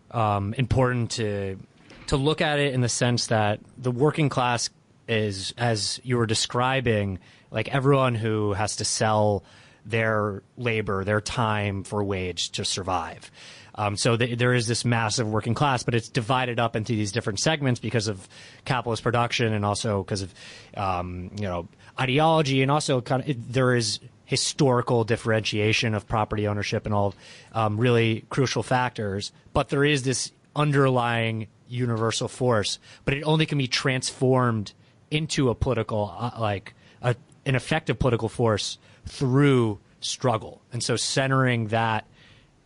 um, 0.09 0.55
important 0.55 1.11
to 1.11 1.59
to 2.07 2.17
look 2.17 2.41
at 2.41 2.57
it 2.57 2.73
in 2.73 2.82
the 2.82 2.89
sense 2.89 3.27
that 3.27 3.59
the 3.77 3.91
working 3.91 4.30
class 4.30 4.71
is 5.10 5.53
as 5.57 5.99
you 6.03 6.18
were 6.18 6.26
describing, 6.26 7.20
like 7.51 7.74
everyone 7.74 8.16
who 8.16 8.53
has 8.53 8.78
to 8.78 8.86
sell 8.86 9.43
their 9.86 10.43
labor, 10.57 11.03
their 11.03 11.22
time 11.22 11.84
for 11.84 12.03
wage 12.03 12.51
to 12.51 12.64
survive. 12.64 13.32
Um, 13.76 13.95
so 13.95 14.18
th- 14.18 14.38
there 14.38 14.53
is 14.53 14.68
this 14.68 14.84
massive 14.84 15.28
working 15.28 15.53
class, 15.53 15.84
but 15.84 15.95
it's 15.95 16.10
divided 16.10 16.60
up 16.60 16.76
into 16.76 16.93
these 16.93 17.12
different 17.12 17.39
segments 17.39 17.80
because 17.80 18.07
of 18.07 18.28
capitalist 18.66 19.03
production 19.03 19.53
and 19.53 19.66
also 19.66 20.03
because 20.03 20.22
of 20.22 20.34
um, 20.76 21.32
you 21.38 21.43
know 21.43 21.68
ideology 21.99 22.62
and 22.62 22.70
also 22.70 23.01
kind 23.01 23.24
of 23.24 23.30
it, 23.30 23.53
there 23.53 23.76
is 23.76 23.99
historical 24.26 25.03
differentiation 25.05 25.95
of 25.95 26.07
property 26.07 26.47
ownership 26.47 26.86
and 26.86 26.93
all 26.93 27.16
um, 27.53 27.78
really 27.78 28.26
crucial 28.30 28.62
factors. 28.64 29.32
But 29.53 29.70
there 29.70 29.84
is 29.84 30.03
this 30.03 30.32
underlying 30.55 31.47
universal 31.68 32.28
force, 32.28 32.80
but 33.05 33.14
it 33.14 33.24
only 33.24 33.45
can 33.45 33.57
be 33.57 33.68
transformed 33.68 34.74
into 35.12 35.49
a 35.49 35.55
political, 35.55 36.16
uh, 36.18 36.32
like 36.39 36.74
a, 37.01 37.16
an 37.45 37.55
effective 37.55 37.99
political 37.99 38.30
force 38.30 38.78
through 39.05 39.80
struggle. 40.01 40.62
And 40.72 40.84
so 40.84 40.95
centering 40.95 41.68
that 41.68 42.05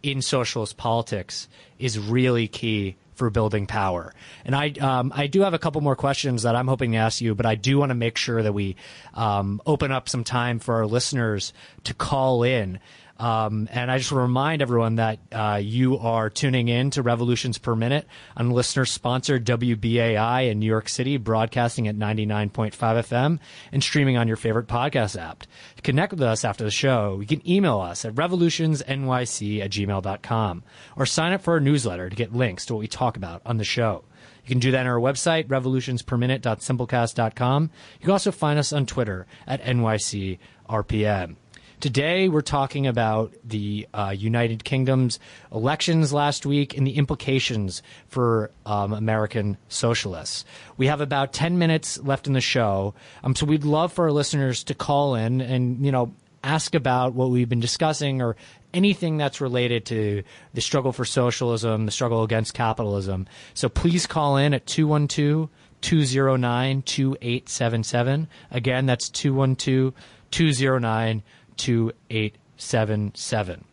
in 0.01 0.21
socialist 0.21 0.77
politics 0.77 1.47
is 1.79 1.97
really 1.97 2.47
key 2.47 2.95
for 3.15 3.29
building 3.29 3.67
power. 3.67 4.13
And 4.43 4.55
I, 4.55 4.71
um, 4.81 5.13
I 5.15 5.27
do 5.27 5.41
have 5.41 5.53
a 5.53 5.59
couple 5.59 5.81
more 5.81 5.95
questions 5.95 6.43
that 6.43 6.55
I'm 6.55 6.67
hoping 6.67 6.91
to 6.93 6.97
ask 6.97 7.21
you, 7.21 7.35
but 7.35 7.45
I 7.45 7.55
do 7.55 7.77
want 7.77 7.91
to 7.91 7.95
make 7.95 8.17
sure 8.17 8.41
that 8.41 8.53
we 8.53 8.75
um, 9.13 9.61
open 9.65 9.91
up 9.91 10.09
some 10.09 10.23
time 10.23 10.59
for 10.59 10.75
our 10.75 10.87
listeners 10.87 11.53
to 11.85 11.93
call 11.93 12.43
in. 12.43 12.79
Um, 13.23 13.69
and 13.71 13.89
I 13.89 13.99
just 13.99 14.11
want 14.11 14.19
to 14.19 14.23
remind 14.23 14.61
everyone 14.61 14.95
that 14.95 15.17
uh, 15.31 15.57
you 15.63 15.97
are 15.97 16.29
tuning 16.29 16.67
in 16.67 16.89
to 16.89 17.01
Revolutions 17.01 17.57
Per 17.57 17.73
Minute 17.73 18.05
on 18.35 18.51
listener 18.51 18.83
sponsored 18.83 19.45
WBAI 19.45 20.51
in 20.51 20.59
New 20.59 20.65
York 20.65 20.89
City, 20.89 21.15
broadcasting 21.15 21.87
at 21.87 21.95
99.5 21.95 22.73
FM 22.73 23.39
and 23.71 23.81
streaming 23.81 24.17
on 24.17 24.27
your 24.27 24.35
favorite 24.35 24.67
podcast 24.67 25.17
app. 25.17 25.45
To 25.77 25.81
connect 25.81 26.11
with 26.11 26.21
us 26.21 26.43
after 26.43 26.65
the 26.65 26.71
show, 26.71 27.21
you 27.21 27.25
can 27.25 27.49
email 27.49 27.79
us 27.79 28.03
at 28.03 28.13
revolutionsnyc 28.13 29.63
at 29.63 29.71
gmail.com 29.71 30.63
or 30.97 31.05
sign 31.05 31.31
up 31.31 31.41
for 31.41 31.53
our 31.53 31.61
newsletter 31.61 32.09
to 32.09 32.15
get 32.17 32.33
links 32.33 32.65
to 32.65 32.73
what 32.73 32.81
we 32.81 32.87
talk 32.87 33.15
about 33.15 33.41
on 33.45 33.55
the 33.55 33.63
show. 33.63 34.03
You 34.43 34.49
can 34.49 34.59
do 34.59 34.71
that 34.71 34.81
on 34.81 34.87
our 34.87 34.99
website, 34.99 35.47
revolutionsperminute.simplecast.com. 35.47 37.71
You 37.93 37.99
can 38.01 38.11
also 38.11 38.33
find 38.33 38.59
us 38.59 38.73
on 38.73 38.85
Twitter 38.85 39.27
at 39.47 39.63
NYCRPM. 39.63 41.37
Today, 41.83 42.29
we're 42.29 42.39
talking 42.39 42.87
about 42.87 43.33
the 43.43 43.89
uh, 43.93 44.15
United 44.17 44.63
Kingdom's 44.63 45.19
elections 45.51 46.13
last 46.13 46.45
week 46.45 46.77
and 46.77 46.87
the 46.87 46.95
implications 46.95 47.83
for 48.07 48.51
um, 48.65 48.93
American 48.93 49.57
socialists. 49.67 50.45
We 50.77 50.87
have 50.87 51.01
about 51.01 51.33
10 51.33 51.57
minutes 51.57 51.99
left 51.99 52.25
in 52.25 52.31
the 52.31 52.39
show, 52.39 52.93
um, 53.21 53.35
so 53.35 53.45
we'd 53.45 53.65
love 53.65 53.91
for 53.91 54.05
our 54.05 54.13
listeners 54.13 54.63
to 54.63 54.73
call 54.73 55.15
in 55.15 55.41
and, 55.41 55.85
you 55.85 55.91
know, 55.91 56.13
ask 56.41 56.73
about 56.73 57.15
what 57.15 57.31
we've 57.31 57.49
been 57.49 57.59
discussing 57.59 58.21
or 58.21 58.37
anything 58.73 59.17
that's 59.17 59.41
related 59.41 59.85
to 59.87 60.23
the 60.53 60.61
struggle 60.61 60.93
for 60.93 61.03
socialism, 61.03 61.85
the 61.85 61.91
struggle 61.91 62.23
against 62.23 62.53
capitalism. 62.53 63.27
So 63.55 63.67
please 63.67 64.07
call 64.07 64.37
in 64.37 64.53
at 64.53 64.65
212 64.67 65.49
209 65.81 66.81
2877. 66.83 68.29
Again, 68.51 68.85
that's 68.85 69.09
212 69.09 69.93
209 70.31 71.23
2877. 71.57 73.65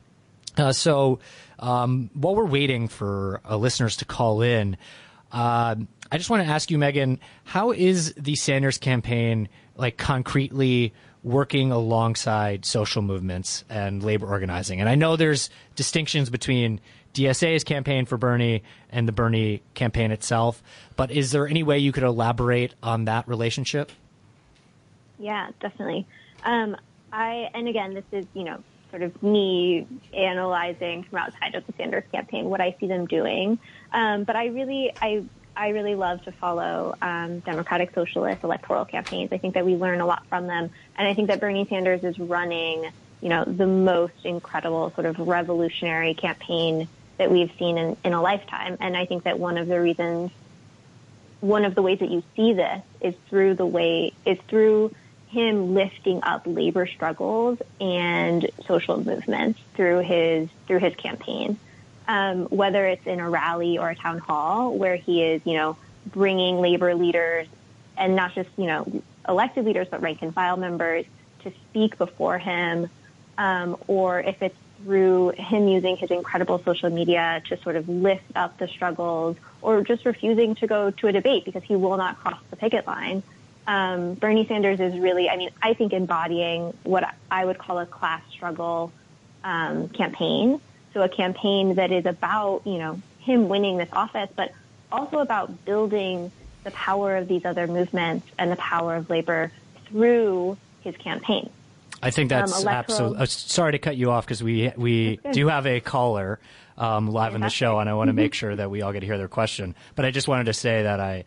Uh, 0.57 0.72
so 0.72 1.18
um, 1.59 2.11
while 2.14 2.35
we're 2.35 2.45
waiting 2.45 2.89
for 2.89 3.41
uh, 3.49 3.57
listeners 3.57 3.97
to 3.99 4.05
call 4.05 4.43
in, 4.43 4.76
uh, 5.33 5.76
I 6.12 6.18
just 6.18 6.28
want 6.28 6.45
to 6.45 6.49
ask 6.49 6.70
you, 6.70 6.78
Megan, 6.78 7.20
how 7.45 7.72
is 7.72 8.12
the 8.14 8.35
Sanders 8.35 8.78
campaign 8.78 9.49
like 9.76 9.97
concretely 9.97 10.93
working 11.22 11.70
alongside 11.70 12.64
social 12.64 13.03
movements 13.03 13.64
and 13.68 14.03
labor 14.03 14.26
organizing? 14.26 14.81
And 14.81 14.89
I 14.89 14.97
know 14.97 15.16
there's 15.16 15.51
distinctions 15.76 16.31
between 16.31 16.81
DSA's 17.14 17.64
campaign 17.64 18.07
for 18.07 18.16
Bernie 18.16 18.62
and 18.91 19.07
the 19.07 19.12
Bernie 19.12 19.62
campaign 19.74 20.11
itself, 20.11 20.62
but 20.97 21.11
is 21.11 21.33
there 21.33 21.47
any 21.47 21.62
way 21.62 21.78
you 21.78 21.93
could 21.93 22.03
elaborate 22.03 22.74
on 22.83 23.05
that 23.05 23.28
relationship? 23.28 23.93
Yeah, 25.18 25.51
definitely. 25.61 26.07
Um, 26.45 26.76
I 27.13 27.51
and 27.55 27.69
again, 27.69 27.95
this 27.95 28.05
is 28.13 28.27
you 28.35 28.45
know 28.45 28.63
sort 28.91 29.03
of 29.03 29.23
me 29.23 29.87
analyzing 30.13 31.05
from 31.05 31.19
outside 31.19 31.55
of 31.55 31.67
the 31.67 31.73
Sanders 31.75 32.05
campaign 32.13 32.47
what 32.47 32.61
I 32.61 32.77
see 32.81 32.87
them 32.87 33.07
doing. 33.07 33.59
Um, 33.93 34.25
but 34.25 34.37
I 34.37 34.47
really 34.47 34.93
I 35.01 35.25
I 35.57 35.69
really 35.69 35.95
love 35.95 36.23
to 36.25 36.33
follow 36.33 36.95
um, 37.03 37.41
Democratic 37.41 37.95
Socialist 37.95 38.45
electoral 38.45 38.85
campaigns. 38.85 39.33
I 39.33 39.39
think 39.39 39.55
that 39.55 39.65
we 39.65 39.77
learn 39.77 40.01
a 40.01 40.07
lot 40.07 40.27
from 40.27 40.47
them, 40.47 40.71
and 40.97 41.09
I 41.09 41.15
think 41.15 41.29
that 41.29 41.41
Bernie 41.41 41.67
Sanders 41.69 42.05
is 42.05 42.19
running 42.19 42.91
you 43.21 43.29
know 43.29 43.45
the 43.45 43.67
most 43.67 44.25
incredible 44.25 44.91
sort 44.95 45.07
of 45.07 45.19
revolutionary 45.19 46.15
campaign 46.15 46.89
that 47.19 47.31
we've 47.31 47.53
seen 47.59 47.77
in, 47.77 47.97
in 48.03 48.15
a 48.15 48.23
lifetime. 48.23 48.79
And 48.81 48.97
I 48.97 49.05
think 49.05 49.25
that 49.25 49.39
one 49.39 49.59
of 49.59 49.69
the 49.69 49.79
reasons, 49.79 50.31
one 51.41 51.67
of 51.67 51.75
the 51.75 51.83
ways 51.83 51.99
that 51.99 52.11
you 52.11 52.23
see 52.35 52.55
this 52.55 52.83
is 53.03 53.15
through 53.29 53.57
the 53.57 53.67
way 53.67 54.15
is 54.25 54.39
through 54.49 54.95
him 55.31 55.74
lifting 55.74 56.20
up 56.22 56.43
labor 56.45 56.87
struggles 56.87 57.59
and 57.81 58.51
social 58.66 59.03
movements 59.03 59.61
through 59.74 60.01
his 60.01 60.49
through 60.66 60.78
his 60.78 60.95
campaign. 60.97 61.59
Um, 62.09 62.47
whether 62.47 62.85
it's 62.87 63.07
in 63.07 63.20
a 63.20 63.31
rally 63.31 63.78
or 63.78 63.89
a 63.91 63.95
town 63.95 64.18
hall 64.18 64.76
where 64.76 64.97
he 64.97 65.22
is, 65.22 65.43
you 65.45 65.55
know, 65.55 65.76
bringing 66.07 66.61
labor 66.61 66.97
leaders 66.97 67.47
and 67.97 68.16
not 68.16 68.35
just, 68.35 68.49
you 68.57 68.66
know, 68.66 69.03
elected 69.28 69.64
leaders, 69.64 69.87
but 69.89 70.03
rank 70.03 70.18
and 70.22 70.35
file 70.35 70.57
members 70.57 71.05
to 71.45 71.53
speak 71.68 71.97
before 71.99 72.39
him, 72.39 72.89
um, 73.39 73.76
or 73.87 74.18
if 74.18 74.43
it's 74.43 74.57
through 74.83 75.28
him 75.31 75.68
using 75.68 75.97
his 75.97 76.11
incredible 76.11 76.59
social 76.64 76.91
media 76.91 77.41
to 77.49 77.57
sort 77.59 77.76
of 77.76 77.89
lift 77.89 78.24
up 78.35 78.59
the 78.59 78.66
struggles, 78.66 79.37
or 79.62 79.83
just 79.83 80.05
refusing 80.05 80.57
to 80.57 80.66
go 80.66 80.91
to 80.91 81.07
a 81.07 81.12
debate 81.12 81.45
because 81.45 81.62
he 81.62 81.76
will 81.76 81.97
not 81.97 82.18
cross 82.18 82.41
the 82.51 82.57
picket 82.57 82.87
line 82.89 83.22
um, 83.67 84.15
Bernie 84.15 84.47
Sanders 84.47 84.81
is 84.81 84.99
really, 84.99 85.29
I 85.29 85.37
mean, 85.37 85.51
I 85.63 85.75
think 85.75 85.93
embodying 85.93 86.77
what 86.83 87.15
I 87.31 87.45
would 87.45 87.59
call 87.59 87.79
a 87.79 87.87
class 87.87 88.23
struggle 88.31 88.93
um, 89.45 89.89
campaign. 89.89 90.61
So 90.93 91.03
a 91.03 91.09
campaign 91.09 91.77
that 91.77 91.93
is 91.93 92.07
about, 92.07 92.63
you 92.67 92.79
know, 92.79 93.01
him 93.21 93.49
winning 93.49 93.77
this 93.77 93.91
office, 93.93 94.29
but 94.35 94.53
also 94.91 95.19
about 95.19 95.65
building 95.65 96.33
the 96.65 96.71
power 96.73 97.17
of 97.17 97.29
these 97.29 97.45
other 97.45 97.67
movements 97.67 98.27
and 98.39 98.51
the 98.51 98.57
power 98.57 98.97
of 98.97 99.09
labor 99.09 99.53
through 99.87 100.57
his 100.81 100.97
campaign. 100.97 101.51
I 102.03 102.11
think 102.11 102.31
that's 102.31 102.65
um, 102.65 102.69
absolutely. 102.69 103.19
Uh, 103.19 103.27
sorry 103.27 103.73
to 103.73 103.79
cut 103.79 103.97
you 103.97 104.11
off 104.11 104.25
because 104.25 104.43
we 104.43 104.73
we 104.77 105.21
do 105.33 105.49
have 105.49 105.67
a 105.67 105.81
caller 105.81 106.41
um, 106.79 107.11
live 107.11 107.35
in 107.35 107.43
the 107.43 107.51
show, 107.51 107.79
and 107.79 107.91
I 107.91 107.95
want 107.95 108.09
to 108.09 108.13
make 108.15 108.33
sure 108.33 108.57
that 108.57 108.71
we 108.71 108.83
all 108.83 108.93
get 108.93 109.01
to 109.01 109.07
hear 109.07 109.19
their 109.19 109.29
question. 109.29 109.75
But 109.95 110.07
I 110.07 110.11
just 110.11 110.27
wanted 110.27 110.45
to 110.45 110.55
say 110.55 110.85
that 110.85 110.99
I 110.99 111.25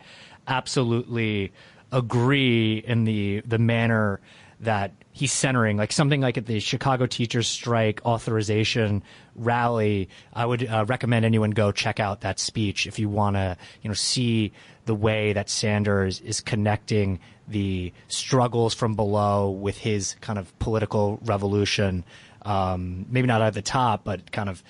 absolutely 0.48 1.54
agree 1.94 2.84
in 2.86 3.06
the 3.06 3.42
the 3.46 3.58
manner 3.58 4.20
that 4.60 4.92
he's 5.12 5.32
centering, 5.32 5.78
like 5.78 5.92
something 5.92 6.22
like 6.22 6.38
at 6.38 6.46
the 6.46 6.60
Chicago 6.60 7.06
teachers 7.06 7.48
strike 7.48 8.02
authorization 8.06 9.04
rally. 9.36 10.10
I 10.34 10.46
would 10.46 10.68
uh, 10.68 10.86
recommend 10.88 11.26
anyone 11.26 11.52
go 11.52 11.72
check 11.72 12.00
out 12.00 12.22
that 12.22 12.40
speech 12.40 12.88
if 12.88 12.98
you 12.98 13.10
want 13.10 13.36
to, 13.36 13.58
you 13.82 13.90
know, 13.90 13.94
see 13.94 14.54
the 14.86 14.96
way 14.96 15.34
that 15.34 15.50
Sanders 15.50 16.20
is 16.22 16.42
connecting 16.42 17.20
the 17.48 17.94
struggles 18.08 18.74
from 18.74 18.96
below 18.96 19.50
with 19.52 19.78
his 19.78 20.16
kind 20.22 20.40
of 20.40 20.58
political 20.60 21.20
revolution. 21.24 22.04
Um, 22.44 23.06
maybe 23.10 23.28
not 23.28 23.42
at 23.42 23.54
the 23.54 23.62
top, 23.62 24.04
but 24.04 24.32
kind 24.32 24.50
of 24.50 24.64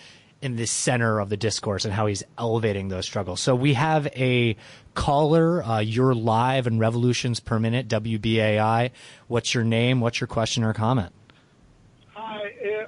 in 0.44 0.58
the 0.58 0.66
center 0.66 1.20
of 1.20 1.30
the 1.30 1.38
discourse 1.38 1.86
and 1.86 1.94
how 1.94 2.06
he's 2.06 2.22
elevating 2.38 2.90
those 2.90 3.06
struggles. 3.06 3.40
So 3.40 3.56
we 3.56 3.76
have 3.76 4.08
a 4.08 4.58
caller. 4.94 5.64
Uh, 5.64 5.80
you're 5.80 6.14
live 6.14 6.68
in 6.68 6.80
Revolutions 6.80 7.40
Per 7.40 7.60
Minute, 7.60 7.88
WBAI. 7.88 8.92
What's 9.28 9.54
your 9.54 9.64
name? 9.64 10.02
What's 10.02 10.20
your 10.20 10.28
question 10.28 10.66
or 10.66 10.74
comment? 10.74 11.14
Hi, 12.14 12.42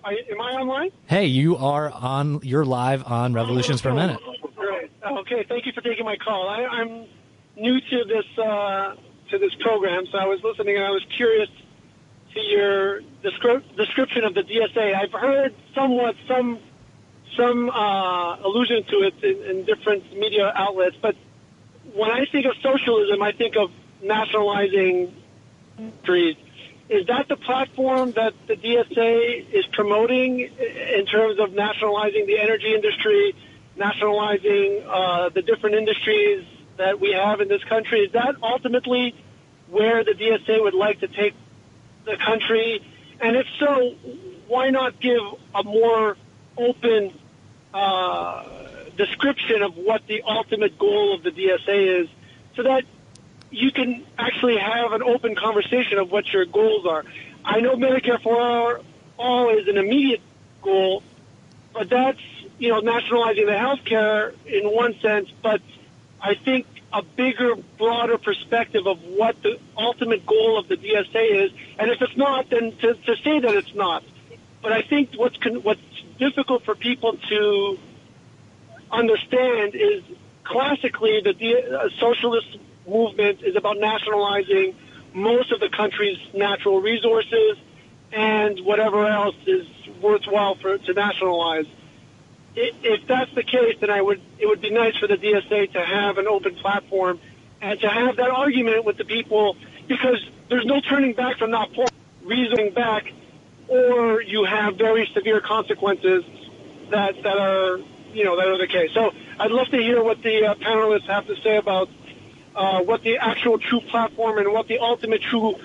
uh, 0.03 0.09
am 0.31 0.41
I 0.41 0.51
online? 0.59 0.91
Hey, 1.05 1.27
you 1.27 1.55
are 1.55 1.89
on. 1.89 2.41
You're 2.43 2.65
live 2.65 3.05
on 3.05 3.33
Revolutions 3.33 3.81
Per 3.81 3.93
Minute. 3.93 4.19
Great. 4.55 4.91
Okay, 5.05 5.45
thank 5.47 5.65
you 5.65 5.71
for 5.71 5.81
taking 5.81 6.03
my 6.03 6.17
call. 6.17 6.49
I, 6.49 6.81
am 6.81 7.07
new 7.55 7.79
to 7.79 8.03
this 8.03 8.37
uh, 8.37 8.95
to 9.31 9.37
this 9.39 9.55
program, 9.61 10.03
so 10.11 10.17
I 10.17 10.25
was 10.25 10.41
listening 10.43 10.75
and 10.75 10.83
I 10.83 10.91
was 10.91 11.05
curious 11.15 11.49
to 12.33 12.41
your 12.41 13.01
descri- 13.23 13.63
description 13.77 14.25
of 14.25 14.33
the 14.33 14.41
DSA. 14.43 14.93
I've 14.93 15.13
heard 15.13 15.55
somewhat 15.73 16.15
some 16.27 16.59
some 17.35 17.69
uh, 17.69 18.37
allusion 18.37 18.83
to 18.85 18.95
it 19.07 19.23
in, 19.23 19.49
in 19.49 19.65
different 19.65 20.11
media 20.17 20.51
outlets. 20.55 20.95
But 21.01 21.15
when 21.93 22.11
I 22.11 22.25
think 22.31 22.45
of 22.45 22.53
socialism, 22.61 23.21
I 23.21 23.31
think 23.31 23.55
of 23.55 23.71
nationalizing 24.01 25.13
industries. 25.77 26.37
Is 26.87 27.07
that 27.07 27.27
the 27.27 27.35
platform 27.35 28.11
that 28.11 28.33
the 28.47 28.55
DSA 28.55 29.51
is 29.51 29.65
promoting 29.67 30.39
in 30.39 31.05
terms 31.05 31.39
of 31.39 31.53
nationalizing 31.53 32.27
the 32.27 32.39
energy 32.39 32.73
industry, 32.75 33.35
nationalizing 33.75 34.83
uh, 34.87 35.29
the 35.29 35.41
different 35.41 35.75
industries 35.75 36.45
that 36.77 36.99
we 36.99 37.13
have 37.13 37.41
in 37.41 37.47
this 37.47 37.63
country? 37.63 38.01
Is 38.01 38.11
that 38.11 38.35
ultimately 38.43 39.15
where 39.69 40.03
the 40.03 40.11
DSA 40.11 40.61
would 40.61 40.75
like 40.75 40.99
to 40.99 41.07
take 41.07 41.33
the 42.05 42.17
country? 42.17 42.81
And 43.19 43.35
if 43.35 43.47
so, 43.59 43.95
why 44.47 44.69
not 44.69 44.99
give 44.99 45.21
a 45.55 45.63
more 45.63 46.17
open 46.57 47.17
uh, 47.75 48.43
description 48.95 49.61
of 49.61 49.75
what 49.75 50.07
the 50.07 50.21
ultimate 50.23 50.79
goal 50.79 51.13
of 51.13 51.23
the 51.23 51.31
DSA 51.31 52.03
is, 52.03 52.09
so 52.55 52.63
that 52.63 52.85
you 53.51 53.71
can 53.71 54.05
actually 54.17 54.57
have 54.57 54.93
an 54.93 55.03
open 55.03 55.35
conversation 55.35 55.97
of 55.97 56.09
what 56.09 56.31
your 56.31 56.45
goals 56.45 56.85
are. 56.85 57.03
I 57.43 57.59
know 57.59 57.75
Medicare 57.75 58.21
for 58.21 58.81
all 59.19 59.49
is 59.49 59.67
an 59.67 59.77
immediate 59.77 60.21
goal, 60.61 61.03
but 61.73 61.89
that's 61.89 62.21
you 62.57 62.69
know 62.69 62.79
nationalizing 62.79 63.45
the 63.45 63.57
health 63.57 63.83
care 63.83 64.33
in 64.45 64.63
one 64.71 64.97
sense. 65.01 65.29
But 65.43 65.61
I 66.21 66.35
think 66.35 66.65
a 66.93 67.03
bigger, 67.03 67.55
broader 67.77 68.17
perspective 68.17 68.87
of 68.87 69.03
what 69.03 69.41
the 69.43 69.59
ultimate 69.77 70.25
goal 70.25 70.57
of 70.57 70.69
the 70.69 70.77
DSA 70.77 71.45
is, 71.45 71.51
and 71.77 71.91
if 71.91 72.01
it's 72.01 72.15
not, 72.15 72.49
then 72.49 72.71
to, 72.77 72.93
to 72.93 73.15
say 73.17 73.39
that 73.41 73.53
it's 73.53 73.75
not. 73.75 74.01
But 74.61 74.71
I 74.71 74.81
think 74.81 75.09
what's 75.15 75.35
con- 75.37 75.61
what's 75.61 75.81
difficult 76.17 76.63
for 76.63 76.75
people 76.75 77.17
to 77.29 77.77
understand 78.91 79.75
is 79.75 80.03
classically 80.43 81.21
that 81.23 81.37
the 81.37 81.55
uh, 81.57 81.89
socialist 81.99 82.57
movement 82.87 83.41
is 83.41 83.55
about 83.55 83.77
nationalizing 83.77 84.75
most 85.13 85.51
of 85.51 85.59
the 85.59 85.69
country's 85.69 86.17
natural 86.33 86.81
resources 86.81 87.57
and 88.11 88.59
whatever 88.61 89.07
else 89.07 89.35
is 89.47 89.65
worthwhile 90.01 90.55
for 90.55 90.77
to 90.77 90.93
nationalize. 90.93 91.65
If 92.55 93.05
that's 93.07 93.33
the 93.35 93.43
case, 93.43 93.75
then 93.81 93.89
I 93.89 94.01
would 94.01 94.21
it 94.39 94.45
would 94.45 94.61
be 94.61 94.69
nice 94.69 94.95
for 94.97 95.07
the 95.07 95.17
DSA 95.17 95.73
to 95.73 95.81
have 95.81 96.17
an 96.17 96.27
open 96.27 96.55
platform 96.55 97.19
and 97.61 97.79
to 97.81 97.89
have 97.89 98.15
that 98.15 98.29
argument 98.29 98.85
with 98.85 98.97
the 98.97 99.03
people 99.03 99.57
because 99.87 100.23
there's 100.49 100.65
no 100.65 100.79
turning 100.79 101.13
back 101.13 101.37
from 101.37 101.51
that 101.51 101.73
point. 101.73 101.91
Reasoning 102.23 102.73
back, 102.73 103.11
or 103.67 104.21
you 104.21 104.43
have 104.43 104.75
very 104.75 105.09
severe 105.13 105.41
consequences 105.41 106.23
that 106.91 107.15
that 107.23 107.37
are 107.37 107.79
you 108.13 108.23
know 108.23 108.35
that 108.35 108.47
are 108.47 108.57
the 108.57 108.67
case. 108.67 108.91
So 108.93 109.11
I'd 109.39 109.51
love 109.51 109.67
to 109.67 109.77
hear 109.77 110.03
what 110.03 110.21
the 110.21 110.45
uh, 110.45 110.55
panelists 110.55 111.07
have 111.07 111.27
to 111.27 111.35
say 111.41 111.57
about 111.57 111.89
uh, 112.55 112.81
what 112.81 113.01
the 113.01 113.17
actual 113.17 113.59
true 113.59 113.81
platform 113.81 114.37
and 114.37 114.51
what 114.51 114.67
the 114.67 114.79
ultimate 114.79 115.21
true, 115.21 115.55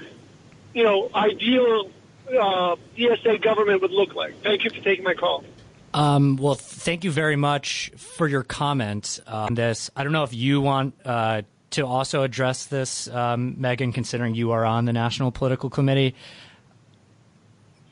you 0.75 0.83
know, 0.83 1.09
ideal 1.15 1.91
uh, 2.29 2.77
DSA 2.97 3.43
government 3.43 3.83
would 3.83 3.93
look 3.93 4.15
like. 4.15 4.41
Thank 4.43 4.65
you 4.65 4.71
for 4.71 4.81
taking 4.81 5.05
my 5.05 5.15
call. 5.15 5.45
Um, 5.93 6.37
well, 6.37 6.55
thank 6.55 7.03
you 7.05 7.11
very 7.11 7.37
much 7.37 7.91
for 7.97 8.29
your 8.29 8.45
comment 8.45 9.19
on 9.27 9.55
this. 9.55 9.91
I 9.97 10.05
don't 10.05 10.13
know 10.13 10.23
if 10.23 10.33
you 10.33 10.61
want 10.61 10.95
uh, 11.05 11.43
to 11.71 11.87
also 11.87 12.23
address 12.23 12.67
this, 12.67 13.09
um, 13.09 13.61
Megan, 13.61 13.93
considering 13.93 14.35
you 14.35 14.53
are 14.53 14.65
on 14.65 14.85
the 14.85 14.93
National 14.93 15.33
Political 15.33 15.71
Committee. 15.71 16.15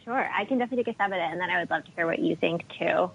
Sure, 0.08 0.30
I 0.34 0.46
can 0.46 0.56
definitely 0.56 0.84
take 0.84 0.94
a 0.94 0.96
stab 0.96 1.12
at 1.12 1.18
it, 1.18 1.32
and 1.32 1.38
then 1.38 1.50
I 1.50 1.58
would 1.58 1.68
love 1.68 1.84
to 1.84 1.90
hear 1.90 2.06
what 2.06 2.18
you 2.18 2.34
think 2.34 2.64
too. 2.78 3.10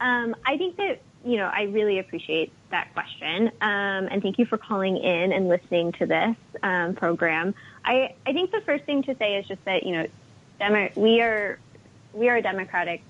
Um, 0.00 0.36
I 0.46 0.56
think 0.56 0.76
that 0.76 1.00
you 1.24 1.38
know 1.38 1.50
I 1.52 1.62
really 1.62 1.98
appreciate 1.98 2.52
that 2.70 2.94
question, 2.94 3.48
um, 3.60 4.06
and 4.08 4.22
thank 4.22 4.38
you 4.38 4.46
for 4.46 4.56
calling 4.56 4.96
in 4.96 5.32
and 5.32 5.48
listening 5.48 5.90
to 5.94 6.06
this 6.06 6.36
um, 6.62 6.94
program. 6.94 7.52
I 7.84 8.14
I 8.24 8.32
think 8.32 8.52
the 8.52 8.60
first 8.60 8.84
thing 8.84 9.02
to 9.02 9.16
say 9.16 9.38
is 9.38 9.48
just 9.48 9.64
that 9.64 9.82
you 9.82 9.92
know 9.94 10.06
Demo- 10.60 10.90
we 10.94 11.20
are 11.20 11.58
we 12.14 12.28
are 12.28 12.36
a 12.36 12.42
democratic 12.42 13.02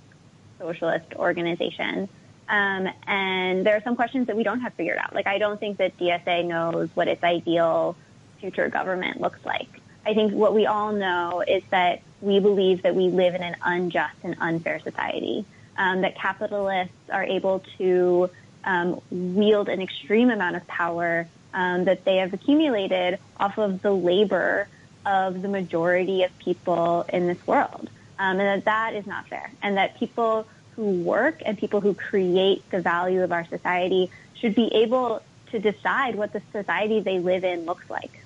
socialist 0.59 1.12
organization. 1.16 2.09
Um, 2.49 2.89
and 3.07 3.66
there 3.66 3.76
are 3.76 3.82
some 3.82 3.97
questions 3.97 4.28
that 4.28 4.37
we 4.37 4.45
don't 4.45 4.61
have 4.61 4.72
figured 4.74 4.97
out. 4.97 5.14
Like, 5.14 5.26
I 5.26 5.37
don't 5.39 5.59
think 5.61 5.76
that 5.76 5.99
DSA 5.99 6.47
knows 6.47 6.89
what 6.95 7.09
its 7.09 7.22
ideal 7.22 7.97
future 8.39 8.68
government 8.70 9.20
looks 9.20 9.45
like. 9.45 9.76
I 10.07 10.15
think 10.15 10.33
what 10.33 10.55
we 10.55 10.67
all 10.67 10.93
know 10.93 11.43
is 11.47 11.65
that 11.71 12.01
we 12.21 12.39
believe 12.39 12.83
that 12.83 12.95
we 12.95 13.09
live 13.09 13.35
in 13.35 13.43
an 13.43 13.57
unjust 13.61 14.15
and 14.23 14.37
unfair 14.41 14.79
society, 14.79 15.45
um, 15.77 16.03
that 16.03 16.15
capitalists 16.15 16.95
are 17.11 17.25
able 17.25 17.65
to 17.79 18.31
um, 18.63 19.01
wield 19.11 19.69
an 19.69 19.83
extreme 19.83 20.31
amount 20.31 20.55
of 20.55 20.67
power 20.69 21.27
um, 21.53 21.87
that 21.87 22.05
they 22.05 22.19
have 22.19 22.33
accumulated 22.33 23.19
off 23.39 23.59
of 23.59 23.83
the 23.83 23.91
labor 23.91 24.69
of 25.05 25.43
the 25.43 25.49
majority 25.49 26.23
of 26.23 26.39
people 26.39 27.05
in 27.09 27.27
this 27.27 27.45
world, 27.45 27.91
um, 28.21 28.39
and 28.39 28.41
that 28.41 28.65
that 28.65 28.95
is 28.95 29.07
not 29.07 29.27
fair, 29.27 29.51
and 29.61 29.77
that 29.77 29.99
people 29.99 30.47
who 30.77 31.03
work 31.03 31.43
and 31.45 31.59
people 31.59 31.81
who 31.81 31.95
create 31.95 32.69
the 32.71 32.81
value 32.81 33.23
of 33.23 33.33
our 33.33 33.45
society 33.47 34.09
should 34.35 34.55
be 34.55 34.73
able 34.73 35.21
to 35.51 35.59
decide 35.59 36.15
what 36.15 36.33
the 36.33 36.43
society 36.53 37.01
they 37.01 37.19
live 37.19 37.43
in 37.43 37.65
looks 37.65 37.89
like. 37.91 38.21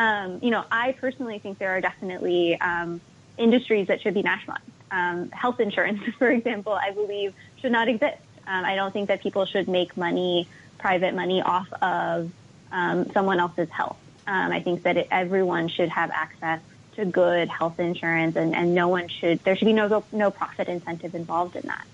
Um, 0.00 0.38
you 0.40 0.50
know, 0.50 0.64
I 0.72 0.92
personally 0.92 1.40
think 1.40 1.58
there 1.58 1.76
are 1.76 1.80
definitely 1.82 2.58
um, 2.58 3.02
industries 3.36 3.88
that 3.88 4.00
should 4.00 4.14
be 4.14 4.22
nationalized. 4.22 4.64
Um, 4.90 5.30
health 5.30 5.60
insurance, 5.60 6.00
for 6.18 6.30
example, 6.30 6.72
I 6.72 6.90
believe 6.92 7.34
should 7.60 7.70
not 7.70 7.86
exist. 7.86 8.16
Um, 8.46 8.64
I 8.64 8.76
don't 8.76 8.92
think 8.92 9.08
that 9.08 9.22
people 9.22 9.44
should 9.44 9.68
make 9.68 9.98
money, 9.98 10.48
private 10.78 11.14
money, 11.14 11.42
off 11.42 11.70
of 11.82 12.30
um, 12.72 13.12
someone 13.12 13.40
else's 13.40 13.68
health. 13.68 13.98
Um, 14.26 14.50
I 14.50 14.60
think 14.60 14.84
that 14.84 14.96
it, 14.96 15.08
everyone 15.10 15.68
should 15.68 15.90
have 15.90 16.10
access 16.12 16.60
to 16.94 17.04
good 17.04 17.50
health 17.50 17.78
insurance, 17.78 18.36
and, 18.36 18.56
and 18.56 18.74
no 18.74 18.88
one 18.88 19.08
should. 19.08 19.44
There 19.44 19.54
should 19.54 19.66
be 19.66 19.74
no 19.74 20.02
no 20.12 20.30
profit 20.30 20.68
incentive 20.68 21.14
involved 21.14 21.56
in 21.56 21.66
that. 21.66 21.86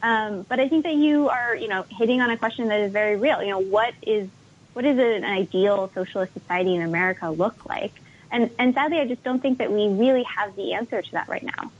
Um, 0.00 0.46
but 0.48 0.60
I 0.60 0.68
think 0.68 0.84
that 0.84 0.94
you 0.94 1.28
are, 1.28 1.56
you 1.56 1.66
know, 1.66 1.84
hitting 1.90 2.20
on 2.20 2.30
a 2.30 2.36
question 2.36 2.68
that 2.68 2.78
is 2.78 2.92
very 2.92 3.16
real. 3.16 3.42
You 3.42 3.50
know, 3.50 3.58
what 3.58 3.94
is 4.00 4.28
what 4.78 4.84
does 4.84 4.96
an 4.96 5.24
ideal 5.24 5.90
socialist 5.92 6.32
society 6.34 6.76
in 6.76 6.82
America 6.82 7.28
look 7.28 7.66
like? 7.68 7.90
And 8.30 8.48
and 8.60 8.74
sadly, 8.74 9.00
I 9.00 9.08
just 9.08 9.24
don't 9.24 9.42
think 9.42 9.58
that 9.58 9.72
we 9.72 9.88
really 9.88 10.22
have 10.22 10.54
the 10.54 10.74
answer 10.74 11.02
to 11.02 11.12
that 11.14 11.28
right 11.28 11.42
now. 11.42 11.72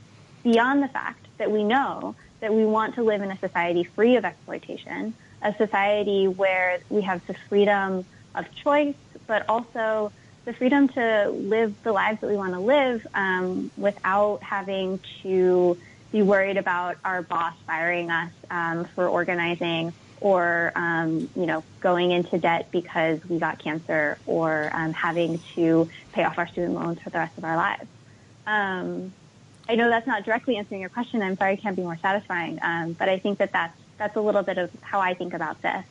Beyond 0.43 0.83
the 0.83 0.89
fact 0.89 1.25
that 1.37 1.49
we 1.49 1.63
know 1.63 2.13
that 2.41 2.53
we 2.53 2.65
want 2.65 2.95
to 2.95 3.03
live 3.03 3.21
in 3.21 3.31
a 3.31 3.39
society 3.39 3.85
free 3.85 4.17
of 4.17 4.25
exploitation, 4.25 5.13
a 5.41 5.55
society 5.55 6.27
where 6.27 6.79
we 6.89 7.01
have 7.03 7.25
the 7.25 7.35
freedom 7.47 8.05
of 8.35 8.53
choice, 8.53 8.95
but 9.27 9.47
also 9.47 10.11
the 10.43 10.51
freedom 10.51 10.89
to 10.89 11.29
live 11.29 11.73
the 11.83 11.93
lives 11.93 12.19
that 12.19 12.29
we 12.29 12.35
want 12.35 12.51
to 12.51 12.59
live 12.59 13.07
um, 13.13 13.71
without 13.77 14.43
having 14.43 14.99
to 15.23 15.77
be 16.11 16.21
worried 16.21 16.57
about 16.57 16.97
our 17.05 17.21
boss 17.21 17.53
firing 17.65 18.11
us 18.11 18.33
um, 18.51 18.83
for 18.93 19.07
organizing 19.07 19.93
or 20.21 20.71
um, 20.75 21.29
you 21.35 21.45
know 21.45 21.63
going 21.79 22.11
into 22.11 22.37
debt 22.37 22.69
because 22.71 23.19
we 23.29 23.39
got 23.39 23.59
cancer 23.59 24.17
or 24.25 24.69
um, 24.73 24.93
having 24.93 25.39
to 25.55 25.89
pay 26.11 26.23
off 26.23 26.37
our 26.37 26.47
student 26.47 26.73
loans 26.73 26.99
for 27.01 27.09
the 27.09 27.17
rest 27.17 27.37
of 27.37 27.43
our 27.43 27.55
lives. 27.55 27.87
Um, 28.45 29.13
I 29.67 29.75
know 29.75 29.89
that's 29.89 30.07
not 30.07 30.23
directly 30.23 30.57
answering 30.57 30.81
your 30.81 30.89
question. 30.89 31.21
I'm 31.21 31.37
sorry 31.37 31.53
I 31.53 31.55
can't 31.55 31.75
be 31.75 31.83
more 31.83 31.97
satisfying, 31.97 32.59
um, 32.61 32.93
but 32.93 33.07
I 33.07 33.19
think 33.19 33.37
that 33.37 33.51
that's 33.51 33.77
that's 33.97 34.15
a 34.15 34.21
little 34.21 34.43
bit 34.43 34.57
of 34.57 34.71
how 34.81 34.99
I 34.99 35.13
think 35.13 35.33
about 35.33 35.61
this. 35.61 35.85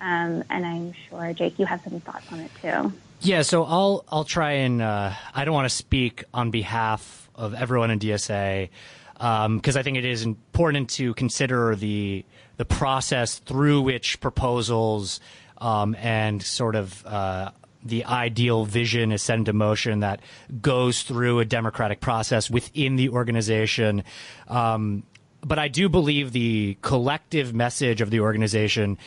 Um, 0.00 0.44
and 0.50 0.64
I'm 0.64 0.92
sure, 1.08 1.32
Jake, 1.32 1.58
you 1.58 1.66
have 1.66 1.82
some 1.82 1.98
thoughts 2.00 2.30
on 2.30 2.40
it 2.40 2.50
too. 2.60 2.92
Yeah, 3.20 3.42
so 3.42 3.64
I'll 3.64 4.04
I'll 4.08 4.24
try 4.24 4.52
and 4.52 4.80
uh, 4.80 5.12
I 5.34 5.44
don't 5.44 5.54
want 5.54 5.68
to 5.68 5.74
speak 5.74 6.24
on 6.32 6.50
behalf 6.50 7.28
of 7.34 7.54
everyone 7.54 7.90
in 7.90 7.98
DSA 7.98 8.68
because 9.14 9.46
um, 9.46 9.60
I 9.64 9.82
think 9.82 9.96
it 9.96 10.04
is 10.04 10.22
important 10.22 10.90
to 10.90 11.14
consider 11.14 11.74
the 11.74 12.24
the 12.56 12.64
process 12.64 13.38
through 13.38 13.82
which 13.82 14.20
proposals 14.20 15.20
um, 15.58 15.94
and 15.96 16.42
sort 16.42 16.74
of 16.74 17.04
uh, 17.06 17.50
the 17.84 18.04
ideal 18.04 18.64
vision 18.64 19.12
is 19.12 19.22
set 19.22 19.38
into 19.38 19.52
motion 19.52 20.00
that 20.00 20.20
goes 20.60 21.02
through 21.02 21.40
a 21.40 21.44
democratic 21.44 22.00
process 22.00 22.50
within 22.50 22.96
the 22.96 23.10
organization. 23.10 24.02
Um, 24.48 25.04
but 25.40 25.58
I 25.58 25.68
do 25.68 25.88
believe 25.88 26.32
the 26.32 26.76
collective 26.82 27.54
message 27.54 28.00
of 28.00 28.10
the 28.10 28.20
organization 28.20 28.98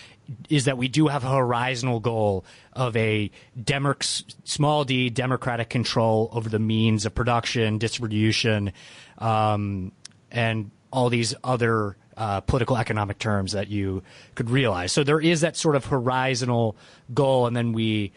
is 0.47 0.65
that 0.65 0.77
we 0.77 0.87
do 0.87 1.07
have 1.07 1.23
a 1.23 1.27
horizontal 1.27 1.99
goal 1.99 2.45
of 2.73 2.95
a 2.95 3.31
democ- 3.59 4.23
small 4.43 4.85
d 4.85 5.09
democratic 5.09 5.69
control 5.69 6.29
over 6.31 6.47
the 6.47 6.59
means 6.59 7.05
of 7.05 7.15
production, 7.15 7.77
distribution, 7.77 8.71
um, 9.17 9.91
and 10.31 10.71
all 10.91 11.09
these 11.09 11.33
other 11.43 11.97
uh, 12.19 12.41
political 12.41 12.77
economic 12.77 13.17
terms 13.17 13.53
that 13.53 13.69
you 13.69 14.03
could 14.35 14.49
realize. 14.49 14.91
So 14.91 15.05
there 15.05 15.21
is 15.21 15.41
that 15.41 15.55
sort 15.55 15.77
of 15.77 15.85
horizontal 15.85 16.75
goal, 17.13 17.47
and 17.47 17.55
then 17.55 17.71
we, 17.71 18.11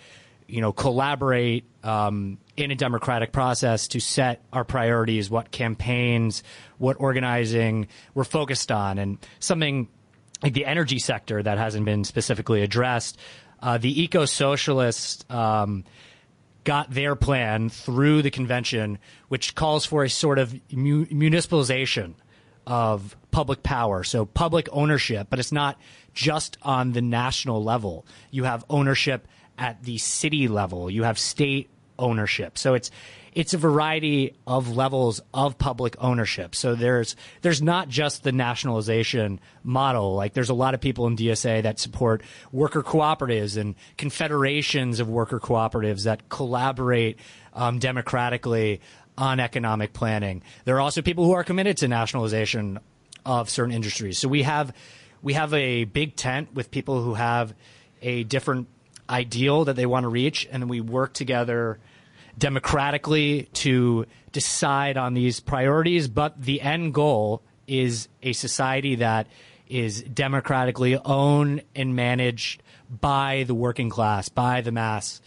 you 0.48 0.61
know, 0.61 0.72
collaborate 0.72 1.64
um, 1.84 2.38
in 2.57 2.72
a 2.72 2.74
democratic 2.74 3.30
process 3.30 3.86
to 3.88 4.00
set 4.00 4.42
our 4.53 4.64
priorities, 4.64 5.30
what 5.30 5.53
campaigns, 5.53 6.42
what 6.78 6.96
organizing 6.98 7.86
we're 8.12 8.24
focused 8.24 8.72
on, 8.72 8.98
and 8.98 9.18
something 9.38 9.88
like 10.42 10.53
the 10.53 10.66
energy 10.66 10.98
sector 10.98 11.40
that 11.40 11.57
hasn't 11.57 11.84
been 11.84 12.03
specifically 12.03 12.62
addressed. 12.62 13.16
Uh, 13.61 13.78
the 13.78 14.03
eco 14.03 14.24
socialists 14.24 15.24
um, 15.30 15.84
got 16.64 16.90
their 16.90 17.14
plan 17.14 17.68
through 17.68 18.22
the 18.22 18.32
convention, 18.32 18.98
which 19.28 19.55
calls 19.55 19.86
for 19.86 20.03
a 20.03 20.11
sort 20.11 20.40
of 20.40 20.53
mu- 20.72 21.07
municipalization 21.07 22.14
of 22.66 23.16
public 23.33 23.64
power. 23.64 24.05
So 24.05 24.24
public 24.24 24.68
ownership, 24.70 25.26
but 25.28 25.41
it's 25.41 25.51
not 25.51 25.80
just 26.14 26.57
on 26.62 26.93
the 26.93 27.03
national 27.03 27.64
level. 27.64 28.07
You 28.30 28.45
have 28.45 28.64
ownership 28.70 29.26
at 29.59 29.83
the 29.83 29.99
city 29.99 30.47
level. 30.47 30.89
You 30.89 31.03
have 31.03 31.18
state 31.18 31.68
ownership. 31.99 32.57
So 32.59 32.74
it's 32.74 32.91
it's 33.35 33.55
a 33.55 33.59
variety 33.59 34.35
of 34.47 34.76
levels 34.76 35.22
of 35.33 35.57
public 35.57 35.97
ownership. 35.99 36.55
So 36.55 36.74
there's 36.74 37.16
there's 37.41 37.62
not 37.62 37.89
just 37.89 38.22
the 38.22 38.33
nationalization 38.33 39.41
model. 39.62 40.14
Like 40.14 40.35
there's 40.35 40.51
a 40.51 40.55
lot 40.55 40.74
of 40.74 40.80
people 40.80 41.07
in 41.07 41.16
DSA 41.16 41.62
that 41.62 41.78
support 41.78 42.22
worker 42.53 42.83
cooperatives 42.83 43.57
and 43.57 43.74
confederations 43.97 45.01
of 45.01 45.09
worker 45.09 45.41
cooperatives 45.41 46.05
that 46.05 46.28
collaborate 46.28 47.18
um, 47.55 47.78
democratically 47.78 48.80
on 49.16 49.41
economic 49.41 49.93
planning. 49.93 50.43
There 50.64 50.76
are 50.76 50.80
also 50.80 51.03
people 51.03 51.24
who 51.24 51.33
are 51.33 51.45
committed 51.45 51.78
to 51.78 51.89
nationalization 51.89 52.78
of 53.24 53.50
certain 53.50 53.74
industries. 53.74 54.18
So 54.18 54.28
we 54.28 54.42
have 54.42 54.74
we 55.22 55.34
have 55.34 55.54
a 55.54 55.84
big 55.84 56.16
tent 56.16 56.52
with 56.54 56.70
people 56.70 57.02
who 57.02 57.14
have 57.14 57.54
a 58.00 58.24
different 58.24 58.66
ideal 59.08 59.64
that 59.66 59.76
they 59.76 59.86
want 59.86 60.04
to 60.04 60.08
reach, 60.08 60.48
and 60.50 60.68
we 60.68 60.80
work 60.80 61.12
together 61.12 61.78
democratically 62.36 63.48
to 63.52 64.06
decide 64.32 64.96
on 64.96 65.14
these 65.14 65.40
priorities. 65.40 66.08
But 66.08 66.42
the 66.42 66.60
end 66.60 66.94
goal 66.94 67.42
is 67.66 68.08
a 68.22 68.32
society 68.32 68.96
that 68.96 69.28
is 69.68 70.02
democratically 70.02 70.96
owned 70.96 71.62
and 71.74 71.94
managed 71.94 72.62
by 72.90 73.44
the 73.46 73.54
working 73.54 73.88
class, 73.88 74.28
by 74.28 74.60
the 74.60 74.72
mass 74.72 75.20